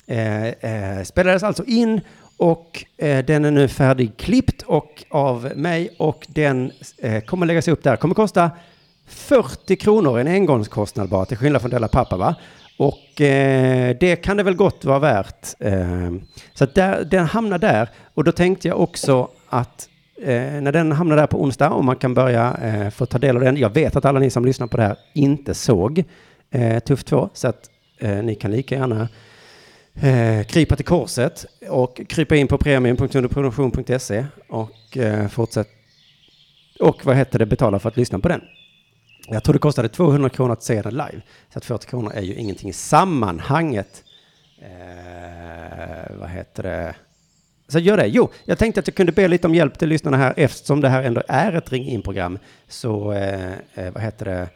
eh, 0.07 0.47
eh, 0.47 1.03
spelades 1.03 1.43
alltså 1.43 1.63
in 1.63 2.01
och 2.37 2.85
eh, 2.97 3.25
den 3.25 3.45
är 3.45 3.51
nu 3.51 3.67
färdigklippt 3.67 4.61
och 4.61 5.03
av 5.09 5.51
mig 5.55 5.95
och 5.97 6.25
den 6.29 6.71
eh, 6.97 7.23
kommer 7.23 7.45
läggas 7.45 7.67
upp 7.67 7.83
där. 7.83 7.95
Kommer 7.95 8.15
kosta 8.15 8.51
40 9.07 9.75
kronor, 9.75 10.19
en 10.19 10.27
engångskostnad 10.27 11.09
bara, 11.09 11.25
till 11.25 11.37
skillnad 11.37 11.61
från 11.61 11.71
Della 11.71 11.87
Pappa 11.87 12.17
va? 12.17 12.35
Och 12.77 13.21
eh, 13.21 13.95
det 13.99 14.15
kan 14.15 14.37
det 14.37 14.43
väl 14.43 14.55
gott 14.55 14.85
vara 14.85 14.99
värt. 14.99 15.47
Eh, 15.59 16.11
så 16.53 16.63
att 16.63 16.75
där, 16.75 17.03
den 17.03 17.25
hamnar 17.25 17.57
där. 17.57 17.89
Och 18.13 18.23
då 18.23 18.31
tänkte 18.31 18.67
jag 18.67 18.79
också 18.79 19.29
att 19.49 19.87
eh, 20.21 20.61
när 20.61 20.71
den 20.71 20.91
hamnar 20.91 21.15
där 21.15 21.27
på 21.27 21.41
onsdag 21.41 21.69
och 21.69 21.85
man 21.85 21.95
kan 21.95 22.13
börja 22.13 22.57
eh, 22.61 22.89
få 22.89 23.05
ta 23.05 23.17
del 23.17 23.35
av 23.35 23.41
den. 23.43 23.57
Jag 23.57 23.69
vet 23.69 23.95
att 23.95 24.05
alla 24.05 24.19
ni 24.19 24.29
som 24.29 24.45
lyssnar 24.45 24.67
på 24.67 24.77
det 24.77 24.83
här 24.83 24.97
inte 25.13 25.53
såg 25.53 26.03
eh, 26.51 26.79
Tuff 26.79 27.03
2, 27.03 27.29
så 27.33 27.47
att 27.47 27.69
eh, 27.99 28.23
ni 28.23 28.35
kan 28.35 28.51
lika 28.51 28.75
gärna 28.75 29.09
eh, 29.93 30.45
krypa 30.45 30.75
till 30.75 30.85
korset 30.85 31.45
och 31.69 32.01
krypa 32.09 32.35
in 32.35 32.47
på 32.47 32.57
premium.underproduktion.se 32.57 34.25
och 34.49 34.97
eh, 34.97 35.27
fortsätt 35.27 35.67
och 36.79 37.05
vad 37.05 37.15
heter 37.15 37.39
det, 37.39 37.45
betala 37.45 37.79
för 37.79 37.89
att 37.89 37.97
lyssna 37.97 38.19
på 38.19 38.27
den. 38.27 38.41
Jag 39.27 39.43
tror 39.43 39.53
det 39.53 39.59
kostade 39.59 39.89
200 39.89 40.29
kronor 40.29 40.53
att 40.53 40.63
se 40.63 40.81
den 40.81 40.93
live, 40.93 41.21
så 41.53 41.57
att 41.57 41.65
40 41.65 41.87
kronor 41.87 42.11
är 42.13 42.21
ju 42.21 42.35
ingenting 42.35 42.69
i 42.69 42.73
sammanhanget. 42.73 44.03
Eh, 44.61 46.17
vad 46.19 46.29
heter 46.29 46.63
det? 46.63 46.95
Så 47.71 47.79
gör 47.79 47.97
det. 47.97 48.07
Jo, 48.07 48.29
jag 48.45 48.57
tänkte 48.57 48.79
att 48.79 48.87
jag 48.87 48.95
kunde 48.95 49.11
be 49.11 49.27
lite 49.27 49.47
om 49.47 49.55
hjälp 49.55 49.79
till 49.79 49.89
lyssnarna 49.89 50.17
här 50.17 50.33
eftersom 50.37 50.81
det 50.81 50.89
här 50.89 51.03
ändå 51.03 51.23
är 51.27 51.53
ett 51.53 51.71
ring 51.71 51.85
in-program. 51.85 52.39
Så, 52.67 53.11
eh, 53.11 53.51
eh 53.51 53.91
vad 53.93 54.03
heter 54.03 54.25
det? 54.25 54.49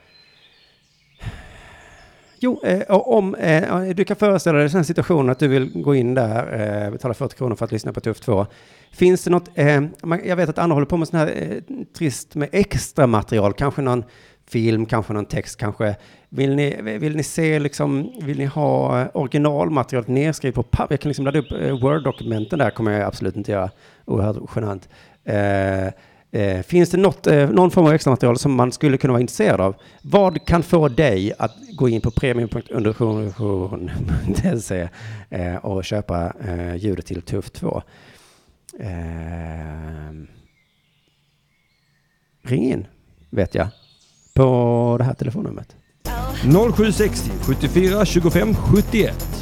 Jo, 2.40 2.62
eh, 2.64 2.82
om 2.90 3.36
eh, 3.36 3.82
du 3.96 4.04
kan 4.04 4.16
föreställa 4.16 4.60
dig 4.60 4.70
den 4.70 4.86
situationen 4.86 5.30
att 5.30 5.40
du 5.40 5.48
vill 5.48 5.82
gå 5.82 5.96
in 5.96 6.14
där, 6.14 6.86
eh, 6.86 6.92
betala 6.92 7.14
40 7.14 7.36
kronor 7.36 7.56
för 7.56 7.66
att 7.66 7.72
lyssna 7.72 7.94
på 7.94 8.00
Tuff 8.00 8.20
2. 8.20 8.46
Finns 8.92 9.24
det 9.24 9.30
något, 9.30 9.50
eh, 9.56 9.84
man, 10.04 10.22
jag 10.26 10.36
vet 10.36 10.50
att 10.50 10.58
Anna 10.58 10.74
håller 10.74 10.86
på 10.86 10.98
med 10.98 11.08
sån 11.08 11.20
här 11.20 11.34
eh, 11.36 11.76
trist 11.98 12.36
med 12.36 12.50
extra 12.52 13.08
material, 13.08 13.54
kanske 13.54 13.82
någon 13.82 14.04
film, 14.48 14.86
kanske 14.86 15.14
någon 15.14 15.26
text, 15.26 15.60
kanske. 15.60 15.96
Vill 16.36 16.56
ni, 16.56 16.82
vill 16.82 17.16
ni 17.16 17.24
se 17.24 17.60
liksom, 17.60 18.12
vill 18.22 18.38
ni 18.38 18.46
ha 18.46 19.02
eh, 19.02 19.08
originalmaterialet 19.14 20.08
nedskrivet 20.08 20.56
på 20.56 20.64
papper? 20.64 20.94
Jag 20.94 21.00
kan 21.00 21.10
liksom 21.10 21.26
ladda 21.26 21.40
upp 21.40 21.52
eh, 21.52 21.80
Word-dokumenten 21.80 22.60
där, 22.60 22.70
kommer 22.70 22.92
jag 22.92 23.02
absolut 23.02 23.36
inte 23.36 23.52
göra. 23.52 23.70
Oerhört 24.06 24.38
genant. 24.56 24.90
Eh, 25.24 25.94
Eh, 26.36 26.62
finns 26.62 26.90
det 26.90 26.98
något, 26.98 27.28
eh, 27.28 27.50
någon 27.50 27.72
form 27.72 27.86
av 27.86 27.94
extra 27.94 28.12
material 28.12 28.38
som 28.38 28.56
man 28.56 28.72
skulle 28.72 28.98
kunna 28.98 29.14
vara 29.14 29.22
intresserad 29.22 29.62
av? 29.62 29.76
Vad 30.02 30.46
kan 30.46 30.64
få 30.64 30.88
dig 30.88 31.34
att 31.40 31.52
gå 31.78 31.90
in 31.90 32.02
på 32.02 32.12
premium.understation.se 32.12 34.90
eh, 35.30 35.56
och 35.56 35.86
köpa 35.86 36.34
eh, 36.48 36.76
ljudet 36.76 37.06
till 37.06 37.22
Tuff 37.22 37.50
2? 37.50 37.82
Eh, 38.80 40.12
ring 42.44 42.64
in, 42.64 42.88
vet 43.30 43.56
jag, 43.56 43.68
på 44.34 44.96
det 45.00 45.04
här 45.04 45.14
telefonnumret. 45.14 45.76
0760 46.44 47.32
74 47.42 48.06
25 48.06 48.56
71. 48.56 49.36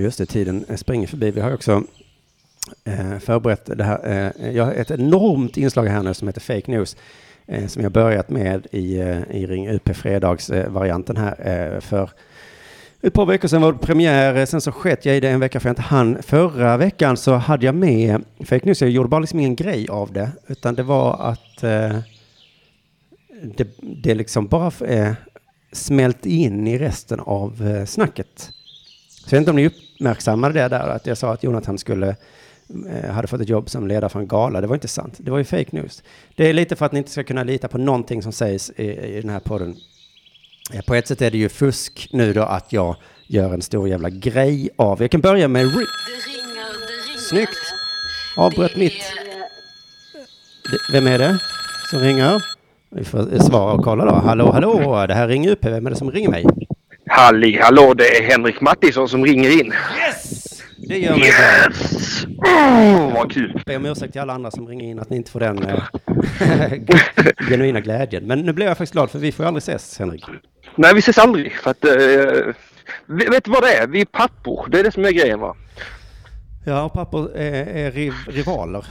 Just 0.00 0.18
det, 0.18 0.26
tiden 0.26 0.64
springer 0.76 1.06
förbi. 1.06 1.30
Vi 1.30 1.40
har 1.40 1.54
också 1.54 1.82
eh, 2.84 3.18
förberett 3.18 3.78
det 3.78 3.84
här. 3.84 4.32
Eh, 4.38 4.50
jag 4.50 4.64
har 4.64 4.72
ett 4.72 4.90
enormt 4.90 5.56
inslag 5.56 5.86
här 5.86 6.02
nu 6.02 6.14
som 6.14 6.28
heter 6.28 6.40
Fake 6.40 6.70
News. 6.70 6.96
Eh, 7.46 7.66
som 7.66 7.82
jag 7.82 7.92
börjat 7.92 8.30
med 8.30 8.66
i, 8.70 8.96
i 9.30 9.46
Ring 9.46 9.68
UP-fredagsvarianten 9.68 11.16
här. 11.16 11.80
för 11.80 12.10
ett 13.02 13.12
par 13.12 13.26
veckor 13.26 13.48
sedan 13.48 13.62
var 13.62 13.72
det 13.72 13.78
premiär, 13.78 14.36
eh, 14.36 14.44
sen 14.44 14.60
så 14.60 14.72
sket 14.72 15.04
jag 15.04 15.16
i 15.16 15.20
det 15.20 15.28
en 15.28 15.40
vecka 15.40 15.60
för 15.60 15.68
jag 15.68 15.72
inte 15.72 15.82
hann. 15.82 16.22
Förra 16.22 16.76
veckan 16.76 17.16
så 17.16 17.34
hade 17.34 17.66
jag 17.66 17.74
med 17.74 18.24
Fake 18.44 18.66
News, 18.66 18.80
jag 18.80 18.90
gjorde 18.90 19.08
bara 19.08 19.20
liksom 19.20 19.40
ingen 19.40 19.56
grej 19.56 19.88
av 19.88 20.12
det, 20.12 20.30
utan 20.46 20.74
det 20.74 20.82
var 20.82 21.20
att 21.20 21.62
eh, 21.62 21.98
det, 23.56 23.68
det 23.80 24.14
liksom 24.14 24.46
bara 24.46 24.72
eh, 24.86 25.12
smält 25.72 26.26
in 26.26 26.66
i 26.66 26.78
resten 26.78 27.20
av 27.20 27.84
snacket. 27.86 28.50
Så 29.30 29.34
jag 29.34 29.40
vet 29.40 29.42
inte 29.42 29.50
om 29.50 29.56
ni 29.56 29.66
uppmärksammade 29.66 30.54
det 30.54 30.68
där, 30.68 30.88
att 30.88 31.06
jag 31.06 31.18
sa 31.18 31.32
att 31.32 31.42
Jonathan 31.42 31.78
skulle 31.78 32.16
eh, 32.88 33.10
hade 33.10 33.28
fått 33.28 33.40
ett 33.40 33.48
jobb 33.48 33.70
som 33.70 33.88
ledare 33.88 34.08
för 34.08 34.20
en 34.20 34.28
gala. 34.28 34.60
Det 34.60 34.66
var 34.66 34.76
inte 34.76 34.88
sant. 34.88 35.14
Det 35.18 35.30
var 35.30 35.38
ju 35.38 35.44
fake 35.44 35.68
news. 35.70 36.02
Det 36.36 36.48
är 36.48 36.52
lite 36.52 36.76
för 36.76 36.86
att 36.86 36.92
ni 36.92 36.98
inte 36.98 37.10
ska 37.10 37.24
kunna 37.24 37.44
lita 37.44 37.68
på 37.68 37.78
någonting 37.78 38.22
som 38.22 38.32
sägs 38.32 38.70
i, 38.76 38.84
i 38.84 39.20
den 39.20 39.30
här 39.30 39.40
podden. 39.40 39.76
Eh, 40.74 40.80
på 40.86 40.94
ett 40.94 41.06
sätt 41.08 41.22
är 41.22 41.30
det 41.30 41.38
ju 41.38 41.48
fusk 41.48 42.08
nu 42.12 42.32
då 42.32 42.42
att 42.42 42.72
jag 42.72 42.96
gör 43.26 43.54
en 43.54 43.62
stor 43.62 43.88
jävla 43.88 44.10
grej 44.10 44.68
av. 44.76 45.02
Jag 45.02 45.10
kan 45.10 45.20
börja 45.20 45.48
med... 45.48 45.66
Ri- 45.66 45.86
Snyggt! 47.18 47.58
Avbröt 48.36 48.76
mitt. 48.76 49.02
Vem 50.92 51.06
är 51.06 51.18
det 51.18 51.38
som 51.90 51.98
ringer? 52.00 52.42
Vi 52.90 53.04
får 53.04 53.38
svara 53.38 53.72
och 53.72 53.84
kolla 53.84 54.04
då. 54.04 54.14
Hallå, 54.14 54.52
hallå, 54.52 55.06
det 55.06 55.14
här 55.14 55.28
ringer 55.28 55.50
upp. 55.50 55.64
Vem 55.64 55.86
är 55.86 55.90
det 55.90 55.96
som 55.96 56.10
ringer 56.10 56.28
mig? 56.30 56.44
Halli 57.06 57.58
hallå, 57.62 57.94
det 57.94 58.16
är 58.16 58.30
Henrik 58.30 58.60
Mattisson 58.60 59.08
som 59.08 59.24
ringer 59.24 59.60
in. 59.60 59.72
Yes! 60.06 60.44
Det 60.88 60.98
gör 60.98 61.16
mig 61.16 61.28
yes! 61.28 62.24
Oh, 62.38 63.14
vad 63.14 63.32
kul! 63.32 63.62
Be 63.66 63.76
om 63.76 63.86
ursäkt 63.86 64.12
till 64.12 64.20
alla 64.20 64.32
andra 64.32 64.50
som 64.50 64.68
ringer 64.68 64.90
in 64.90 64.98
att 64.98 65.10
ni 65.10 65.16
inte 65.16 65.30
får 65.30 65.40
den 65.40 65.62
eh, 65.62 65.82
genuina 67.48 67.80
glädjen. 67.80 68.26
Men 68.26 68.40
nu 68.40 68.52
blev 68.52 68.68
jag 68.68 68.76
faktiskt 68.78 68.92
glad 68.92 69.10
för 69.10 69.18
vi 69.18 69.32
får 69.32 69.44
ju 69.44 69.46
aldrig 69.48 69.62
ses, 69.62 69.98
Henrik. 69.98 70.24
Nej, 70.76 70.94
vi 70.94 70.98
ses 70.98 71.18
aldrig. 71.18 71.52
För 71.52 71.70
att, 71.70 71.84
uh, 71.84 72.54
vet 73.06 73.44
du 73.44 73.50
vad 73.50 73.62
det 73.62 73.74
är? 73.74 73.86
Vi 73.86 74.00
är 74.00 74.04
pappor. 74.04 74.68
Det 74.70 74.80
är 74.80 74.84
det 74.84 74.92
som 74.92 75.04
är 75.04 75.10
grejen 75.10 75.40
va? 75.40 75.56
Ja, 76.64 76.88
pappor 76.88 77.36
är, 77.36 77.66
är 77.66 77.90
riv, 77.90 78.12
rivaler. 78.26 78.84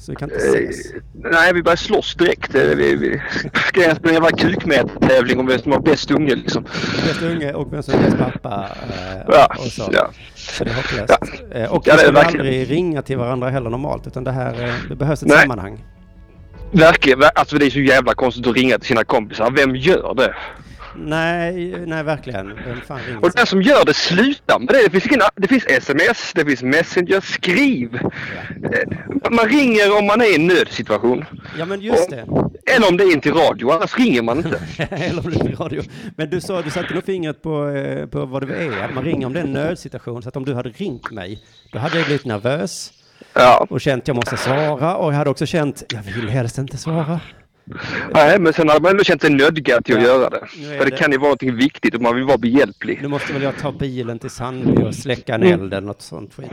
Så 0.00 0.12
vi 0.12 0.16
kan 0.16 0.30
inte 0.30 0.44
ses. 0.44 0.90
Eh, 0.90 1.00
nej, 1.14 1.52
vi 1.54 1.62
börjar 1.62 1.76
slåss 1.76 2.14
direkt. 2.14 2.54
Eh, 2.54 2.62
vi, 2.62 2.94
vi 2.94 3.20
ska 3.68 3.82
ens 3.82 3.98
spela 3.98 4.16
en 4.16 4.22
jävla 4.22 4.38
kukmätartävling 4.38 5.38
om 5.38 5.46
vem 5.46 5.58
som 5.58 5.72
har 5.72 5.80
bäst 5.80 6.10
unge 6.10 6.34
liksom. 6.34 6.62
Bäst 7.06 7.22
unge 7.22 7.52
och 7.52 7.72
vem 7.72 7.82
som 7.82 7.94
är 7.94 8.04
bäst 8.04 8.18
pappa. 8.18 8.68
Eh, 8.82 9.22
ja, 9.28 9.54
och 9.58 9.64
så. 9.64 9.88
ja. 9.92 10.10
så 10.34 10.64
det 10.64 10.70
är 10.70 10.74
hopplöst. 10.74 11.42
Ja. 11.50 11.56
Eh, 11.58 11.72
och 11.72 11.82
ja, 11.86 11.94
vi 11.94 12.02
ska 12.02 12.20
aldrig 12.20 12.70
ringa 12.70 13.02
till 13.02 13.18
varandra 13.18 13.50
heller 13.50 13.70
normalt, 13.70 14.06
utan 14.06 14.24
det 14.24 14.32
här, 14.32 14.64
eh, 14.64 14.74
det 14.88 14.96
behövs 14.96 15.22
ett 15.22 15.28
nej. 15.28 15.38
sammanhang. 15.38 15.84
Verkligen. 16.72 17.22
Alltså 17.34 17.58
det 17.58 17.66
är 17.66 17.70
så 17.70 17.80
jävla 17.80 18.14
konstigt 18.14 18.46
att 18.46 18.56
ringa 18.56 18.78
till 18.78 18.88
sina 18.88 19.04
kompisar. 19.04 19.50
Vem 19.50 19.76
gör 19.76 20.14
det? 20.14 20.34
Nej, 20.96 21.74
nej 21.86 22.02
verkligen. 22.02 22.52
Och 23.22 23.30
den 23.34 23.46
som 23.46 23.62
gör 23.62 23.84
det, 23.84 23.94
sluta 23.94 24.58
med 24.58 24.68
det. 24.68 24.82
Det 24.84 24.90
finns, 24.90 25.06
ingen, 25.06 25.20
det 25.36 25.48
finns 25.48 25.66
sms, 25.66 26.32
det 26.34 26.44
finns 26.44 26.62
messenger, 26.62 27.20
skriv. 27.20 27.98
Ja. 29.22 29.30
Man 29.30 29.48
ringer 29.48 29.98
om 29.98 30.06
man 30.06 30.20
är 30.20 30.32
i 30.32 30.34
en 30.34 30.46
nödsituation. 30.46 31.24
Ja, 31.58 31.64
men 31.64 31.80
just 31.80 32.10
det. 32.10 32.26
Eller 32.66 32.88
om 32.88 32.96
det 32.96 33.04
är 33.04 33.12
in 33.12 33.20
till 33.20 33.34
radio, 33.34 33.70
annars 33.70 33.98
ringer 33.98 34.22
man 34.22 34.38
inte. 34.38 34.60
Eller 34.90 35.24
om 35.24 35.30
det 35.30 35.40
är 35.40 35.44
till 35.44 35.56
radio. 35.56 35.82
Men 36.16 36.30
du 36.30 36.40
sa, 36.40 36.62
du 36.62 36.70
satte 36.70 36.94
nog 36.94 37.04
fingret 37.04 37.42
på, 37.42 37.68
eh, 37.68 38.06
på 38.06 38.24
vad 38.24 38.48
det 38.48 38.56
är. 38.56 38.92
Man 38.94 39.04
ringer 39.04 39.26
om 39.26 39.32
det 39.32 39.40
är 39.40 39.44
en 39.44 39.52
nödsituation. 39.52 40.22
Så 40.22 40.28
att 40.28 40.36
om 40.36 40.44
du 40.44 40.54
hade 40.54 40.68
ringt 40.68 41.10
mig, 41.10 41.44
då 41.72 41.78
hade 41.78 41.96
jag 41.96 42.06
blivit 42.06 42.24
nervös. 42.24 42.92
Ja. 43.34 43.66
Och 43.70 43.80
känt 43.80 44.08
jag 44.08 44.14
måste 44.14 44.36
svara. 44.36 44.96
Och 44.96 45.12
jag 45.12 45.16
hade 45.16 45.30
också 45.30 45.46
känt, 45.46 45.82
jag 45.88 46.02
vill 46.02 46.28
helst 46.28 46.58
inte 46.58 46.76
svara. 46.76 47.20
Nej, 48.14 48.38
men 48.38 48.52
sen 48.52 48.68
hade 48.68 48.80
man 48.80 48.90
ändå 48.90 49.04
känt 49.04 49.20
sig 49.20 49.30
nödgad 49.30 49.84
till 49.84 49.94
ja, 49.94 50.00
att 50.00 50.06
göra 50.06 50.30
det. 50.30 50.46
För 50.46 50.84
det, 50.84 50.90
det, 50.90 50.96
kan 50.96 51.12
ju 51.12 51.18
vara 51.18 51.28
någonting 51.28 51.56
viktigt 51.56 51.94
och 51.94 52.02
man 52.02 52.14
vill 52.14 52.24
vara 52.24 52.38
behjälplig. 52.38 52.98
Nu 53.02 53.08
måste 53.08 53.32
väl 53.32 53.42
jag 53.42 53.58
ta 53.58 53.72
bilen 53.72 54.18
till 54.18 54.30
Sandby 54.30 54.82
och 54.82 54.94
släcka 54.94 55.34
en 55.34 55.42
eld 55.42 55.74
eller 55.74 55.86
något 55.86 56.02
sånt 56.02 56.34
skit. 56.34 56.50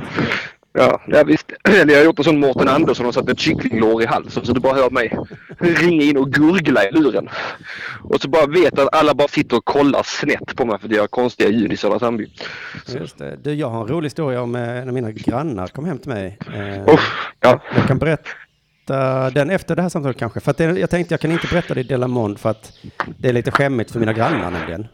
Ja, 0.77 1.01
ja 1.07 1.23
visst. 1.23 1.51
Eller 1.63 1.93
jag 1.93 1.99
har 1.99 2.05
gjort 2.05 2.17
en 2.19 2.23
sån 2.23 2.39
Mårten 2.39 2.67
Andersson 2.67 3.05
och 3.05 3.13
satt 3.13 3.29
ett 3.29 3.39
kycklinglår 3.39 4.03
i 4.03 4.05
halsen 4.05 4.45
så 4.45 4.53
du 4.53 4.59
bara 4.59 4.73
hör 4.73 4.89
mig 4.89 5.17
ringa 5.59 6.03
in 6.03 6.17
och 6.17 6.31
gurgla 6.31 6.89
i 6.89 6.91
luren. 6.91 7.29
Och 8.03 8.21
så 8.21 8.29
bara 8.29 8.45
vet 8.45 8.79
att 8.79 8.95
alla 8.95 9.13
bara 9.13 9.27
sitter 9.27 9.57
och 9.57 9.65
kollar 9.65 10.03
snett 10.03 10.55
på 10.55 10.65
mig 10.65 10.79
för 10.79 10.87
att 10.87 10.95
jag 10.95 11.11
konstiga 11.11 11.49
ljud 11.49 11.73
i 11.73 11.77
Södra 11.77 11.99
Sandby. 11.99 12.31
Just 12.87 13.17
det. 13.17 13.37
Du, 13.43 13.53
jag 13.53 13.69
har 13.69 13.81
en 13.81 13.87
rolig 13.87 14.05
historia 14.05 14.41
om 14.41 14.55
eh, 14.55 14.61
när 14.61 14.91
mina 14.91 15.11
grannar 15.11 15.67
kom 15.67 15.85
hem 15.85 15.97
till 15.97 16.09
mig. 16.09 16.37
Eh, 16.53 16.93
oh, 16.93 16.99
ja. 17.39 17.61
Jag 17.75 17.87
kan 17.87 17.97
berätta 17.97 18.29
berätta 18.87 19.29
den 19.29 19.49
efter 19.49 19.75
det 19.75 19.81
här 19.81 19.89
samtalet 19.89 20.17
kanske. 20.17 20.39
För 20.39 20.53
det, 20.57 20.79
jag 20.79 20.89
tänkte 20.89 21.13
jag 21.13 21.21
kan 21.21 21.31
inte 21.31 21.47
berätta 21.47 21.73
det 21.73 21.79
i 21.79 21.83
Delamond 21.83 22.39
för 22.39 22.49
att 22.49 22.71
det 23.19 23.29
är 23.29 23.33
lite 23.33 23.51
skämmigt 23.51 23.91
för 23.91 23.99
mina 23.99 24.13
grannar 24.13 24.51
nämligen. 24.51 24.87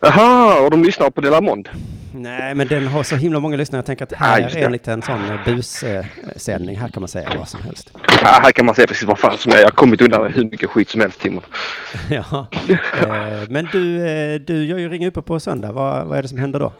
Jaha, 0.00 0.60
och 0.60 0.70
de 0.70 0.84
lyssnar 0.84 1.10
på 1.10 1.20
Delamond? 1.20 1.68
Nej, 2.12 2.54
men 2.54 2.68
den 2.68 2.86
har 2.86 3.02
så 3.02 3.16
himla 3.16 3.40
många 3.40 3.56
lyssnare. 3.56 3.78
Jag 3.78 3.86
tänker 3.86 4.04
att 4.04 4.12
här 4.12 4.40
ja, 4.40 4.48
är 4.48 4.66
en 4.66 4.72
liten 4.72 5.02
sån 5.02 5.38
bussändning. 5.44 6.76
Här 6.76 6.88
kan 6.88 7.00
man 7.00 7.08
säga 7.08 7.28
vad 7.38 7.48
som 7.48 7.62
helst. 7.62 7.90
Ja, 8.22 8.40
här 8.42 8.52
kan 8.52 8.66
man 8.66 8.74
säga 8.74 8.86
precis 8.86 9.04
vad 9.04 9.18
fan 9.18 9.38
som 9.38 9.52
är. 9.52 9.56
Jag 9.56 9.64
har 9.64 9.70
kommit 9.70 10.00
undan 10.00 10.32
hur 10.32 10.44
mycket 10.44 10.70
skit 10.70 10.90
som 10.90 11.00
helst, 11.00 11.20
Timon. 11.20 11.42
ja, 12.10 12.46
eh, 12.68 13.48
men 13.48 13.68
du, 13.72 14.06
eh, 14.06 14.40
du 14.40 14.64
gör 14.64 14.78
ju 14.78 14.88
Ring 14.88 15.06
uppe 15.06 15.22
på 15.22 15.40
söndag. 15.40 15.72
Vad, 15.72 16.06
vad 16.06 16.18
är 16.18 16.22
det 16.22 16.28
som 16.28 16.38
händer 16.38 16.60
då? 16.60 16.72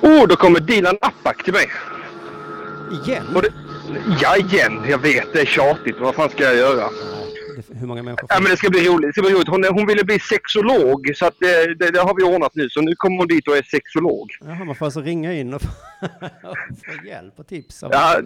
Oh, 0.00 0.26
då 0.28 0.36
kommer 0.36 0.60
Dilan 0.60 0.96
Apak 1.00 1.44
till 1.44 1.52
mig. 1.52 1.66
Igen? 3.04 3.24
Och 3.34 3.42
det, 3.42 3.48
Ja, 4.20 4.36
igen. 4.36 4.84
Jag 4.88 4.98
vet, 4.98 5.32
det 5.32 5.40
är 5.40 5.46
tjatigt. 5.46 5.96
Vad 6.00 6.14
fan 6.14 6.30
ska 6.30 6.44
jag 6.44 6.56
göra? 6.56 6.88
Hur 7.80 7.86
många 7.86 8.02
människor? 8.02 8.26
Ja, 8.28 8.40
men 8.40 8.50
det 8.50 8.56
ska 8.56 8.70
bli 8.70 8.88
roligt. 8.88 9.08
Det 9.08 9.12
ska 9.12 9.22
bli 9.22 9.34
roligt. 9.34 9.48
Hon, 9.48 9.64
hon 9.64 9.86
ville 9.86 10.04
bli 10.04 10.18
sexolog, 10.18 11.12
så 11.14 11.26
att 11.26 11.34
det, 11.40 11.74
det, 11.74 11.90
det, 11.90 12.00
har 12.00 12.14
vi 12.16 12.22
ordnat 12.22 12.54
nu. 12.54 12.68
Så 12.68 12.80
nu 12.80 12.94
kommer 12.94 13.18
hon 13.18 13.26
dit 13.26 13.48
och 13.48 13.56
är 13.56 13.62
sexolog. 13.62 14.30
Jaha, 14.40 14.64
man 14.64 14.74
får 14.74 14.84
alltså 14.84 15.00
ringa 15.00 15.32
in 15.32 15.54
och 15.54 15.62
få, 15.62 15.68
få 16.86 17.06
hjälp 17.06 17.34
och 17.36 17.46
tips? 17.46 17.82
Av... 17.82 17.90
Ja, 17.92 18.20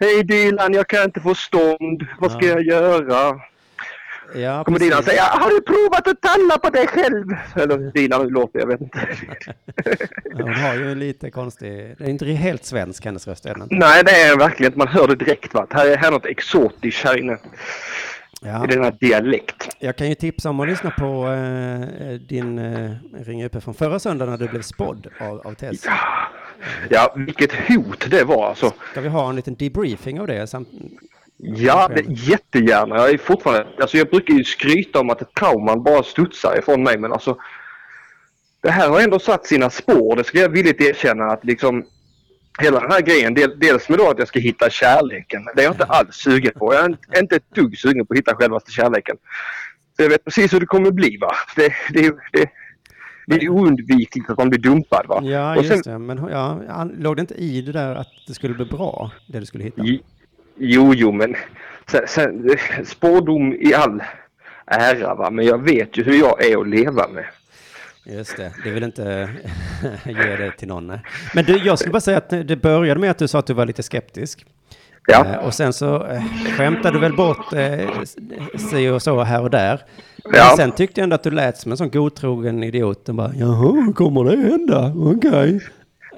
hej 0.00 0.24
Dilan, 0.24 0.74
jag 0.74 0.88
kan 0.88 1.04
inte 1.04 1.20
få 1.20 1.34
stånd. 1.34 2.06
Vad 2.18 2.32
ska 2.32 2.46
ja. 2.46 2.52
jag 2.52 2.62
göra? 2.62 3.40
Ja, 4.34 4.64
kommer 4.64 4.78
Dilan 4.78 5.02
säga, 5.02 5.22
har 5.22 5.50
du 5.50 5.60
provat 5.60 6.08
att 6.08 6.20
talla 6.20 6.58
på 6.58 6.70
dig 6.70 6.86
själv? 6.86 7.24
Eller 7.56 7.92
Dilan, 7.92 8.20
hur 8.20 8.30
låter 8.30 8.58
jag 8.58 8.66
vet 8.66 8.80
inte. 8.80 9.08
Hon 10.32 10.54
har 10.54 10.74
ju 10.74 10.94
lite 10.94 11.30
konstig, 11.30 11.94
det 11.98 12.04
är 12.04 12.08
inte 12.08 12.26
helt 12.26 12.64
svensk 12.64 13.04
hennes 13.04 13.28
röst 13.28 13.46
än. 13.46 13.66
Nej, 13.70 14.02
det 14.04 14.10
är 14.10 14.38
verkligen 14.38 14.72
inte. 14.72 14.78
Man 14.78 14.88
hör 14.88 15.08
det 15.08 15.14
direkt. 15.16 15.54
Va? 15.54 15.66
Här 15.70 15.86
är 15.86 15.96
här 15.96 16.10
något 16.10 16.26
exotiskt 16.26 17.04
här 17.04 17.18
inne. 17.18 17.38
Ja. 18.40 18.64
i 18.64 18.66
denna 18.66 18.90
dialekt. 18.90 19.68
Jag 19.78 19.96
kan 19.96 20.08
ju 20.08 20.14
tipsa 20.14 20.50
om 20.50 20.60
att 20.60 20.68
lyssna 20.68 20.90
på 20.90 21.28
eh, 21.28 22.10
din 22.28 22.58
eh, 22.58 22.90
Ring 23.26 23.44
uppe 23.44 23.60
från 23.60 23.74
förra 23.74 23.98
söndagen 23.98 24.30
när 24.30 24.38
du 24.38 24.48
blev 24.48 24.62
spådd 24.62 25.08
av, 25.20 25.46
av 25.46 25.54
Tess. 25.54 25.86
Ja, 26.90 27.14
vilket 27.16 27.52
hot 27.68 28.06
det 28.10 28.24
var 28.24 28.48
alltså. 28.48 28.72
Ska 28.90 29.00
vi 29.00 29.08
ha 29.08 29.28
en 29.28 29.36
liten 29.36 29.54
debriefing 29.54 30.20
av 30.20 30.26
det? 30.26 30.46
Samt, 30.46 30.68
Ja, 31.56 31.88
det, 31.94 32.04
jättegärna. 32.08 32.96
Jag 32.96 33.10
är 33.10 33.18
fortfarande, 33.18 33.66
alltså 33.80 33.96
jag 33.96 34.08
brukar 34.10 34.34
ju 34.34 34.44
skryta 34.44 35.00
om 35.00 35.10
att 35.10 35.34
trauman 35.34 35.82
bara 35.82 36.02
studsar 36.02 36.58
ifrån 36.58 36.82
mig 36.82 36.98
men 36.98 37.12
alltså 37.12 37.36
det 38.62 38.70
här 38.70 38.88
har 38.88 39.00
ändå 39.00 39.18
satt 39.18 39.46
sina 39.46 39.70
spår, 39.70 40.16
det 40.16 40.24
ska 40.24 40.38
jag 40.40 40.48
villigt 40.48 40.80
erkänna 40.80 41.24
att 41.24 41.44
liksom 41.44 41.84
hela 42.62 42.80
den 42.80 42.90
här 42.90 43.00
grejen, 43.00 43.34
del, 43.34 43.58
dels 43.58 43.88
med 43.88 43.98
då 43.98 44.10
att 44.10 44.18
jag 44.18 44.28
ska 44.28 44.38
hitta 44.40 44.70
kärleken, 44.70 45.42
det 45.54 45.60
är 45.60 45.64
jag 45.64 45.72
inte 45.74 45.84
alls 45.84 46.16
sugen 46.16 46.52
på. 46.58 46.74
Jag 46.74 46.82
är 46.84 46.88
inte- 46.88 47.18
inte 47.20 47.36
ett 47.36 47.54
dugg 47.54 47.78
sugen 47.78 48.06
på 48.06 48.12
att 48.14 48.18
hitta 48.18 48.34
självaste 48.36 48.70
kärleken. 48.72 49.16
Så 49.96 50.02
jag 50.02 50.08
vet 50.08 50.24
precis 50.24 50.54
hur 50.54 50.60
det 50.60 50.66
kommer 50.66 50.90
bli 50.90 51.16
va. 51.20 51.32
Det, 51.56 51.72
det, 51.92 52.14
det, 52.32 52.50
det 53.26 53.34
är 53.44 53.48
oundvikligt 53.48 54.30
att 54.30 54.38
man 54.38 54.50
blir 54.50 54.60
dumpad 54.60 55.06
va. 55.08 55.20
ja, 55.24 55.56
Och 55.56 55.64
just 55.64 55.84
sen- 55.84 55.92
det. 55.92 55.98
Men 55.98 56.28
ja, 56.30 56.88
låg 56.98 57.16
det 57.16 57.20
inte 57.20 57.34
i 57.34 57.60
det 57.62 57.72
där 57.72 57.94
att 57.94 58.08
det 58.26 58.34
skulle 58.34 58.54
bli 58.54 58.64
bra, 58.64 59.10
det 59.28 59.40
du 59.40 59.46
skulle 59.46 59.64
hitta? 59.64 59.82
Jo, 60.58 60.94
Jo, 60.94 61.12
men 61.12 61.34
sen, 61.90 62.02
sen, 62.08 62.50
spårdom 62.84 63.52
i 63.52 63.74
all 63.74 64.02
ära, 64.66 65.14
va? 65.14 65.30
men 65.30 65.44
jag 65.46 65.58
vet 65.64 65.98
ju 65.98 66.02
hur 66.04 66.18
jag 66.18 66.44
är 66.44 66.60
att 66.60 66.68
leva 66.68 67.08
med. 67.08 67.24
Just 68.04 68.36
det, 68.36 68.52
det 68.64 68.70
vill 68.70 68.82
inte 68.82 69.28
ge 70.04 70.36
det 70.36 70.50
till 70.58 70.68
någon. 70.68 70.98
Men 71.34 71.44
du, 71.44 71.56
jag 71.56 71.78
skulle 71.78 71.92
bara 71.92 72.00
säga 72.00 72.18
att 72.18 72.30
det 72.30 72.56
började 72.62 73.00
med 73.00 73.10
att 73.10 73.18
du 73.18 73.28
sa 73.28 73.38
att 73.38 73.46
du 73.46 73.54
var 73.54 73.66
lite 73.66 73.82
skeptisk. 73.82 74.44
Ja, 75.08 75.24
Eh, 75.26 75.46
och 75.46 75.54
sen 75.54 75.72
så 75.72 76.06
eh, 76.06 76.22
skämtade 76.56 76.96
du 76.96 77.00
väl 77.00 77.16
bort 77.16 77.52
eh, 77.52 77.90
si 78.70 78.88
och 78.88 79.02
så 79.02 79.22
här 79.22 79.42
och 79.42 79.50
där. 79.50 79.80
Men 80.24 80.34
Ja. 80.34 80.54
sen 80.56 80.72
tyckte 80.72 81.00
jag 81.00 81.02
ändå 81.04 81.14
att 81.14 81.22
du 81.22 81.30
lät 81.30 81.56
som 81.58 81.72
en 81.72 81.78
sån 81.78 81.90
godtrogen 81.90 82.62
idiot. 82.62 83.08
Och 83.08 83.14
bara, 83.14 83.30
jaha, 83.34 83.92
kommer 83.92 84.24
det 84.24 84.36
hända? 84.50 84.92
Okej. 84.96 85.60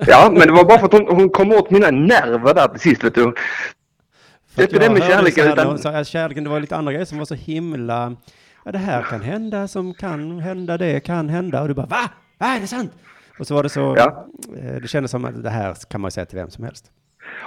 ja, 0.07 0.31
men 0.33 0.47
det 0.47 0.53
var 0.53 0.65
bara 0.65 0.79
för 0.79 0.87
att 0.87 0.93
hon, 0.93 1.07
hon 1.17 1.29
kom 1.29 1.53
åt 1.53 1.71
mina 1.71 1.91
nerver 1.91 2.55
där 2.55 2.69
till 2.69 2.81
sist. 2.81 3.05
Vet 3.05 3.15
du. 3.15 3.35
För 4.59 4.79
Det 4.79 4.85
är 4.85 4.91
inte 4.91 4.95
det 4.95 5.01
med 5.01 5.03
kärleken, 5.03 5.45
så 5.45 5.49
här 5.61 5.75
utan- 5.75 5.95
att 5.95 6.07
kärleken, 6.09 6.45
det 6.45 6.51
var 6.51 6.61
lite 6.61 6.77
andra 6.77 6.93
grejer 6.93 7.05
som 7.05 7.19
var 7.19 7.25
så 7.25 7.35
himla, 7.35 8.17
ja 8.65 8.73
det 8.73 8.79
här 8.79 9.03
kan 9.03 9.21
hända 9.21 9.69
som 9.69 9.95
kan 9.95 10.41
hända, 10.41 10.79
det 10.79 11.01
kan 11.01 11.29
hända. 11.29 11.63
Och 11.63 11.69
du 11.69 11.75
bara, 11.75 11.87
va? 11.87 12.11
Va, 12.39 12.47
är 12.47 12.61
det 12.61 12.67
sant? 12.67 12.93
Och 13.39 13.47
så 13.47 13.55
var 13.55 13.63
det 13.63 13.69
så, 13.69 13.95
Ja. 13.99 14.27
eh, 14.63 14.81
det 14.83 14.89
kändes 14.89 15.11
som 15.11 15.25
att 15.25 15.43
det 15.43 15.51
här 15.51 15.77
kan 15.91 16.01
man 16.01 16.11
säga 16.11 16.27
till 16.27 16.39
vem 16.39 16.51
som 16.51 16.65
helst. 16.65 16.85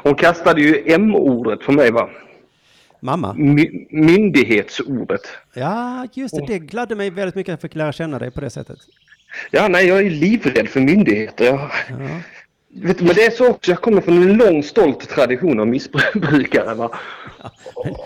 Hon 0.03 0.15
kastade 0.15 0.61
ju 0.61 0.83
M-ordet 0.93 1.63
för 1.63 1.73
mig, 1.73 1.91
va? 1.91 2.09
Mamma? 2.99 3.33
My, 3.33 3.87
myndighetsordet. 3.91 5.21
Ja, 5.53 6.07
just 6.13 6.35
det, 6.35 6.45
det 6.47 6.59
gladde 6.59 6.95
mig 6.95 7.09
väldigt 7.09 7.35
mycket 7.35 7.53
att 7.53 7.63
jag 7.63 7.69
fick 7.71 7.75
lära 7.75 7.91
känna 7.91 8.19
dig 8.19 8.31
på 8.31 8.41
det 8.41 8.49
sättet. 8.49 8.77
Ja, 9.51 9.67
nej, 9.67 9.87
jag 9.87 9.99
är 9.99 10.09
livrädd 10.09 10.67
för 10.69 10.79
myndigheter. 10.79 11.45
Ja. 11.45 11.69
Vet, 12.73 12.97
du, 12.97 13.05
men 13.05 13.15
det 13.15 13.25
är 13.25 13.31
så 13.31 13.49
också, 13.49 13.71
jag 13.71 13.81
kommer 13.81 14.01
från 14.01 14.17
en 14.23 14.33
lång 14.33 14.63
stolt 14.63 15.09
tradition 15.09 15.59
av 15.59 15.67
missbrukare. 15.67 16.73
Va? 16.73 16.89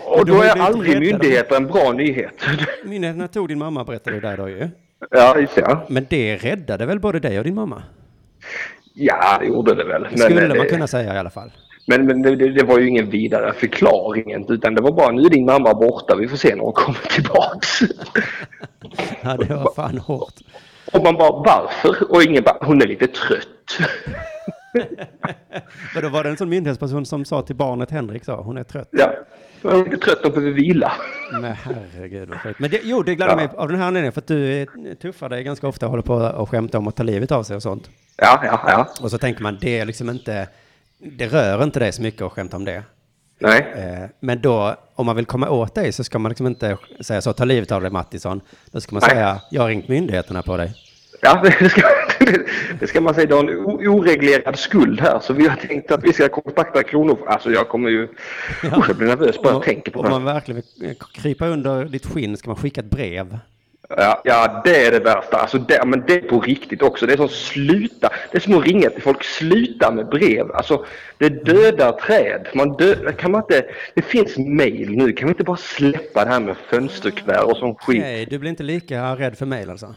Och 0.06 0.26
då 0.26 0.42
är 0.42 0.60
aldrig 0.60 1.00
myndigheter 1.00 1.56
en 1.56 1.66
bra 1.66 1.92
nyhet. 1.92 2.34
Myndigheterna 2.84 3.28
tog 3.28 3.48
din 3.48 3.58
mamma, 3.58 3.84
berättade 3.84 4.16
du 4.16 4.20
där 4.20 4.36
då 4.36 4.48
ju. 4.48 4.68
Ja, 5.10 5.38
just 5.38 5.54
det. 5.54 5.60
Ja. 5.60 5.86
Men 5.88 6.06
det 6.10 6.36
räddade 6.36 6.86
väl 6.86 7.00
både 7.00 7.18
dig 7.20 7.38
och 7.38 7.44
din 7.44 7.54
mamma? 7.54 7.82
Ja, 8.94 9.38
det 9.40 9.46
gjorde 9.46 9.74
det 9.74 9.84
väl. 9.84 10.06
Det 10.12 10.18
skulle 10.18 10.42
eh, 10.42 10.56
man 10.56 10.66
kunna 10.66 10.86
säga 10.86 11.14
i 11.14 11.18
alla 11.18 11.30
fall. 11.30 11.50
Men, 11.86 12.06
men 12.06 12.22
det, 12.22 12.36
det 12.36 12.48
det 12.48 12.64
var 12.64 12.78
ju 12.78 12.88
ingen 12.88 13.10
vidare 13.10 13.52
förklaring 13.52 14.46
utan 14.48 14.74
det 14.74 14.82
var 14.82 14.92
bara 14.92 15.12
nu 15.12 15.22
är 15.22 15.30
din 15.30 15.44
mamma 15.44 15.74
borta, 15.74 16.16
vi 16.16 16.28
får 16.28 16.36
se 16.36 16.54
när 16.54 16.62
hon 16.62 16.72
kommer 16.72 16.98
tillbaks. 16.98 17.80
Ja, 19.22 19.36
det 19.36 19.54
var 19.54 19.72
fan 19.74 19.98
hårt. 19.98 20.34
Och 20.92 21.02
man 21.02 21.14
bara 21.16 21.30
varför? 21.30 22.12
Och 22.12 22.22
ingen 22.22 22.44
bara, 22.44 22.58
hon 22.60 22.82
är 22.82 22.86
lite 22.86 23.06
trött. 23.06 23.78
Men 25.94 26.02
då 26.02 26.08
var 26.08 26.24
det 26.24 26.30
en 26.30 26.36
sån 26.36 26.48
myndighetsperson 26.48 27.06
som 27.06 27.24
sa 27.24 27.42
till 27.42 27.56
barnet 27.56 27.90
Henrik 27.90 28.24
sa, 28.24 28.40
hon 28.42 28.58
är 28.58 28.62
trött. 28.64 28.88
Ja, 28.90 29.12
hon 29.62 29.92
är 29.92 29.96
trött 29.96 30.24
och 30.24 30.32
behöver 30.32 30.50
vila. 30.52 30.92
Men 31.32 31.44
herregud 31.44 32.28
vad 32.28 32.40
sjukt. 32.40 32.60
Men 32.60 32.70
det, 32.70 32.80
jo, 32.82 33.02
det 33.02 33.14
gladde 33.14 33.32
Ja. 33.32 33.36
mig 33.36 33.48
av 33.56 33.68
den 33.68 33.78
här 33.78 33.86
anledningen 33.86 34.12
för 34.12 34.20
att 34.20 34.26
du 34.26 34.66
tuffar 35.02 35.28
dig 35.28 35.42
ganska 35.44 35.68
ofta 35.68 35.86
och 35.86 35.90
håller 35.90 36.02
på 36.02 36.14
och 36.14 36.50
skämta 36.50 36.78
om 36.78 36.88
att 36.88 36.96
ta 36.96 37.02
livet 37.02 37.32
av 37.32 37.42
sig 37.42 37.56
och 37.56 37.62
sånt. 37.62 37.90
Ja, 38.16 38.40
ja, 38.44 38.60
ja. 38.68 38.88
Och 39.02 39.10
så 39.10 39.18
tänker 39.18 39.42
man, 39.42 39.58
det 39.60 39.78
är 39.78 39.84
liksom 39.84 40.10
inte, 40.10 40.48
det 40.98 41.26
rör 41.26 41.62
inte 41.64 41.78
dig 41.78 41.92
så 41.92 42.02
mycket 42.02 42.22
att 42.22 42.32
skämta 42.32 42.56
om 42.56 42.64
det. 42.64 42.82
Nej. 43.38 43.72
Eh, 43.76 44.08
Men 44.20 44.40
då, 44.40 44.74
om 44.94 45.06
man 45.06 45.16
vill 45.16 45.26
komma 45.26 45.50
åt 45.50 45.74
dig 45.74 45.92
så 45.92 46.04
ska 46.04 46.18
man 46.18 46.28
liksom 46.30 46.46
inte 46.46 46.76
säga 47.00 47.20
så, 47.20 47.32
ta 47.32 47.44
livet 47.44 47.72
av 47.72 47.82
dig 47.82 47.90
Mattisson. 47.90 48.40
Då 48.70 48.80
ska 48.80 48.94
man 48.94 49.02
Nej. 49.06 49.10
säga, 49.10 49.40
jag 49.50 49.62
har 49.62 49.68
ringt 49.68 49.88
myndigheterna 49.88 50.42
på 50.42 50.56
dig. 50.56 50.74
Ja, 51.22 51.42
det 51.60 51.68
ska, 51.70 51.82
det 52.80 52.86
ska 52.86 53.00
man 53.00 53.14
säga. 53.14 53.26
Du 53.26 53.34
har 53.34 53.44
en 53.44 53.88
oreglerad 53.88 54.58
skuld 54.58 55.00
här 55.00 55.18
så 55.20 55.32
vi 55.32 55.48
har 55.48 55.56
tänkt 55.56 55.90
att 55.90 56.04
vi 56.04 56.12
ska 56.12 56.28
kontakta 56.28 56.82
Kronofogden. 56.82 57.32
Alltså 57.32 57.50
jag 57.50 57.68
kommer 57.68 57.90
ju... 57.90 58.02
Usch, 58.02 58.88
jag 58.88 58.96
blir 58.96 59.08
nervös 59.08 59.42
bara 59.42 59.52
jag 59.52 59.62
tänker 59.62 59.92
på 59.92 59.98
Om 59.98 60.04
det. 60.04 60.10
man 60.10 60.24
verkligen 60.24 60.62
vill 60.80 60.94
krypa 61.12 61.46
under 61.46 61.84
ditt 61.84 62.06
skinn 62.06 62.36
ska 62.36 62.48
man 62.48 62.56
skicka 62.56 62.80
ett 62.80 62.90
brev. 62.90 63.38
Ja, 63.88 64.22
ja, 64.24 64.62
det 64.64 64.86
är 64.86 64.90
det 64.90 64.98
värsta. 64.98 65.36
Alltså 65.36 65.58
det, 65.58 65.84
men 65.86 66.04
det 66.06 66.14
är 66.14 66.20
på 66.20 66.40
riktigt 66.40 66.82
också. 66.82 67.06
Det 67.06 67.12
är 67.12 67.16
som 67.16 67.28
sluta. 67.28 68.10
Det 68.30 68.38
är 68.38 68.40
som 68.40 68.54
att 68.58 68.66
ringa 68.66 68.90
till 68.90 69.02
folk. 69.02 69.24
Sluta 69.24 69.90
med 69.90 70.08
brev. 70.08 70.52
Alltså 70.52 70.84
det 71.18 71.28
dödar 71.28 71.92
träd. 71.92 72.46
Man 72.54 72.76
dö, 72.76 73.12
kan 73.12 73.30
man 73.30 73.40
inte, 73.40 73.64
det 73.94 74.02
finns 74.02 74.38
mail 74.38 74.90
nu. 74.90 75.12
Kan 75.12 75.28
vi 75.28 75.30
inte 75.32 75.44
bara 75.44 75.56
släppa 75.56 76.24
det 76.24 76.30
här 76.30 76.40
med 76.40 76.56
fönsterkuvert 76.70 77.42
och 77.44 77.56
sån 77.56 77.74
skit? 77.74 78.00
Nej, 78.00 78.26
du 78.30 78.38
blir 78.38 78.50
inte 78.50 78.62
lika 78.62 79.16
rädd 79.16 79.38
för 79.38 79.46
mejl 79.46 79.70
alltså? 79.70 79.94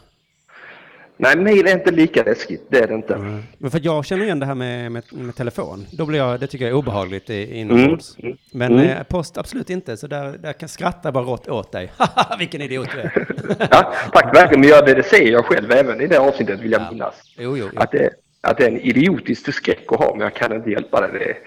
Nej, 1.22 1.36
mail 1.36 1.66
är 1.66 1.72
inte 1.72 1.90
lika 1.90 2.22
läskigt. 2.24 2.66
Det 2.68 2.78
är 2.78 2.86
det 2.86 2.94
inte. 2.94 3.16
Men 3.58 3.70
för 3.70 3.80
jag 3.84 4.04
känner 4.04 4.24
igen 4.24 4.40
det 4.40 4.46
här 4.46 4.54
med, 4.54 4.92
med, 4.92 5.02
med 5.10 5.34
telefon. 5.34 5.86
Då 5.92 6.06
blir 6.06 6.18
jag, 6.18 6.40
det 6.40 6.46
tycker 6.46 6.64
jag 6.64 6.70
är 6.72 6.76
obehagligt 6.78 7.30
i- 7.30 7.58
inombords. 7.58 8.18
Mm, 8.18 8.36
Men 8.52 8.72
mm. 8.72 8.84
eh, 8.88 9.02
post 9.02 9.38
absolut 9.38 9.70
inte, 9.70 9.96
så 9.96 10.06
där, 10.06 10.38
där 10.38 10.52
kan 10.52 10.68
skratta 10.68 11.12
bara 11.12 11.24
rått 11.24 11.48
åt 11.48 11.72
dig. 11.72 11.92
Haha, 11.96 12.36
Vilken 12.38 12.60
idiot 12.60 12.88
du 12.94 13.00
är. 13.00 13.26
Ja, 13.70 13.92
tack 14.12 14.34
verkligen. 14.34 14.60
Men 14.60 14.68
jag, 14.70 14.86
det, 14.86 14.94
det 14.94 15.02
säger 15.02 15.32
jag 15.32 15.44
själv 15.44 15.72
även 15.72 16.00
i 16.00 16.06
det 16.06 16.18
avsnittet 16.18 16.60
vill 16.60 16.72
jag 16.72 16.82
minnas. 16.92 17.14
Jo, 17.38 17.56
jo, 17.56 17.68
jo. 17.72 17.80
Att 17.80 17.92
det, 17.92 18.10
att 18.40 18.56
det 18.58 18.64
är 18.64 18.68
en 18.68 18.80
idiotisk 18.80 19.54
skräck 19.54 19.84
att 19.92 19.98
ha, 19.98 20.10
men 20.14 20.20
jag 20.20 20.34
kan 20.34 20.52
inte 20.52 20.70
hjälpa 20.70 21.00
det. 21.00 21.18
Det 21.18 21.24
är, 21.24 21.38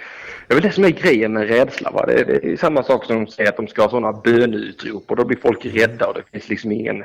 det 0.47 0.53
är 0.53 0.55
väl 0.55 0.63
det 0.63 0.71
som 0.71 0.83
är 0.83 0.89
grejen 0.89 1.33
med 1.33 1.47
rädsla. 1.47 1.91
Va? 1.91 2.05
Det, 2.05 2.23
det 2.23 2.51
är 2.51 2.57
samma 2.57 2.83
sak 2.83 3.05
som 3.05 3.15
de 3.25 3.31
säger 3.31 3.49
att 3.49 3.57
de 3.57 3.67
ska 3.67 3.81
ha 3.81 3.89
sådana 3.89 4.13
böneutrop 4.13 5.03
och 5.11 5.15
då 5.15 5.25
blir 5.25 5.37
folk 5.37 5.65
rädda 5.65 6.07
och 6.07 6.13
det 6.13 6.21
finns 6.31 6.49
liksom 6.49 6.71
ingen 6.71 7.03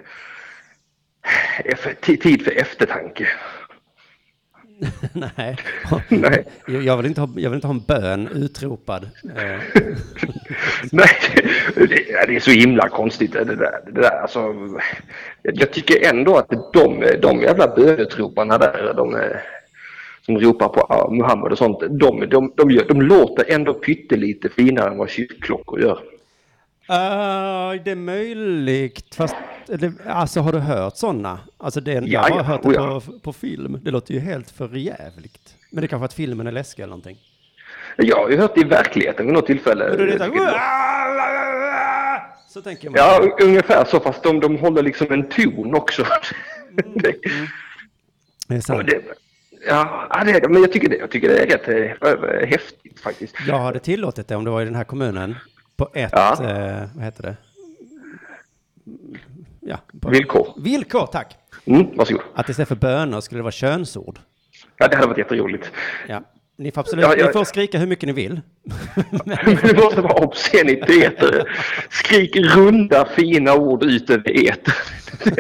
tid 2.03 2.43
för 2.43 2.51
eftertanke. 2.51 3.29
Nej. 5.13 5.57
Nej. 6.09 6.45
Jag 6.67 6.97
vill, 6.97 7.07
inte 7.07 7.21
ha, 7.21 7.29
jag 7.37 7.51
vill 7.51 7.57
inte 7.57 7.67
ha 7.67 7.75
en 7.75 7.85
bön 7.87 8.29
utropad. 8.29 9.11
Nej, 10.93 11.11
det, 11.75 12.27
det 12.27 12.37
är 12.37 12.41
så 12.41 12.51
himla 12.51 12.89
konstigt 12.89 13.33
det 13.33 13.45
där. 13.45 13.81
Det 13.87 14.01
där. 14.01 14.23
Alltså, 14.23 14.55
jag 15.43 15.73
tycker 15.73 16.11
ändå 16.11 16.37
att 16.37 16.49
de, 16.73 17.05
de 17.23 17.41
jävla 17.43 17.75
bönetroparna 17.77 18.59
där, 18.59 18.95
de 18.97 19.23
som 20.29 20.39
ropar 20.39 20.69
på 20.69 21.11
Muhammed 21.11 21.53
och 21.53 21.59
sånt, 21.59 21.81
de, 21.81 22.29
de, 22.31 22.53
de, 22.57 22.71
gör, 22.71 22.85
de 22.89 23.03
låter 23.03 23.53
ändå 23.55 23.75
pyttelite 23.75 24.49
finare 24.49 24.91
än 24.91 24.99
vad 24.99 25.11
kyrkklockor 25.11 25.81
gör. 25.81 25.99
Ah, 26.89 27.75
det 27.85 27.91
är 27.91 27.97
möjligt, 27.97 29.15
fast 29.15 29.37
alltså 30.07 30.41
har 30.41 30.53
du 30.53 30.59
hört 30.59 30.97
sådana? 30.97 31.39
Alltså 31.59 31.81
det, 31.81 31.93
jag 31.93 32.07
Ja, 32.09 32.21
har 32.21 32.31
ja, 32.31 32.43
hört 32.43 32.63
det 32.63 32.69
oh 32.69 32.75
ja. 32.75 33.01
på, 33.01 33.19
på 33.19 33.33
film. 33.33 33.81
Det 33.83 33.91
låter 33.91 34.15
ju 34.15 34.21
helt 34.21 34.51
för 34.51 34.69
jävligt. 34.77 35.55
Men 35.71 35.81
det 35.81 35.87
är 35.87 35.89
kanske 35.89 36.05
att 36.05 36.15
filmen 36.15 36.47
är 36.47 36.53
läskig 36.53 36.83
eller 36.83 36.91
någonting. 36.91 37.19
Jag 37.97 38.17
har 38.17 38.31
ju 38.31 38.37
hört 38.39 38.55
det 38.55 38.61
i 38.61 38.65
verkligheten 38.65 39.27
vid 39.27 39.35
något 39.35 39.47
tillfälle. 39.47 39.85
Är 39.85 39.97
det 39.97 40.19
det 40.19 40.19
så 42.49 42.63
tänker 42.63 42.91
man. 42.91 42.99
Ja, 42.99 43.29
ungefär 43.43 43.85
så, 43.85 44.01
fast 44.01 44.23
de, 44.23 44.41
de 44.41 44.57
håller 44.59 44.83
liksom 44.83 45.13
en 45.13 45.29
ton 45.29 45.75
också. 45.75 46.05
det, 46.95 47.15
Det 48.49 48.55
är 48.55 48.61
sant. 48.61 48.79
och 48.81 48.85
det, 48.85 49.01
ja, 49.69 50.09
ja, 50.11 50.25
det, 50.25 50.49
men 50.49 50.63
jag 50.63 50.73
tycker 50.73 50.89
det, 50.89 50.97
jag 50.97 51.11
tycker 51.11 51.29
det 51.29 51.39
är 51.39 51.47
rätt 51.47 51.69
eh, 52.43 52.49
häftigt 52.49 53.01
faktiskt. 53.01 53.35
Jag 53.47 53.59
hade 53.59 53.79
tillåtit 53.79 54.29
det 54.29 54.37
om 54.37 54.45
det 54.45 54.51
var 54.51 54.63
i 54.63 54.65
den 54.65 54.75
här 54.75 54.85
kommunen 54.85 55.35
på 55.77 55.89
ett, 55.95 56.11
Ja. 56.13 56.33
eh, 56.45 56.89
vad 56.95 57.05
heter 57.05 57.23
det? 57.23 57.37
Ja, 59.69 59.79
på, 60.01 60.09
Villkor. 60.11 60.55
Villkor, 60.57 61.07
tack. 61.07 61.37
Mm, 61.65 61.87
varsågod. 61.97 62.23
Att 62.35 62.49
istället 62.49 62.69
för 62.69 62.77
bönor 62.77 63.21
skulle 63.21 63.39
det 63.39 63.43
vara 63.43 63.53
könsord. 63.53 64.19
Ja, 64.79 64.89
det 64.89 64.97
hade 64.97 65.09
varit 65.09 65.19
jätteroligt. 65.19 65.71
Ja. 66.09 66.23
Ni 66.57 66.71
får 66.71 66.81
absolut, 66.81 67.05
Ja, 67.05 67.15
ja. 67.17 67.27
ni 67.27 67.33
får 67.33 67.45
skrika 67.45 67.79
hur 67.79 67.87
mycket 67.87 68.07
ni 68.07 68.13
vill. 68.13 68.41
det 69.25 69.77
måste 69.77 70.01
vara 70.01 70.25
obsceniteter. 70.25 71.51
Skrik 71.91 72.37
runda 72.37 73.05
fina 73.17 73.55
ord 73.55 73.83
ut 73.83 74.11
över 74.11 74.49
etern. 74.49 74.75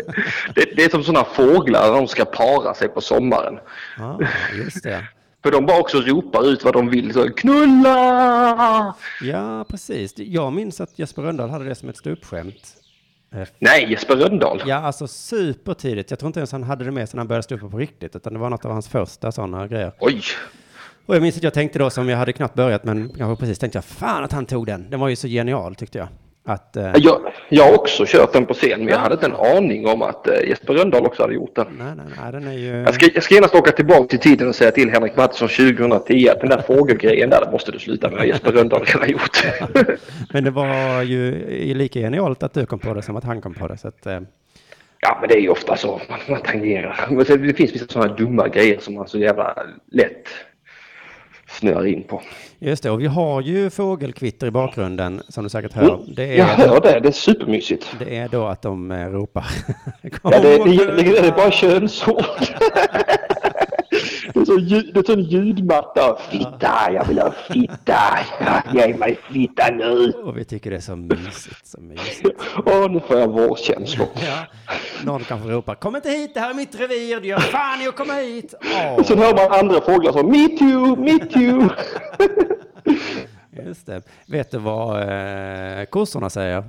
Det, 0.54 0.76
det 0.76 0.84
är 0.84 0.88
som 0.88 1.04
sådana 1.04 1.24
fåglar 1.24 1.82
när 1.90 1.92
de 1.98 2.08
ska 2.08 2.24
para 2.24 2.74
sig 2.74 2.88
på 2.88 3.00
sommaren. 3.00 3.58
Ja, 3.98 4.20
just 4.54 4.82
det. 4.82 5.04
För 5.42 5.50
de 5.50 5.66
bara 5.66 5.80
också 5.80 6.00
ropar 6.00 6.48
ut 6.48 6.64
vad 6.64 6.72
de 6.72 6.90
vill. 6.90 7.12
Så, 7.12 7.30
Knulla! 7.30 8.94
Ja, 9.22 9.64
precis. 9.68 10.14
Jag 10.16 10.52
minns 10.52 10.80
att 10.80 10.98
Jesper 10.98 11.22
Rönndahl 11.22 11.50
hade 11.50 11.64
det 11.64 11.74
som 11.74 11.88
ett 11.88 11.96
ståuppskämt. 11.96 12.74
Eh, 13.34 13.48
Nej, 13.58 13.90
Jesper 13.90 14.16
Rönndahl. 14.16 14.62
Ja, 14.66 14.76
alltså 14.76 15.06
supertidigt. 15.06 16.10
Jag 16.10 16.18
tror 16.18 16.26
inte 16.26 16.40
ens 16.40 16.52
han 16.52 16.62
hade 16.62 16.84
det 16.84 16.90
med 16.90 17.08
sig 17.08 17.16
när 17.16 17.20
han 17.20 17.28
började 17.28 17.42
stå 17.42 17.54
upp 17.54 17.70
på 17.70 17.78
riktigt, 17.78 18.16
utan 18.16 18.32
det 18.32 18.38
var 18.38 18.50
något 18.50 18.64
av 18.64 18.72
hans 18.72 18.88
första 18.88 19.32
sådana 19.32 19.66
grejer. 19.66 19.92
Oj! 20.00 20.22
Och 21.06 21.14
jag 21.14 21.22
minns 21.22 21.36
att 21.36 21.42
jag 21.42 21.54
tänkte 21.54 21.78
då, 21.78 21.90
som 21.90 22.08
jag 22.08 22.18
hade 22.18 22.32
knappt 22.32 22.54
börjat, 22.54 22.84
men 22.84 23.08
kanske 23.18 23.40
precis 23.40 23.58
tänkte 23.58 23.76
jag, 23.76 23.84
fan 23.84 24.24
att 24.24 24.32
han 24.32 24.46
tog 24.46 24.66
den. 24.66 24.90
Den 24.90 25.00
var 25.00 25.08
ju 25.08 25.16
så 25.16 25.28
genial 25.28 25.74
tyckte 25.74 25.98
jag. 25.98 26.08
Att, 26.48 26.76
eh, 26.76 26.90
Jag, 26.96 27.20
jag 27.48 27.64
har 27.64 27.74
också 27.74 28.04
kört 28.06 28.32
den 28.32 28.46
på 28.46 28.54
scen, 28.54 28.78
men 28.78 28.88
jag 28.88 28.96
Ja. 28.96 28.98
hade 29.00 29.14
inte 29.14 29.26
en 29.26 29.56
aning 29.56 29.86
om 29.86 30.02
att 30.02 30.28
eh, 30.28 30.48
Jesper 30.48 30.74
Rönndahl 30.74 31.06
också 31.06 31.22
hade 31.22 31.34
gjort 31.34 31.54
den. 31.56 31.66
nej, 31.78 31.86
nej, 31.96 32.06
nej, 32.22 32.32
den 32.32 32.46
är 32.48 32.52
ju... 32.52 32.66
Jag 32.82 32.94
ska, 32.94 33.06
jag 33.14 33.22
ska 33.22 33.34
genast 33.34 33.54
åka 33.54 33.70
tillbaka 33.72 34.04
till 34.06 34.18
tiden 34.18 34.48
och 34.48 34.54
säga 34.54 34.70
till 34.70 34.90
Henrik 34.90 35.16
Mattisson 35.16 35.48
2010 35.48 36.28
att 36.28 36.40
den 36.40 36.50
där 36.50 36.60
fågelgrejen 36.66 37.30
där, 37.30 37.44
det 37.44 37.52
måste 37.52 37.72
du 37.72 37.78
sluta 37.78 38.10
med. 38.10 38.26
Jesper 38.26 38.52
Rönndahl 38.52 38.84
redan 38.84 39.10
gjort. 39.10 39.44
Men 40.32 40.44
det 40.44 40.50
var 40.50 41.02
ju 41.02 41.34
lika 41.74 42.00
genialt 42.00 42.42
att 42.42 42.54
du 42.54 42.66
kom 42.66 42.78
på 42.78 42.94
det 42.94 43.02
som 43.02 43.16
att 43.16 43.24
han 43.24 43.40
kom 43.40 43.54
på 43.54 43.68
det. 43.68 43.76
Så 43.78 43.88
att, 43.88 44.06
eh, 44.06 44.20
Ja, 45.00 45.18
men 45.20 45.28
det 45.28 45.34
är 45.34 45.40
ju 45.40 45.48
ofta 45.48 45.76
så. 45.76 46.00
Man, 46.10 46.18
man 46.28 46.40
tangerar. 46.42 47.06
Men 47.10 47.46
det 47.46 47.54
finns 47.54 47.74
vissa 47.74 47.86
sådana 47.88 48.14
dumma 48.14 48.48
grejer 48.48 48.78
som 48.80 48.94
man 48.94 49.08
så 49.08 49.18
jävla 49.18 49.54
lätt 49.92 50.28
snöar 51.58 51.86
in 51.86 52.02
på. 52.02 52.22
just 52.58 52.82
det, 52.82 52.90
och 52.90 53.00
vi 53.00 53.06
har 53.06 53.40
ju 53.42 53.70
fågelkvitter 53.70 54.46
i 54.46 54.50
bakgrunden, 54.50 55.22
som 55.28 55.44
du 55.44 55.50
säkert 55.50 55.72
hör. 55.72 55.98
Det 56.16 56.24
Mm. 56.24 56.38
Jag 56.38 56.48
är, 56.50 56.68
hör 56.68 56.80
det. 56.80 57.00
Det 57.00 57.08
är 57.08 57.12
supermysigt. 57.12 57.86
det 57.98 58.16
är 58.16 58.28
då 58.28 58.46
att 58.46 58.62
de 58.62 58.90
eh, 58.90 59.06
ropar. 59.06 59.44
Ja, 60.22 60.30
det, 60.30 60.40
det, 60.40 60.86
det, 60.86 61.02
det 61.02 61.18
är 61.28 61.32
bara 61.32 61.50
könsord. 61.50 62.24
Det 64.38 64.42
är, 64.42 64.44
så, 64.44 64.56
det 64.92 65.00
är 65.00 65.04
sån 65.06 65.22
ljudmatta. 65.22 66.16
Fitta, 66.30 66.92
jag 66.92 67.04
vill 67.04 67.18
ha 67.18 67.32
fitta. 67.32 68.18
Ge 68.74 68.94
mig 68.94 69.18
fitta 69.32 69.70
nu. 69.70 70.12
Och 70.12 70.38
vi 70.38 70.44
tycker 70.44 70.70
det 70.70 70.76
är 70.76 70.80
så 70.80 70.96
mysigt, 70.96 71.66
så 71.66 71.80
mysigt. 71.80 72.40
Åh, 72.66 72.90
nu 72.90 73.00
får 73.00 73.18
jag 73.18 73.28
vårkänslor. 73.28 74.08
Ja, 74.14 74.46
någon 75.04 75.24
kanske 75.24 75.48
ropar, 75.48 75.74
kom 75.74 75.96
inte 75.96 76.10
hit, 76.10 76.34
det 76.34 76.40
här 76.40 76.50
är 76.50 76.54
mitt 76.54 76.80
revir, 76.80 77.20
du 77.20 77.28
gör 77.28 77.38
fan 77.38 77.82
i 77.82 77.88
att 77.88 77.96
komma 77.96 78.12
hit. 78.12 78.54
Och 78.98 79.06
sen 79.06 79.18
Åh, 79.18 79.24
hör 79.24 79.34
man 79.34 79.60
andra 79.60 79.80
fåglar 79.80 80.12
som 80.12 80.26
Me 80.30 80.48
too, 80.48 80.96
me 80.96 81.18
too. 81.18 81.68
just 83.66 83.86
det. 83.86 84.02
Vet 84.28 84.50
du 84.50 84.58
vad 84.58 85.02
eh, 85.02 85.84
kossorna 85.84 86.30
säger 86.30 86.64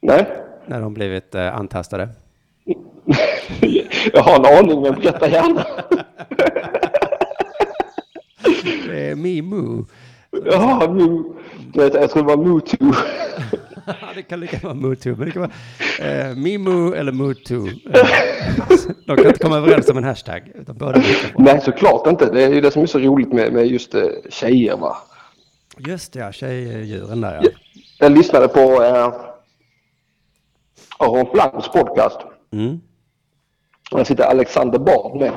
Nej, 0.00 0.26
när 0.66 0.80
de 0.80 0.94
blivit 0.94 1.34
eh, 1.34 1.56
antastade? 1.56 2.08
jag 4.12 4.22
har 4.22 4.34
en 4.36 4.58
aning 4.58 4.82
men 4.82 4.94
berätta 4.94 5.28
gärna. 5.28 5.66
Det 8.62 9.10
är 9.10 9.14
me 9.14 9.42
moo. 9.42 9.86
Ja, 10.44 10.92
mu. 10.92 11.22
Jag 11.74 11.94
jag 11.94 12.10
tror 12.10 12.22
det 12.22 12.36
var. 12.36 12.62
Ja, 13.86 13.94
det 14.14 14.22
kan 14.22 14.40
lika 14.40 14.58
vara 14.62 14.74
Mutu, 14.74 15.16
men 15.16 15.26
det 15.26 15.30
kan 15.32 15.42
vara 15.42 15.52
eh, 16.10 16.36
Mimu 16.36 16.94
eller 16.94 17.12
Mutu. 17.12 17.56
Eh, 17.56 18.08
De 19.06 19.16
kan 19.16 19.26
inte 19.26 19.38
komma 19.38 19.56
överens 19.56 19.88
om 19.88 19.96
en 19.96 20.04
hashtag, 20.04 20.52
utan 20.54 20.76
båda 20.76 20.98
är. 20.98 21.34
Nej, 21.38 21.60
såklart 21.60 22.06
inte. 22.06 22.30
Det 22.30 22.42
är 22.42 22.48
ju 22.48 22.60
det 22.60 22.70
som 22.70 22.82
är 22.82 22.86
så 22.86 22.98
roligt 22.98 23.32
med, 23.32 23.52
med 23.52 23.66
just 23.66 23.94
eh, 23.94 24.02
tjejer 24.30 24.76
va. 24.76 24.96
Just 25.78 26.12
det, 26.12 26.18
ja, 26.18 26.32
tjejdjuren 26.32 27.20
där 27.20 27.40
ja. 27.42 27.50
Jag 27.98 28.12
lyssnade 28.12 28.48
på 28.48 28.60
eh, 28.82 29.12
Aron 30.98 31.26
Flams 31.34 31.68
podcast. 31.68 32.18
Mm. 32.52 32.80
Där 33.90 34.04
sitter 34.04 34.24
Alexander 34.24 34.78
Bard 34.78 35.20
med. 35.20 35.32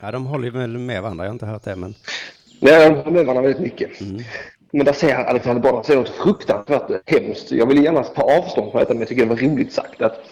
Ja, 0.00 0.10
de 0.10 0.26
håller 0.26 0.44
ju 0.44 0.50
väl 0.50 0.78
med 0.78 1.02
varandra, 1.02 1.24
jag 1.24 1.30
har 1.30 1.34
inte 1.34 1.46
hört 1.46 1.64
det, 1.64 1.76
men 1.76 1.94
Nej, 2.60 3.02
de 3.04 3.12
med 3.12 3.26
varandra 3.26 3.42
väldigt 3.42 3.62
mycket. 3.62 3.90
Men 4.70 4.86
där 4.86 4.92
säger 4.92 5.24
Alexander 5.24 5.62
Bard, 5.62 5.84
säger 5.84 6.00
något 6.00 6.08
fruktansvärt 6.08 7.10
hemskt. 7.10 7.52
Jag 7.52 7.66
vill 7.66 7.84
gärna 7.84 8.02
ta 8.02 8.22
avstånd 8.22 8.70
från 8.70 8.80
detta, 8.80 8.92
men 8.92 9.00
jag 9.00 9.08
tycker 9.08 9.22
det 9.22 9.28
var 9.28 9.36
roligt 9.36 9.72
sagt. 9.72 10.02
att 10.02 10.24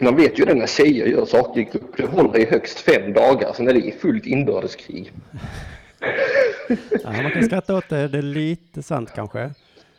Man 0.00 0.16
vet 0.16 0.38
ju 0.38 0.44
det 0.44 0.54
när 0.54 0.66
tjejer 0.66 1.06
gör 1.06 1.26
saker 1.26 1.60
i 1.60 1.64
grupp. 1.64 1.96
Det 1.96 2.06
håller 2.06 2.38
i 2.38 2.44
högst 2.44 2.78
fem 2.78 3.12
dagar, 3.12 3.52
sen 3.52 3.68
är 3.68 3.72
det 3.72 3.80
i 3.80 3.92
fullt 3.92 4.26
inbördeskrig. 4.26 5.12
ja, 7.04 7.12
man 7.22 7.30
kan 7.30 7.44
skratta 7.44 7.76
åt 7.76 7.88
det, 7.88 8.08
det 8.08 8.18
är 8.18 8.22
lite 8.22 8.82
sant 8.82 9.12
kanske. 9.14 9.50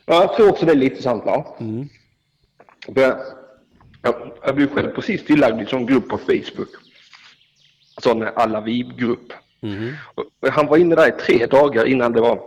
Ja, 0.05 0.21
jag 0.21 0.35
tror 0.35 0.49
också 0.49 0.65
det 0.65 0.71
är 0.71 0.75
lite 0.75 1.01
sant 1.01 1.25
va? 1.25 1.55
Mm. 1.59 1.89
Jag, 2.95 3.17
jag 4.43 4.55
blev 4.55 4.73
själv 4.73 4.91
precis 4.91 5.25
tillagd 5.25 5.57
i 5.57 5.61
en 5.61 5.67
sån 5.67 5.85
grupp 5.85 6.09
på 6.09 6.17
Facebook. 6.17 6.69
Sån 8.01 8.27
alla 8.35 8.61
vi-grupp. 8.61 9.33
Mm. 9.61 9.93
Han 10.51 10.67
var 10.67 10.77
inne 10.77 10.95
där 10.95 11.07
i 11.07 11.11
tre 11.11 11.45
dagar 11.45 11.85
innan 11.85 12.13
det 12.13 12.21
var 12.21 12.39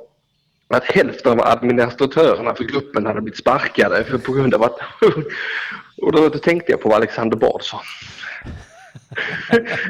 att 0.69 0.85
hälften 0.85 1.33
av 1.33 1.47
administratörerna 1.47 2.55
för 2.55 2.65
gruppen 2.65 3.07
hade 3.07 3.21
blivit 3.21 3.39
sparkade 3.39 4.05
för 4.05 4.19
på 4.19 4.33
grund 4.33 4.55
av 4.55 4.63
att... 4.63 4.79
Och 6.03 6.13
då, 6.13 6.29
då 6.29 6.39
tänkte 6.39 6.73
jag 6.73 6.81
på 6.81 6.89
vad 6.89 6.97
Alexander 6.97 7.37
Bard 7.37 7.63
sa. 7.63 7.81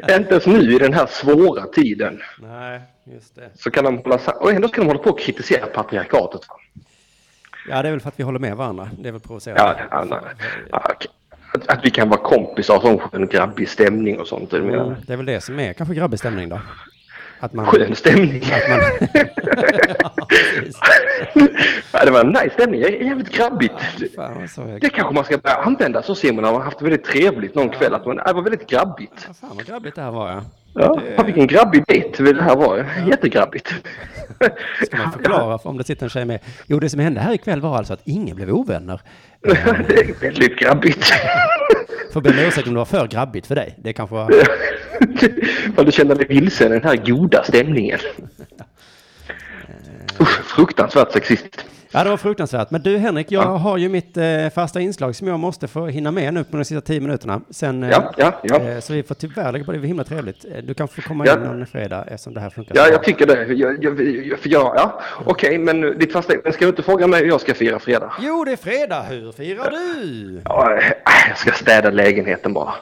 Inte 0.16 0.30
ens 0.30 0.46
nu 0.46 0.74
i 0.74 0.78
den 0.78 0.92
här 0.92 1.06
svåra 1.06 1.66
tiden 1.66 2.22
Nej, 2.38 2.80
just 3.04 3.34
det. 3.34 3.50
så 3.54 3.70
kan 3.70 3.84
de 3.84 3.98
hålla 3.98 4.18
Och 4.40 4.52
ändå 4.52 4.68
ska 4.68 4.80
de 4.80 4.86
hålla 4.86 4.98
på 4.98 5.10
och 5.10 5.20
kritisera 5.20 5.66
patriarkatet. 5.66 6.40
Ja, 7.68 7.82
det 7.82 7.88
är 7.88 7.92
väl 7.92 8.00
för 8.00 8.08
att 8.08 8.20
vi 8.20 8.24
håller 8.24 8.38
med 8.38 8.56
varandra. 8.56 8.90
Det 8.98 9.08
är 9.08 9.12
väl 9.12 9.20
provocerande. 9.20 9.62
Ja, 9.62 9.86
ja, 9.90 10.04
nej. 10.04 10.20
Ja, 10.70 10.82
okej. 10.94 11.10
att, 11.52 11.68
att 11.68 11.84
vi 11.84 11.90
kan 11.90 12.08
vara 12.08 12.20
kompisar 12.20 12.76
och 12.76 12.82
sån 13.12 13.26
grabbig 13.26 13.68
stämning 13.68 14.20
och 14.20 14.26
sånt. 14.26 14.52
Mm, 14.52 14.94
det 15.06 15.12
är 15.12 15.16
väl 15.16 15.26
det 15.26 15.40
som 15.40 15.58
är 15.60 15.72
kanske 15.72 15.94
grabbig 15.94 16.18
stämning 16.18 16.48
då. 16.48 16.60
Att 17.40 17.52
man... 17.52 17.66
Skön 17.66 17.96
stämning. 17.96 18.42
Man... 18.68 18.80
ja, 19.14 19.28
ja, 21.92 22.04
det 22.04 22.10
var 22.10 22.20
en 22.20 22.28
nice 22.28 22.50
stämning. 22.50 22.80
Jävligt 22.80 23.30
grabbigt. 23.30 23.72
Fan, 24.16 24.48
så 24.48 24.60
jag... 24.60 24.80
Det 24.80 24.90
kanske 24.90 25.14
man 25.14 25.24
ska 25.24 25.38
börja 25.38 25.56
använda 25.56 26.02
så 26.02 26.14
ser 26.14 26.32
man 26.32 26.42
när 26.42 26.52
man 26.52 26.60
har 26.60 26.64
haft 26.64 26.78
det 26.78 26.84
väldigt 26.84 27.04
trevligt 27.04 27.54
någon 27.54 27.68
kväll. 27.68 27.94
Att 27.94 28.06
man, 28.06 28.16
det 28.16 28.32
var 28.32 28.42
väldigt 28.42 28.70
grabbigt. 28.70 29.26
Ja, 29.26 29.34
Fan 29.34 29.56
vad 29.56 29.66
grabbigt 29.66 29.96
det 29.96 30.02
här 30.02 30.10
var 30.10 30.30
ja. 30.30 30.42
Ja, 30.74 31.22
vilken 31.24 31.46
grabbig 31.46 31.84
dejt 31.86 32.22
det 32.22 32.42
här 32.42 32.56
var. 32.56 32.86
Jättegrabbigt. 33.06 33.74
Ska 34.86 34.96
man 34.96 35.12
förklara 35.12 35.58
för 35.58 35.70
om 35.70 35.78
det 35.78 35.84
sitter 35.84 36.06
en 36.06 36.10
tjej 36.10 36.24
med? 36.24 36.40
Jo, 36.66 36.80
det 36.80 36.90
som 36.90 37.00
hände 37.00 37.20
här 37.20 37.34
ikväll 37.34 37.60
var 37.60 37.76
alltså 37.76 37.92
att 37.92 38.00
ingen 38.04 38.36
blev 38.36 38.50
ovänner. 38.50 39.00
det 39.42 40.00
är 40.00 40.20
väldigt 40.20 40.58
grabbigt. 40.58 41.12
Får 42.12 42.20
be 42.20 42.30
om 42.30 42.38
ursäkt 42.38 42.68
om 42.68 42.74
det 42.74 42.78
var 42.78 42.84
för 42.84 43.06
grabbigt 43.06 43.46
för 43.46 43.54
dig. 43.54 43.74
Det 43.78 43.92
kanske 43.92 44.14
var... 44.14 44.26
Vad 45.76 45.86
du 45.86 45.92
känner 45.92 46.14
dig 46.14 46.26
vilsen 46.26 46.72
i 46.72 46.74
den 46.74 46.84
här 46.84 46.96
goda 46.96 47.44
stämningen. 47.44 47.98
Usch, 50.20 50.44
fruktansvärt 50.44 51.12
sexistiskt. 51.12 51.64
Ja, 51.92 52.04
det 52.04 52.10
var 52.10 52.16
fruktansvärt. 52.16 52.70
Men 52.70 52.82
du 52.82 52.96
Henrik, 52.96 53.32
jag 53.32 53.42
har 53.42 53.78
ju 53.78 53.88
mitt 53.88 54.16
eh, 54.16 54.48
fasta 54.54 54.80
inslag 54.80 55.16
som 55.16 55.28
jag 55.28 55.38
måste 55.38 55.68
få 55.68 55.86
hinna 55.86 56.10
med 56.10 56.34
nu 56.34 56.44
på 56.44 56.56
de 56.56 56.64
sista 56.64 56.80
tio 56.80 57.00
minuterna. 57.00 57.40
Sen, 57.50 57.82
eh, 57.82 57.90
Ja, 57.90 58.12
ja, 58.16 58.32
ja. 58.42 58.56
eh, 58.60 58.80
så 58.80 58.92
vi 58.92 59.02
får 59.02 59.14
tyvärr 59.14 59.52
lägga 59.52 59.64
på 59.64 59.72
det. 59.72 59.76
Det 59.78 59.80
var 59.80 59.86
himla 59.86 60.04
trevligt. 60.04 60.44
Eh, 60.44 60.58
Du 60.64 60.74
kan 60.74 60.88
få 60.88 61.00
komma 61.02 61.26
Ja. 61.26 61.32
in 61.34 61.40
någon 61.40 61.66
fredag 61.66 62.04
eftersom 62.08 62.34
det 62.34 62.40
här 62.40 62.50
funkar. 62.50 62.74
Ja, 62.76 62.88
jag 62.88 63.04
tycker 63.04 63.26
det. 63.26 63.44
Jag, 63.54 63.84
jag, 63.84 64.00
jag, 64.26 64.38
för 64.38 64.48
jag, 64.48 64.72
ja, 64.76 65.00
Okej, 65.24 65.58
men 65.58 65.80
ditt 65.98 66.12
fasta... 66.12 66.34
Men 66.44 66.52
ska 66.52 66.64
du 66.64 66.68
inte 66.68 66.82
fråga 66.82 67.06
mig 67.06 67.20
hur 67.20 67.28
jag 67.28 67.40
ska 67.40 67.54
fira 67.54 67.78
fredag? 67.78 68.12
Jo, 68.20 68.44
det 68.44 68.52
är 68.52 68.56
fredag. 68.56 69.02
Hur 69.02 69.32
firar 69.32 69.70
du? 69.70 70.40
Ja, 70.44 70.74
äh, 70.76 70.82
jag 71.28 71.38
ska 71.38 71.52
städa 71.52 71.90
lägenheten 71.90 72.52
bara. 72.52 72.74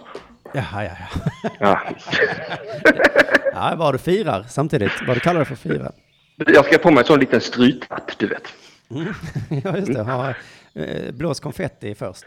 Jaha, 0.52 0.84
ja, 0.84 0.90
ja. 1.00 1.48
Ja. 1.60 1.80
ja, 3.52 3.74
vad 3.76 3.94
du 3.94 3.98
firar 3.98 4.44
samtidigt. 4.48 4.92
Vad 5.06 5.16
du 5.16 5.20
kallar 5.20 5.38
det 5.40 5.44
för 5.46 5.54
fira. 5.56 5.92
Jag 6.46 6.64
ska 6.64 6.78
på 6.78 6.90
mig 6.90 7.00
en 7.00 7.06
sån 7.06 7.20
liten 7.20 7.40
strythatt, 7.40 8.14
du 8.18 8.26
vet. 8.26 8.42
ja, 9.64 9.76
just 9.76 9.94
det. 9.94 10.02
Ha, 10.02 10.34
eh, 10.74 11.12
blås 11.12 11.40
konfetti 11.40 11.94
först. 11.94 12.24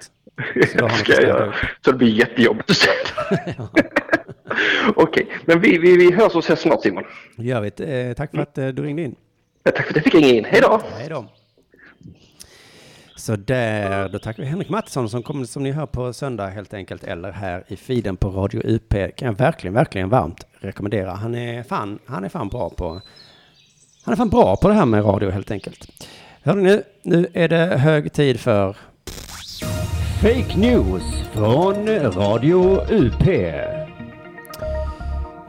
Så 0.71 1.11
göra. 1.11 1.45
upp. 1.45 1.53
Så 1.85 1.91
det 1.91 1.97
blir 1.97 2.09
jättejobbigt 2.09 2.69
att 2.69 2.77
städa. 2.77 3.69
Okej, 4.95 5.27
men 5.45 5.59
vi, 5.59 5.77
vi, 5.77 5.97
vi 5.97 6.11
hörs 6.11 6.35
och 6.35 6.43
ses 6.43 6.59
snart 6.59 6.81
Simon. 6.81 7.03
Det 7.37 7.43
gör 7.43 7.61
vi. 7.61 8.07
Eh, 8.07 8.13
tack 8.13 8.31
för 8.31 8.37
att 8.37 8.57
eh, 8.57 8.67
du 8.67 8.83
ringde 8.83 9.01
in. 9.01 9.15
Ja, 9.63 9.71
Tack 9.71 9.83
för 9.85 9.89
att 9.89 9.95
jag 9.95 10.03
fick 10.03 10.15
ringa 10.15 10.27
in. 10.27 10.45
Hej 10.45 10.61
då! 10.61 10.81
Hej 10.97 11.09
då. 11.09 11.25
Så 13.15 13.35
där, 13.35 14.09
då 14.09 14.19
tackar 14.19 14.43
vi 14.43 14.49
Henrik 14.49 14.69
Mattisson 14.69 15.09
som 15.09 15.23
kommer 15.23 15.45
som 15.45 15.63
ni 15.63 15.71
hör 15.71 15.85
på 15.85 16.13
söndag 16.13 16.47
helt 16.47 16.73
enkelt 16.73 17.03
eller 17.03 17.31
här 17.31 17.63
i 17.67 17.75
feeden 17.75 18.17
på 18.17 18.29
Radio 18.29 18.61
UP. 18.65 18.89
Kan 18.89 19.27
jag 19.27 19.33
verkligen, 19.37 19.73
verkligen 19.73 20.09
varmt 20.09 20.45
rekommendera. 20.59 21.11
Han 21.11 21.35
är 21.35 21.63
fan, 21.63 21.99
han 22.05 22.23
är 22.23 22.29
fan 22.29 22.47
bra 22.47 22.69
på, 22.69 23.01
han 24.03 24.11
är 24.11 24.15
fan 24.15 24.29
bra 24.29 24.55
på 24.55 24.67
det 24.67 24.73
här 24.73 24.85
med 24.85 25.05
radio 25.05 25.29
helt 25.29 25.51
enkelt. 25.51 25.87
Hörde 26.43 26.61
nu, 26.61 26.83
nu 27.03 27.27
är 27.33 27.47
det 27.47 27.57
hög 27.77 28.13
tid 28.13 28.39
för 28.39 28.75
Fake 30.21 30.57
news 30.57 31.03
från 31.33 31.87
Radio 32.11 32.81
UP. 32.91 33.27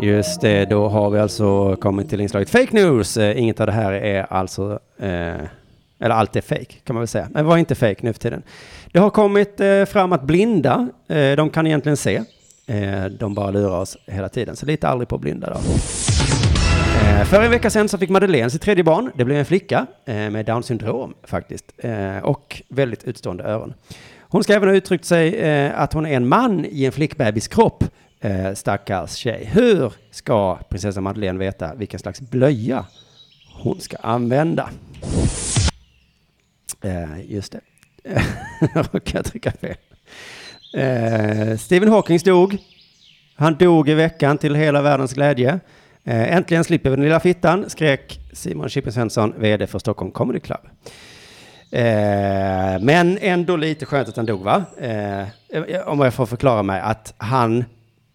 Just 0.00 0.40
det, 0.40 0.64
då 0.64 0.88
har 0.88 1.10
vi 1.10 1.18
alltså 1.18 1.76
kommit 1.76 2.10
till 2.10 2.20
inslaget 2.20 2.50
Fake 2.50 2.68
News. 2.70 3.16
Eh, 3.16 3.38
Inget 3.38 3.60
av 3.60 3.66
det 3.66 3.72
här 3.72 3.92
är 3.92 4.26
alltså, 4.32 4.78
eh, 4.98 5.08
eller 6.00 6.10
allt 6.14 6.36
är 6.36 6.40
fake 6.40 6.74
kan 6.84 6.94
man 6.94 7.00
väl 7.00 7.08
säga. 7.08 7.28
Men 7.30 7.46
var 7.46 7.56
inte 7.56 7.74
fake 7.74 7.96
nu 8.00 8.12
för 8.12 8.20
tiden. 8.20 8.42
Det 8.92 8.98
har 8.98 9.10
kommit 9.10 9.60
eh, 9.60 9.84
fram 9.84 10.12
att 10.12 10.22
blinda, 10.22 10.88
eh, 11.08 11.32
de 11.36 11.50
kan 11.50 11.66
egentligen 11.66 11.96
se. 11.96 12.16
Eh, 12.66 13.04
de 13.04 13.34
bara 13.34 13.50
lurar 13.50 13.80
oss 13.80 13.96
hela 14.06 14.28
tiden, 14.28 14.56
så 14.56 14.66
lita 14.66 14.88
aldrig 14.88 15.08
på 15.08 15.18
blinda 15.18 15.50
då. 15.50 15.56
Eh, 17.22 17.26
För 17.26 17.42
en 17.42 17.50
vecka 17.50 17.70
sedan 17.70 17.88
så 17.88 17.98
fick 17.98 18.10
Madeleine 18.10 18.50
sitt 18.50 18.62
tredje 18.62 18.84
barn. 18.84 19.10
Det 19.14 19.24
blev 19.24 19.38
en 19.38 19.44
flicka 19.44 19.86
eh, 20.04 20.30
med 20.30 20.46
Downs 20.46 20.66
syndrom 20.66 21.14
faktiskt. 21.24 21.72
Eh, 21.78 22.18
och 22.18 22.62
väldigt 22.68 23.04
utstående 23.04 23.44
öron. 23.44 23.74
Hon 24.20 24.44
ska 24.44 24.54
även 24.54 24.68
ha 24.68 24.76
uttryckt 24.76 25.04
sig 25.04 25.70
att 25.70 25.92
hon 25.92 26.06
är 26.06 26.16
en 26.16 26.28
man 26.28 26.64
i 26.64 26.84
en 26.84 26.92
flickbebis 26.92 27.48
kropp. 27.48 27.84
Stackars 28.54 29.14
tjej. 29.14 29.50
Hur 29.52 29.92
ska 30.10 30.58
prinsessa 30.68 31.00
Madeleine 31.00 31.38
veta 31.38 31.74
vilken 31.74 32.00
slags 32.00 32.20
blöja 32.20 32.86
hon 33.54 33.80
ska 33.80 33.96
använda? 33.96 34.70
Just 37.24 37.52
det. 37.52 37.60
Jag 38.74 38.86
råkade 38.92 39.22
trycka 39.22 39.52
fel. 39.52 39.76
Stephen 41.58 41.88
Hawking 41.88 42.18
dog. 42.24 42.58
Han 43.34 43.54
dog 43.54 43.88
i 43.88 43.94
veckan 43.94 44.38
till 44.38 44.54
hela 44.54 44.82
världens 44.82 45.12
glädje. 45.12 45.60
Eh, 46.04 46.36
äntligen 46.36 46.64
slipper 46.64 46.90
vi 46.90 46.96
den 46.96 47.04
lilla 47.04 47.20
fittan, 47.20 47.70
skrek 47.70 48.20
Simon 48.32 48.68
Chippen 48.68 48.92
Svensson, 48.92 49.34
vd 49.38 49.66
för 49.66 49.78
Stockholm 49.78 50.10
Comedy 50.10 50.40
Club. 50.40 50.60
Eh, 51.70 52.80
men 52.80 53.18
ändå 53.20 53.56
lite 53.56 53.86
skönt 53.86 54.08
att 54.08 54.16
han 54.16 54.26
dog, 54.26 54.42
va? 54.42 54.64
Eh, 54.80 55.20
eh, 55.20 55.26
om 55.86 56.00
jag 56.00 56.14
får 56.14 56.26
förklara 56.26 56.62
mig, 56.62 56.80
att 56.80 57.14
han 57.16 57.64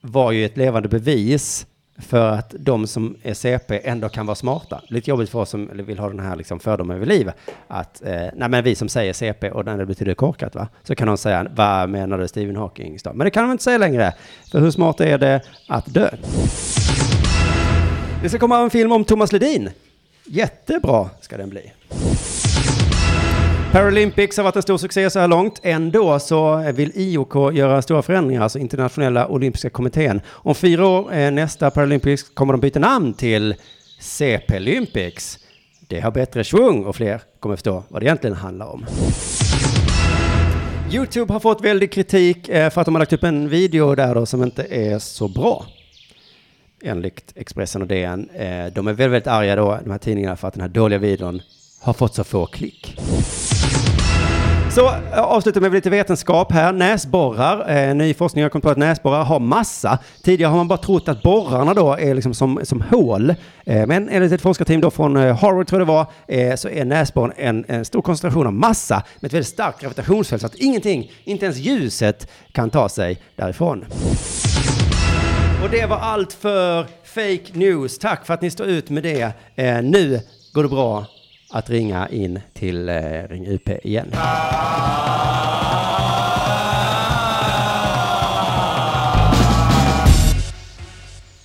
var 0.01 0.31
ju 0.31 0.45
ett 0.45 0.57
levande 0.57 0.89
bevis 0.89 1.67
för 1.99 2.31
att 2.31 2.55
de 2.59 2.87
som 2.87 3.15
är 3.23 3.33
CP 3.33 3.81
ändå 3.83 4.09
kan 4.09 4.25
vara 4.25 4.35
smarta. 4.35 4.81
Lite 4.87 5.09
jobbigt 5.09 5.29
för 5.29 5.39
oss 5.39 5.49
som 5.49 5.69
vill 5.73 5.99
ha 5.99 6.07
den 6.09 6.19
här 6.19 6.35
liksom 6.35 6.59
fördomen 6.59 6.95
över 6.95 7.05
livet. 7.05 7.35
Att, 7.67 8.01
eh, 8.05 8.27
nej 8.35 8.49
men 8.49 8.63
vi 8.63 8.75
som 8.75 8.89
säger 8.89 9.13
CP 9.13 9.51
och 9.51 9.65
när 9.65 9.77
det 9.77 9.85
betyder 9.85 10.13
korkat 10.13 10.55
va, 10.55 10.67
så 10.83 10.95
kan 10.95 11.07
de 11.07 11.17
säga, 11.17 11.47
vad 11.55 11.89
menar 11.89 12.17
du 12.17 12.27
Stephen 12.27 12.55
Hawking? 12.55 12.97
Men 13.13 13.25
det 13.25 13.31
kan 13.31 13.43
de 13.43 13.51
inte 13.51 13.63
säga 13.63 13.77
längre. 13.77 14.13
För 14.51 14.59
hur 14.59 14.71
smart 14.71 15.01
är 15.01 15.17
det 15.17 15.41
att 15.67 15.93
dö? 15.93 16.09
Det 18.21 18.29
ska 18.29 18.39
komma 18.39 18.59
en 18.59 18.69
film 18.69 18.91
om 18.91 19.03
Thomas 19.03 19.31
Ledin. 19.31 19.69
Jättebra 20.25 21.09
ska 21.21 21.37
den 21.37 21.49
bli. 21.49 21.71
Paralympics 23.71 24.37
har 24.37 24.43
varit 24.43 24.55
en 24.55 24.61
stor 24.61 24.77
succé 24.77 25.09
så 25.09 25.19
här 25.19 25.27
långt. 25.27 25.59
Ändå 25.63 26.19
så 26.19 26.71
vill 26.71 26.91
IOK 26.95 27.53
göra 27.53 27.81
stora 27.81 28.01
förändringar, 28.01 28.41
alltså 28.41 28.59
Internationella 28.59 29.27
Olympiska 29.27 29.69
Kommittén. 29.69 30.21
Om 30.27 30.55
fyra 30.55 30.87
år, 30.87 31.13
eh, 31.13 31.31
nästa 31.31 31.71
Paralympics, 31.71 32.23
kommer 32.23 32.53
de 32.53 32.61
byta 32.61 32.79
namn 32.79 33.13
till 33.13 33.55
CP 33.99 34.57
Olympics. 34.57 35.39
Det 35.87 35.99
har 35.99 36.11
bättre 36.11 36.43
svung 36.43 36.83
och 36.83 36.95
fler 36.95 37.21
kommer 37.39 37.55
förstå 37.55 37.83
vad 37.89 38.01
det 38.01 38.05
egentligen 38.05 38.35
handlar 38.35 38.67
om. 38.67 38.85
YouTube 40.91 41.33
har 41.33 41.39
fått 41.39 41.61
väldigt 41.61 41.93
kritik 41.93 42.49
eh, 42.49 42.69
för 42.69 42.81
att 42.81 42.85
de 42.85 42.95
har 42.95 42.99
lagt 42.99 43.13
upp 43.13 43.23
en 43.23 43.49
video 43.49 43.95
där 43.95 44.15
då 44.15 44.25
som 44.25 44.43
inte 44.43 44.63
är 44.63 44.99
så 44.99 45.27
bra. 45.27 45.65
Enligt 46.83 47.33
Expressen 47.35 47.81
och 47.81 47.87
DN. 47.87 48.29
Eh, 48.29 48.65
De 48.73 48.87
är 48.87 48.93
väldigt, 48.93 48.99
väldigt 48.99 49.27
arga 49.27 49.55
då, 49.55 49.79
de 49.83 49.91
här 49.91 49.97
tidningarna, 49.97 50.35
för 50.35 50.47
att 50.47 50.53
den 50.53 50.61
här 50.61 50.69
dåliga 50.69 50.99
videon 50.99 51.41
har 51.81 51.93
fått 51.93 52.15
så 52.15 52.23
få 52.23 52.45
klick. 52.45 52.97
Så 54.75 54.87
eh, 54.87 55.19
avslutar 55.19 55.61
med 55.61 55.73
lite 55.73 55.89
vetenskap 55.89 56.51
här. 56.51 56.71
Näsborrar, 56.73 57.77
eh, 57.77 57.95
ny 57.95 58.13
forskning 58.13 58.43
har 58.43 58.49
kommit 58.49 58.63
på 58.63 58.69
att 58.69 58.77
näsborrar 58.77 59.23
har 59.23 59.39
massa. 59.39 59.99
Tidigare 60.23 60.49
har 60.49 60.57
man 60.57 60.67
bara 60.67 60.77
trott 60.77 61.07
att 61.07 61.23
borrarna 61.23 61.73
då 61.73 61.93
är 61.93 62.15
liksom 62.15 62.33
som, 62.33 62.59
som 62.63 62.81
hål. 62.81 63.29
Eh, 63.65 63.87
men 63.87 64.09
enligt 64.09 64.31
ett 64.31 64.41
forskarteam 64.41 64.81
då 64.81 64.91
från 64.91 65.17
eh, 65.17 65.37
Harvard 65.37 65.67
tror 65.67 65.81
jag 65.81 65.87
det 65.87 65.93
var, 65.93 66.05
eh, 66.27 66.55
så 66.55 66.69
är 66.69 66.85
näsborren 66.85 67.33
en, 67.37 67.65
en 67.67 67.85
stor 67.85 68.01
koncentration 68.01 68.47
av 68.47 68.53
massa 68.53 69.03
med 69.19 69.27
ett 69.29 69.33
väldigt 69.33 69.47
starkt 69.47 69.81
gravitationsfält 69.81 70.41
så 70.41 70.45
att 70.45 70.55
ingenting, 70.55 71.11
inte 71.23 71.45
ens 71.45 71.57
ljuset, 71.57 72.27
kan 72.51 72.69
ta 72.69 72.89
sig 72.89 73.21
därifrån. 73.35 73.85
Och 75.63 75.69
det 75.69 75.85
var 75.85 75.97
allt 75.97 76.33
för 76.33 76.83
Fake 77.03 77.57
News. 77.59 77.97
Tack 77.99 78.25
för 78.25 78.33
att 78.33 78.41
ni 78.41 78.49
står 78.49 78.67
ut 78.67 78.89
med 78.89 79.03
det. 79.03 79.33
Eh, 79.55 79.81
nu 79.81 80.19
går 80.53 80.63
det 80.63 80.69
bra 80.69 81.05
att 81.51 81.69
ringa 81.69 82.09
in 82.09 82.39
till 82.53 82.89
eh, 82.89 82.93
Ring 83.29 83.47
UP 83.47 83.69
igen. 83.85 84.11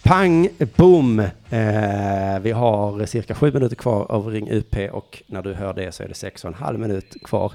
Pang 0.03 0.49
boom. 0.77 1.19
Eh, 1.19 2.39
vi 2.41 2.51
har 2.51 3.07
cirka 3.07 3.35
sju 3.35 3.53
minuter 3.53 3.77
kvar 3.77 4.07
av 4.09 4.29
Ring 4.29 4.51
UP 4.51 4.77
och 4.93 5.23
när 5.27 5.43
du 5.43 5.55
hör 5.55 5.75
det 5.75 5.93
så 5.93 6.03
är 6.03 6.09
det 6.09 6.15
sex 6.15 6.45
och 6.45 6.49
en 6.49 6.55
halv 6.55 6.79
minut 6.79 7.17
kvar. 7.25 7.53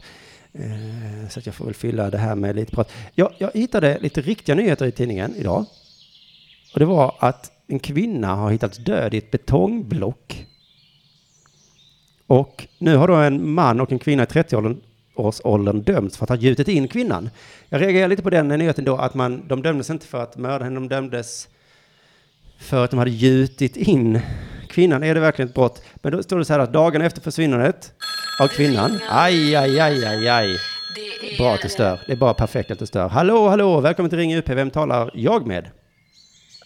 Eh, 0.53 1.29
så 1.29 1.39
att 1.39 1.45
jag 1.45 1.55
får 1.55 1.65
väl 1.65 1.73
fylla 1.73 2.09
det 2.09 2.17
här 2.17 2.35
med 2.35 2.55
lite 2.55 2.71
prat. 2.71 2.91
Jag, 3.15 3.33
jag 3.37 3.51
hittade 3.53 3.97
lite 4.01 4.21
riktiga 4.21 4.55
nyheter 4.55 4.85
i 4.85 4.91
tidningen 4.91 5.35
idag. 5.35 5.65
Och 6.73 6.79
det 6.79 6.85
var 6.85 7.15
att 7.19 7.51
en 7.67 7.79
kvinna 7.79 8.35
har 8.35 8.51
hittats 8.51 8.77
död 8.77 9.13
i 9.13 9.17
ett 9.17 9.31
betongblock. 9.31 10.45
Och 12.27 12.67
nu 12.77 12.95
har 12.95 13.07
då 13.07 13.13
en 13.13 13.49
man 13.51 13.81
och 13.81 13.91
en 13.91 13.99
kvinna 13.99 14.23
i 14.23 14.25
30-årsåldern 14.25 15.81
dömts 15.81 16.17
för 16.17 16.25
att 16.25 16.29
ha 16.29 16.35
gjutit 16.35 16.67
in 16.67 16.87
kvinnan. 16.87 17.29
Jag 17.69 17.81
reagerar 17.81 18.07
lite 18.07 18.23
på 18.23 18.29
den 18.29 18.47
nyheten 18.47 18.85
då 18.85 18.97
att 18.97 19.13
man, 19.13 19.47
de 19.47 19.61
dömdes 19.61 19.89
inte 19.89 20.05
för 20.05 20.23
att 20.23 20.37
mörda 20.37 20.63
henne, 20.63 20.75
de 20.75 20.87
dömdes 20.87 21.47
för 22.59 22.83
att 22.83 22.91
de 22.91 22.97
hade 22.97 23.11
gjutit 23.11 23.77
in 23.77 24.19
kvinnan. 24.69 25.03
Är 25.03 25.15
det 25.15 25.21
verkligen 25.21 25.49
ett 25.49 25.55
brott? 25.55 25.83
Men 25.95 26.11
då 26.11 26.23
står 26.23 26.37
det 26.37 26.45
så 26.45 26.53
här 26.53 26.59
att 26.59 26.73
dagen 26.73 27.01
efter 27.01 27.21
försvinnandet 27.21 27.93
av 28.39 28.47
kvinnan, 28.47 28.99
aj, 29.09 29.55
aj, 29.55 29.79
aj, 29.79 30.05
aj, 30.05 30.27
aj. 30.27 30.57
Bra 31.37 31.53
att 31.53 31.61
du 31.61 31.69
stör. 31.69 31.99
Det 32.07 32.11
är 32.11 32.17
bara 32.17 32.33
perfekt 32.33 32.71
att 32.71 32.79
du 32.79 32.85
stör. 32.85 33.07
Hallå, 33.07 33.49
hallå, 33.49 33.81
välkommen 33.81 34.09
till 34.09 34.19
Ring 34.19 34.35
UP. 34.35 34.49
Vem 34.49 34.69
talar 34.69 35.11
jag 35.13 35.47
med? 35.47 35.69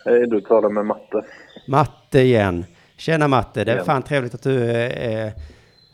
Hej, 0.05 0.27
du 0.27 0.41
talar 0.41 0.69
med 0.69 0.85
Matte. 0.85 1.25
Matte 1.67 2.19
igen. 2.19 2.65
Tjena 2.97 3.27
Matte, 3.27 3.63
det 3.63 3.71
är 3.71 3.83
fan 3.83 4.03
trevligt 4.03 4.33
att 4.33 4.43
du, 4.43 4.71
eh, 4.81 5.31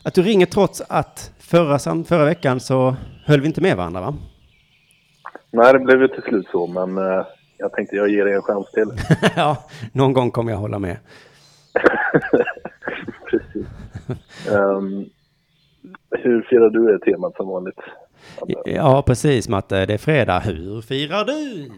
att 0.04 0.14
du 0.14 0.22
ringer 0.22 0.46
trots 0.46 0.82
att 0.88 1.32
förra, 1.38 1.78
förra 2.04 2.24
veckan 2.24 2.60
så 2.60 2.96
höll 3.24 3.40
vi 3.40 3.46
inte 3.46 3.60
med 3.60 3.76
varandra 3.76 4.00
va? 4.00 4.14
Nej, 5.50 5.72
det 5.72 5.78
blev 5.78 6.02
ju 6.02 6.08
till 6.08 6.22
slut 6.22 6.46
så, 6.52 6.66
men 6.66 6.98
eh, 6.98 7.26
jag 7.58 7.72
tänkte 7.72 7.96
jag 7.96 8.08
ger 8.08 8.24
dig 8.24 8.34
en 8.34 8.42
chans 8.42 8.72
till. 8.72 8.88
ja, 9.36 9.56
någon 9.92 10.12
gång 10.12 10.30
kommer 10.30 10.52
jag 10.52 10.58
hålla 10.58 10.78
med. 10.78 10.96
Precis. 13.30 13.66
Ehm, 14.50 15.04
hur 16.10 16.42
firar 16.42 16.70
du 16.70 16.98
det 16.98 17.04
temat 17.04 17.36
som 17.36 17.48
vanligt? 17.48 17.80
Ja, 18.64 19.02
precis 19.06 19.48
Matte, 19.48 19.86
det 19.86 19.94
är 19.94 19.98
fredag. 19.98 20.38
Hur 20.38 20.80
firar 20.82 21.24
du? 21.24 21.70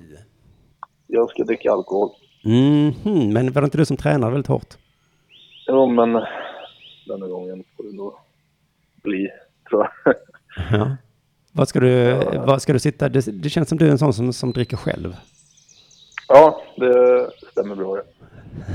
Jag 1.06 1.30
ska 1.30 1.44
dricka 1.44 1.72
alkohol. 1.72 2.10
Mhm, 2.44 3.32
men 3.32 3.52
var 3.52 3.62
det 3.62 3.64
inte 3.64 3.78
du 3.78 3.84
som 3.84 3.96
tränade 3.96 4.32
väldigt 4.32 4.46
hårt? 4.48 4.74
Jo, 5.66 5.86
men 5.86 6.12
denna 7.06 7.26
gången 7.26 7.64
får 7.76 7.84
det 7.84 7.96
nog 7.96 8.12
bli, 9.02 9.28
tror 9.70 9.88
jag. 10.04 10.14
Ja. 10.72 10.96
Vad 11.52 11.68
ska 11.68 11.80
du, 11.80 12.14
vad 12.46 12.62
ska 12.62 12.72
du 12.72 12.78
sitta? 12.78 13.08
Det, 13.08 13.20
det 13.42 13.48
känns 13.48 13.68
som 13.68 13.78
du 13.78 13.86
är 13.86 13.90
en 13.90 13.98
sån 13.98 14.12
som, 14.12 14.32
som 14.32 14.52
dricker 14.52 14.76
själv. 14.76 15.16
Ja, 16.28 16.62
det 16.76 17.30
stämmer 17.50 17.74
bra. 17.74 17.96
ja. 17.96 18.02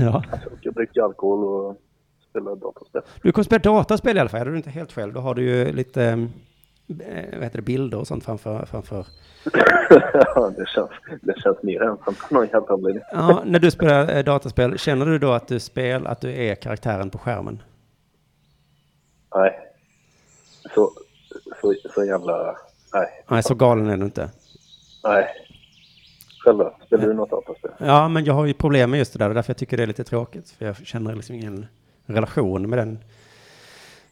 Ja. 0.00 0.22
Jag 0.62 0.74
dricka 0.74 1.04
alkohol 1.04 1.44
och 1.44 1.76
spela 2.30 2.54
dataspel. 2.54 3.02
Du 3.22 3.32
kommer 3.32 3.44
spela 3.44 3.58
dataspel 3.58 4.16
i 4.16 4.20
alla 4.20 4.28
fall, 4.28 4.40
är 4.40 4.44
du 4.44 4.56
inte 4.56 4.70
helt 4.70 4.92
själv. 4.92 5.12
Då 5.12 5.20
har 5.20 5.34
du 5.34 5.42
ju 5.42 5.72
lite 5.72 6.28
vad 6.86 7.42
heter 7.42 7.56
det, 7.58 7.62
bilder 7.62 7.98
och 7.98 8.06
sånt 8.06 8.24
framför, 8.24 8.66
framför. 8.66 9.06
Ja, 10.34 10.50
det 10.56 10.68
känns, 10.68 10.90
det 11.22 11.40
känns 11.40 11.62
mer 11.62 11.82
ensamt 11.82 12.18
på 12.28 12.34
någon 12.34 12.46
jävla 12.46 12.74
anledning. 12.74 13.02
Ja, 13.12 13.42
när 13.46 13.58
du 13.58 13.70
spelar 13.70 14.16
eh, 14.16 14.24
dataspel, 14.24 14.78
känner 14.78 15.06
du 15.06 15.18
då 15.18 15.32
att 15.32 15.48
du 15.48 15.60
spel, 15.60 16.06
att 16.06 16.20
du 16.20 16.36
är 16.36 16.54
karaktären 16.54 17.10
på 17.10 17.18
skärmen? 17.18 17.62
Nej. 19.34 19.58
Så, 20.74 20.90
så, 21.60 21.74
så 21.94 22.04
jävla... 22.04 22.56
Nej. 22.94 23.24
Nej, 23.28 23.42
så 23.42 23.54
galen 23.54 23.86
är 23.86 23.96
du 23.96 24.04
inte. 24.04 24.30
Nej. 25.04 25.26
Själv 26.44 26.58
då? 26.58 26.76
Spelar 26.86 27.06
du 27.06 27.14
något 27.14 27.30
dataspel? 27.30 27.70
Ja, 27.78 28.08
men 28.08 28.24
jag 28.24 28.34
har 28.34 28.46
ju 28.46 28.54
problem 28.54 28.90
med 28.90 28.98
just 28.98 29.12
det 29.12 29.18
där, 29.18 29.28
och 29.28 29.34
därför 29.34 29.50
jag 29.50 29.56
tycker 29.56 29.76
det 29.76 29.82
är 29.82 29.86
lite 29.86 30.04
tråkigt. 30.04 30.50
För 30.50 30.66
jag 30.66 30.76
känner 30.76 31.14
liksom 31.14 31.34
ingen 31.34 31.66
relation 32.06 32.70
med 32.70 32.78
den. 32.78 32.98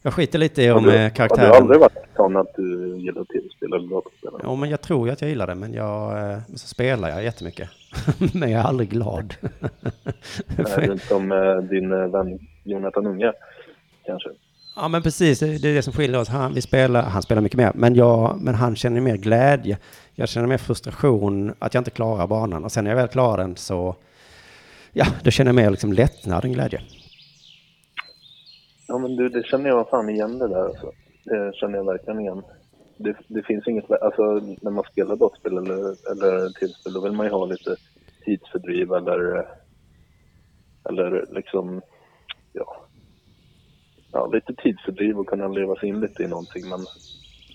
Jag 0.05 0.13
skiter 0.13 0.39
lite 0.39 0.61
i 0.63 0.71
om 0.71 0.83
Har 0.85 0.91
du- 0.91 0.97
eh, 0.97 1.01
Har 1.01 1.09
karaktären... 1.09 1.49
du 1.51 1.55
aldrig 1.57 1.79
varit 1.79 1.93
sån 2.15 2.37
att 2.37 2.55
du 2.55 2.97
gillar 2.97 3.23
tv-spel 3.23 3.73
eller 3.73 3.89
dataspel? 3.89 4.31
Ja, 4.43 4.55
men 4.55 4.69
jag 4.69 4.81
tror 4.81 5.07
ju 5.07 5.13
att 5.13 5.21
jag 5.21 5.29
gillar 5.29 5.47
det, 5.47 5.55
men 5.55 5.73
jag, 5.73 6.31
eh, 6.31 6.37
så 6.55 6.67
spelar 6.67 7.09
jag 7.09 7.23
jättemycket. 7.23 7.69
men 8.33 8.51
jag 8.51 8.61
är 8.61 8.65
aldrig 8.65 8.89
glad. 8.89 9.33
Nej, 10.47 10.91
inte 10.91 11.07
som 11.07 11.31
eh, 11.31 11.57
din 11.57 11.89
vän 12.11 12.39
Jonathan 12.63 13.07
Unge, 13.07 13.33
kanske? 14.05 14.29
Ja 14.75 14.87
men 14.87 15.01
precis, 15.01 15.39
det 15.39 15.57
det 15.57 15.69
är 15.69 15.73
det 15.75 15.81
som 15.81 15.93
skiljer 15.93 16.19
oss. 16.19 16.27
Han, 16.29 16.53
vi 16.53 16.61
spelar, 16.61 17.01
han 17.01 17.21
spelar 17.21 17.41
mycket 17.41 17.57
mer, 17.57 17.71
men, 17.75 17.95
jag, 17.95 18.37
men 18.41 18.55
han 18.55 18.75
känner 18.75 19.01
mer 19.01 19.17
glädje. 19.17 19.77
Jag 20.15 20.29
känner 20.29 20.47
mer 20.47 20.57
frustration 20.57 21.53
att 21.59 21.73
jag 21.73 21.81
inte 21.81 21.91
klarar 21.91 22.27
banan. 22.27 22.63
Och 22.65 22.71
sen 22.71 22.83
när 22.83 22.91
jag 22.91 22.97
väl 22.97 23.07
klarar 23.07 23.37
den 23.37 23.55
så, 23.55 23.95
ja, 24.93 25.05
då 25.23 25.31
känner 25.31 25.49
jag 25.49 25.55
mer 25.55 25.69
liksom 25.71 25.93
lättnad 25.93 26.45
än 26.45 26.51
glädje. 26.53 26.81
Ja, 28.87 28.97
men 28.97 29.15
du, 29.15 29.29
det 29.29 29.43
känner 29.43 29.69
jag 29.69 29.89
fan 29.89 30.09
igen 30.09 30.39
det 30.39 30.47
där 30.47 30.65
alltså. 30.65 30.91
Det 31.23 31.55
känner 31.55 31.77
jag 31.77 31.85
verkligen 31.85 32.19
igen. 32.19 32.43
Det, 32.97 33.15
det 33.27 33.43
finns 33.43 33.67
inget, 33.67 33.91
alltså 33.91 34.23
när 34.61 34.71
man 34.71 34.83
spelar 34.91 35.15
dataspel 35.15 35.57
eller, 35.57 36.11
eller 36.11 36.49
tillspel 36.59 36.93
då 36.93 37.01
vill 37.01 37.11
man 37.11 37.25
ju 37.25 37.31
ha 37.31 37.45
lite 37.45 37.75
tidsfördriv 38.25 38.93
eller, 38.93 39.47
eller 40.89 41.25
liksom, 41.31 41.81
ja, 42.53 42.85
ja, 44.11 44.27
lite 44.27 44.53
tidsfördriv 44.53 45.19
och 45.19 45.27
kunna 45.27 45.47
leva 45.47 45.75
sig 45.75 45.89
in 45.89 45.99
lite 45.99 46.23
i 46.23 46.27
någonting. 46.27 46.69
Men 46.69 46.85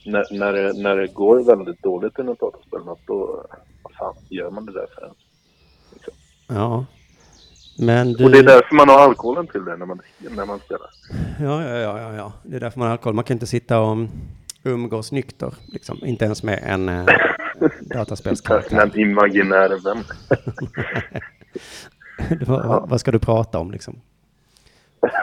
när, 0.07 0.39
när, 0.39 0.53
det, 0.53 0.73
när 0.73 0.97
det 0.97 1.07
går 1.07 1.45
väldigt 1.45 1.83
dåligt 1.83 2.19
i 2.19 2.23
något 2.23 2.41
dataspel, 2.41 2.81
då 3.07 3.45
vad 3.83 3.93
fan 3.99 4.15
gör 4.29 4.51
man 4.51 4.67
det 4.67 4.73
där 4.73 4.87
för? 4.95 5.13
Liksom. 5.93 6.15
Ja. 6.49 6.87
Men 7.83 8.13
du... 8.13 8.25
Och 8.25 8.31
det 8.31 8.39
är 8.39 8.43
därför 8.43 8.75
man 8.75 8.89
har 8.89 8.99
alkoholen 8.99 9.47
till 9.47 9.65
det 9.65 9.77
när 9.77 9.87
man, 9.87 10.01
när 10.19 10.45
man 10.47 10.61
spelar. 10.61 10.87
Ja, 11.41 11.65
ja, 11.65 11.77
ja, 11.79 12.01
ja, 12.01 12.15
ja. 12.15 12.33
Det 12.43 12.57
är 12.57 12.61
därför 12.61 12.79
man 12.79 12.89
har 12.89 12.93
alkohol. 12.93 13.15
Man 13.15 13.25
kan 13.25 13.35
inte 13.35 13.47
sitta 13.47 13.81
och 13.81 13.97
umgås 14.65 15.13
nykter, 15.13 15.55
liksom. 15.67 15.99
Inte 16.05 16.25
ens 16.25 16.43
med 16.43 16.61
en 16.67 16.89
eh, 16.89 17.05
dataspelskaraktär. 17.81 18.81
En 18.83 18.99
imaginär 19.01 19.85
vän. 19.85 20.05
vad, 22.47 22.67
vad- 22.67 22.89
vad 22.89 23.01
ska 23.01 23.11
du 23.13 23.19
prata 23.19 23.59
om 23.59 23.71
liksom? 23.71 24.01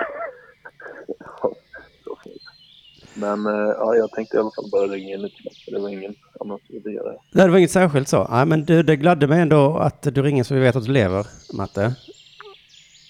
Men 3.13 3.45
eh, 3.45 3.51
ja, 3.77 3.95
jag 3.95 4.11
tänkte 4.11 4.37
i 4.37 4.39
alla 4.39 4.51
fall 4.55 4.69
bara 4.71 4.87
ringa 4.87 5.13
in 5.15 5.21
lite. 5.21 5.35
för 5.65 5.71
Det 5.71 5.79
var 5.79 5.89
ingen 5.89 6.15
annan 6.39 6.59
som 6.67 6.75
ville 6.83 6.91
göra 6.95 7.11
det. 7.11 7.43
Det 7.43 7.47
var 7.49 7.57
inget 7.57 7.71
särskilt 7.71 8.07
så. 8.07 8.27
Nej, 8.31 8.45
men 8.45 8.65
du, 8.65 8.83
det 8.83 8.95
gladde 8.95 9.27
mig 9.27 9.41
ändå 9.41 9.77
att 9.77 10.01
du 10.01 10.21
ringer 10.21 10.43
så 10.43 10.53
vi 10.53 10.59
vet 10.59 10.75
att 10.75 10.85
du 10.85 10.91
lever, 10.91 11.27
Matte. 11.53 11.95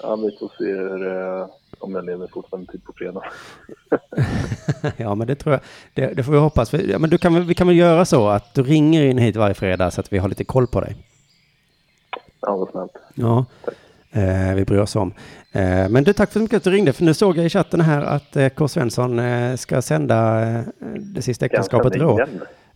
Ja, 0.03 0.15
vi 0.15 0.37
får 0.39 0.51
se 0.57 0.65
hur, 0.65 1.07
eh, 1.07 1.47
om 1.79 1.95
jag 1.95 2.05
lever 2.05 2.27
fortfarande 2.27 2.71
till 2.71 2.81
på 2.81 2.93
fredag. 2.93 3.23
ja, 4.97 5.15
men 5.15 5.27
det 5.27 5.35
tror 5.35 5.53
jag. 5.53 5.61
Det, 5.93 6.13
det 6.13 6.23
får 6.23 6.31
vi 6.31 6.37
hoppas. 6.37 6.69
För, 6.69 6.77
ja, 6.77 6.99
men 6.99 7.09
du 7.09 7.17
kan, 7.17 7.47
vi 7.47 7.55
kan 7.55 7.67
väl 7.67 7.77
göra 7.77 8.05
så 8.05 8.27
att 8.27 8.53
du 8.53 8.63
ringer 8.63 9.03
in 9.03 9.17
hit 9.17 9.35
varje 9.35 9.53
fredag 9.53 9.91
så 9.91 10.01
att 10.01 10.13
vi 10.13 10.17
har 10.17 10.29
lite 10.29 10.43
koll 10.43 10.67
på 10.67 10.81
dig. 10.81 10.95
Ja, 12.41 12.57
vad 12.57 12.69
snällt. 12.69 12.91
Ja, 13.15 13.45
eh, 14.11 14.55
vi 14.55 14.65
bryr 14.65 14.79
oss 14.79 14.95
om. 14.95 15.13
Eh, 15.51 15.89
men 15.89 16.03
du, 16.03 16.13
tack 16.13 16.31
för 16.31 16.39
mycket 16.39 16.57
att 16.57 16.63
du 16.63 16.71
ringde. 16.71 16.93
För 16.93 17.03
nu 17.03 17.13
såg 17.13 17.37
jag 17.37 17.45
i 17.45 17.49
chatten 17.49 17.81
här 17.81 18.01
att 18.01 18.35
eh, 18.35 18.49
K. 18.49 18.67
Svensson 18.67 19.19
eh, 19.19 19.55
ska 19.55 19.81
sända 19.81 20.49
eh, 20.49 20.61
det 20.99 21.21
sista 21.21 21.45
äktenskapet 21.45 21.95
rå. 21.95 22.19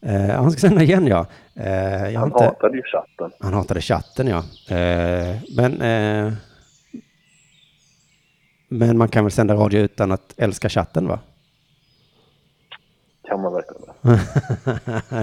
Eh, 0.01 0.29
han 0.29 0.51
ska 0.51 0.59
sända 0.59 0.83
igen, 0.83 1.07
ja. 1.07 1.25
Eh, 1.55 2.19
Han 2.19 2.27
inte... 2.27 2.43
hatade 2.43 2.77
ju 2.77 2.83
chatten. 2.83 3.31
Han 3.39 3.53
hatade 3.53 3.81
chatten, 3.81 4.27
ja. 4.27 4.43
Men, 5.55 5.81
men 8.71 8.97
man 8.97 9.07
kan 9.07 9.23
väl 9.23 9.31
sända 9.31 9.53
radio 9.53 9.79
utan 9.79 10.11
att 10.11 10.33
älska 10.37 10.69
chatten, 10.69 11.07
va? 11.07 11.19
Kan 13.27 13.41
man 13.41 13.53
verkligen 13.53 13.81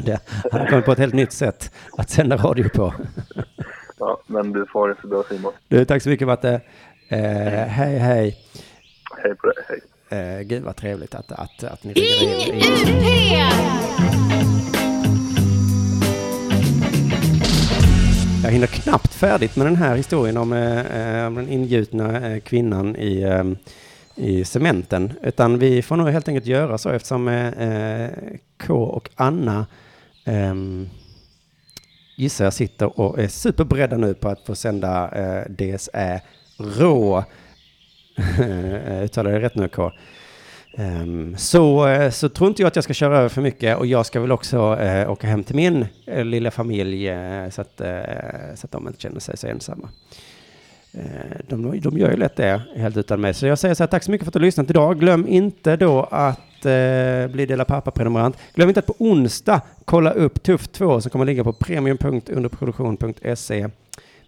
det? 0.04 0.20
han 0.52 0.60
har 0.60 0.66
kommit 0.66 0.84
på 0.84 0.92
ett 0.92 0.98
helt 0.98 1.14
nytt 1.14 1.32
sätt 1.32 1.72
att 1.98 2.10
sända 2.10 2.36
radio 2.36 2.68
på. 2.68 2.94
Ja, 4.00 4.20
men 4.26 4.52
du 4.52 4.66
får 4.66 4.88
det 4.88 4.96
så 5.00 5.06
bra 5.06 5.24
Simon. 5.28 5.52
Du, 5.68 5.84
tack 5.84 6.02
så 6.02 6.08
mycket, 6.08 6.26
Matte. 6.26 6.60
Eh, 7.08 7.18
hej, 7.18 7.98
hej. 7.98 8.36
Hej 9.22 9.34
på 9.34 9.46
dig, 9.46 9.56
hej. 9.68 9.80
Eh, 10.20 10.40
gud, 10.40 10.62
vad 10.62 10.76
trevligt 10.76 11.14
att, 11.14 11.32
att, 11.32 11.64
att 11.64 11.84
ni 11.84 11.92
ringer 11.92 12.54
in. 12.54 14.27
Jag 18.48 18.52
hinner 18.52 18.66
knappt 18.66 19.14
färdigt 19.14 19.56
med 19.56 19.66
den 19.66 19.76
här 19.76 19.96
historien 19.96 20.36
om, 20.36 20.52
eh, 20.52 20.80
eh, 20.80 21.26
om 21.26 21.34
den 21.34 21.48
ingjutna 21.48 22.28
eh, 22.28 22.40
kvinnan 22.40 22.96
i, 22.96 23.22
eh, 23.22 23.44
i 24.14 24.44
cementen. 24.44 25.12
Utan 25.22 25.58
vi 25.58 25.82
får 25.82 25.96
nog 25.96 26.08
helt 26.08 26.28
enkelt 26.28 26.46
göra 26.46 26.78
så 26.78 26.90
eftersom 26.90 27.28
eh, 27.28 27.46
eh 27.48 28.10
K 28.66 28.74
och 28.74 29.10
Anna 29.14 29.66
ehm, 30.24 30.88
gissar 32.16 32.44
jag 32.44 32.52
sitter 32.52 33.00
och 33.00 33.18
är 33.18 33.28
superberedda 33.28 33.96
nu 33.96 34.14
på 34.14 34.28
att 34.28 34.46
få 34.46 34.54
sända 34.54 35.10
eh, 35.10 35.50
DSÄ 35.50 36.20
rå. 36.58 37.24
Eh, 38.38 39.02
uttalar 39.02 39.30
jag 39.30 39.40
det 39.40 39.46
rätt 39.46 39.54
nu 39.54 39.68
K? 39.68 39.92
Um, 40.80 41.36
så, 41.36 41.88
eh, 41.88 42.10
så 42.10 42.28
tror 42.28 42.48
inte 42.48 42.62
jag 42.62 42.66
att 42.66 42.76
jag 42.76 42.84
ska 42.84 42.94
köra 42.94 43.18
över 43.18 43.28
för 43.28 43.42
mycket 43.42 43.78
och 43.78 43.86
jag 43.86 44.06
ska 44.06 44.20
väl 44.20 44.32
också 44.32 44.74
uh, 44.74 45.10
åka 45.10 45.26
hem 45.26 45.44
till 45.44 45.56
min 45.56 45.86
uh, 46.16 46.24
lilla 46.24 46.50
familj 46.50 47.10
uh, 47.10 47.50
så, 47.50 47.60
att, 47.60 47.80
så 48.54 48.66
att 48.66 48.70
de 48.70 48.88
inte 48.88 49.00
känner 49.00 49.20
sig 49.20 49.36
så 49.36 49.46
ensamma. 49.46 49.88
De, 51.48 51.80
de 51.80 51.98
gör 51.98 52.10
ju 52.10 52.16
lätt 52.16 52.36
det 52.36 52.62
helt 52.76 52.96
utan 52.96 53.20
mig. 53.20 53.34
Så 53.34 53.46
jag 53.46 53.58
säger 53.58 53.74
så 53.74 53.82
här, 53.82 53.88
tack 53.88 54.02
så 54.02 54.10
mycket 54.10 54.24
för 54.24 54.30
att 54.30 54.32
du 54.32 54.38
har 54.38 54.44
lyssnat 54.44 54.70
idag. 54.70 55.00
Glöm 55.00 55.28
inte 55.28 55.76
då 55.76 56.08
att 56.10 56.62
bli 57.30 57.46
Dela 57.48 57.64
Pappa-prenumerant. 57.64 58.36
Glöm 58.54 58.68
inte 58.68 58.80
att 58.80 58.86
på 58.86 58.94
onsdag 58.98 59.60
kolla 59.84 60.10
upp 60.10 60.42
Tuff 60.42 60.68
2 60.68 61.00
som 61.00 61.10
kommer 61.10 61.24
ligga 61.24 61.44
på 61.44 61.52
premium.underproduktion.se. 61.52 63.68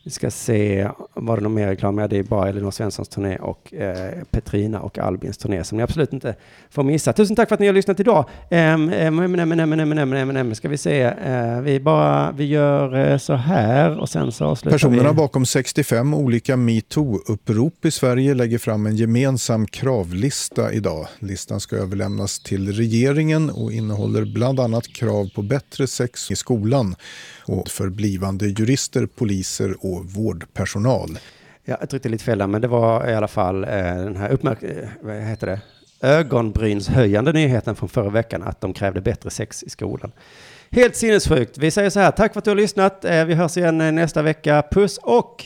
Vi 0.03 0.11
ska 0.11 0.31
se, 0.31 0.89
var 1.15 1.37
det 1.37 1.43
någon 1.43 1.55
mer 1.55 1.67
reklam? 1.67 1.99
Ja, 1.99 2.09
det 2.09 2.19
är 2.19 2.23
bara 2.23 2.49
Elinor 2.49 2.71
Svenssons 2.71 3.09
turné 3.09 3.37
och 3.37 3.75
eh, 3.75 4.23
Petrina 4.31 4.81
och 4.81 4.99
Albins 4.99 5.39
turné 5.39 5.65
som 5.65 5.79
ni 5.79 5.85
absolut 5.85 6.13
inte 6.13 6.35
får 6.71 6.83
missa. 6.83 7.13
Tusen 7.13 7.37
tack 7.37 7.49
för 7.49 7.55
att 7.55 7.61
ni 7.61 7.67
har 7.67 7.75
lyssnat 7.75 8.01
idag. 8.01 8.25
Ehm, 8.51 8.89
ehm, 8.89 9.19
ehm, 10.37 10.55
ska 10.55 10.69
vi 10.69 10.79
se, 10.79 11.03
eh, 11.03 11.61
vi 11.61 11.81
bara, 11.81 12.33
vi 12.33 12.45
gör 12.45 13.11
eh, 13.11 13.19
så 13.19 13.35
här 13.35 13.99
och 13.99 14.09
sen 14.09 14.33
så 14.33 14.45
avslutar 14.45 14.77
Personerna 14.77 15.09
vi. 15.09 15.15
bakom 15.15 15.47
65 15.47 16.15
olika 16.15 16.57
metoo-upprop 16.57 17.87
i 17.87 17.91
Sverige 17.91 18.35
lägger 18.35 18.59
fram 18.59 18.87
en 18.87 18.97
gemensam 18.97 19.67
kravlista 19.67 20.73
idag. 20.73 21.07
Listan 21.19 21.61
ska 21.61 21.77
överlämnas 21.77 22.39
till 22.39 22.73
regeringen 22.73 23.51
och 23.51 23.73
innehåller 23.73 24.25
bland 24.25 24.61
annat 24.61 24.89
krav 24.89 25.29
på 25.35 25.43
bättre 25.43 25.87
sex 25.87 26.31
i 26.31 26.37
skolan 26.37 26.97
och 27.51 27.69
för 27.69 27.89
blivande 27.89 28.47
jurister, 28.47 29.07
poliser 29.07 29.77
och 29.81 30.05
vårdpersonal. 30.05 31.19
Ja, 31.65 31.77
jag 31.81 31.91
tryckte 31.91 32.09
lite 32.09 32.25
fel 32.25 32.39
där, 32.39 32.47
men 32.47 32.61
det 32.61 32.69
var 32.69 33.11
i 33.11 33.15
alla 33.15 33.29
fall 33.29 33.65
eh, 33.65 33.71
den 33.71 34.17
här 34.17 34.31
uppmärk... 34.31 34.63
Eh, 34.63 34.89
vad 35.03 35.17
heter 35.17 35.47
det? 35.47 35.61
Ögonbrynshöjande 36.03 37.33
nyheten 37.33 37.77
från 37.77 37.89
förra 37.89 38.11
veckan 38.11 38.43
att 38.43 38.61
de 38.61 38.73
krävde 38.73 39.01
bättre 39.01 39.31
sex 39.31 39.63
i 39.63 39.71
skolan. 39.71 40.13
Helt 40.71 40.97
sinnessjukt. 40.97 41.59
Vi 41.59 41.71
säger 41.71 41.91
så 41.91 42.01
här, 42.01 42.11
tack 42.11 42.33
för 42.33 42.39
att 42.39 42.45
du 42.45 42.51
har 42.51 42.57
lyssnat. 42.57 43.05
Eh, 43.05 43.25
vi 43.25 43.35
hörs 43.35 43.57
igen 43.57 43.81
eh, 43.81 43.93
nästa 43.93 44.23
vecka. 44.23 44.65
Puss 44.71 44.99
och 44.99 45.45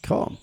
kram. 0.00 0.36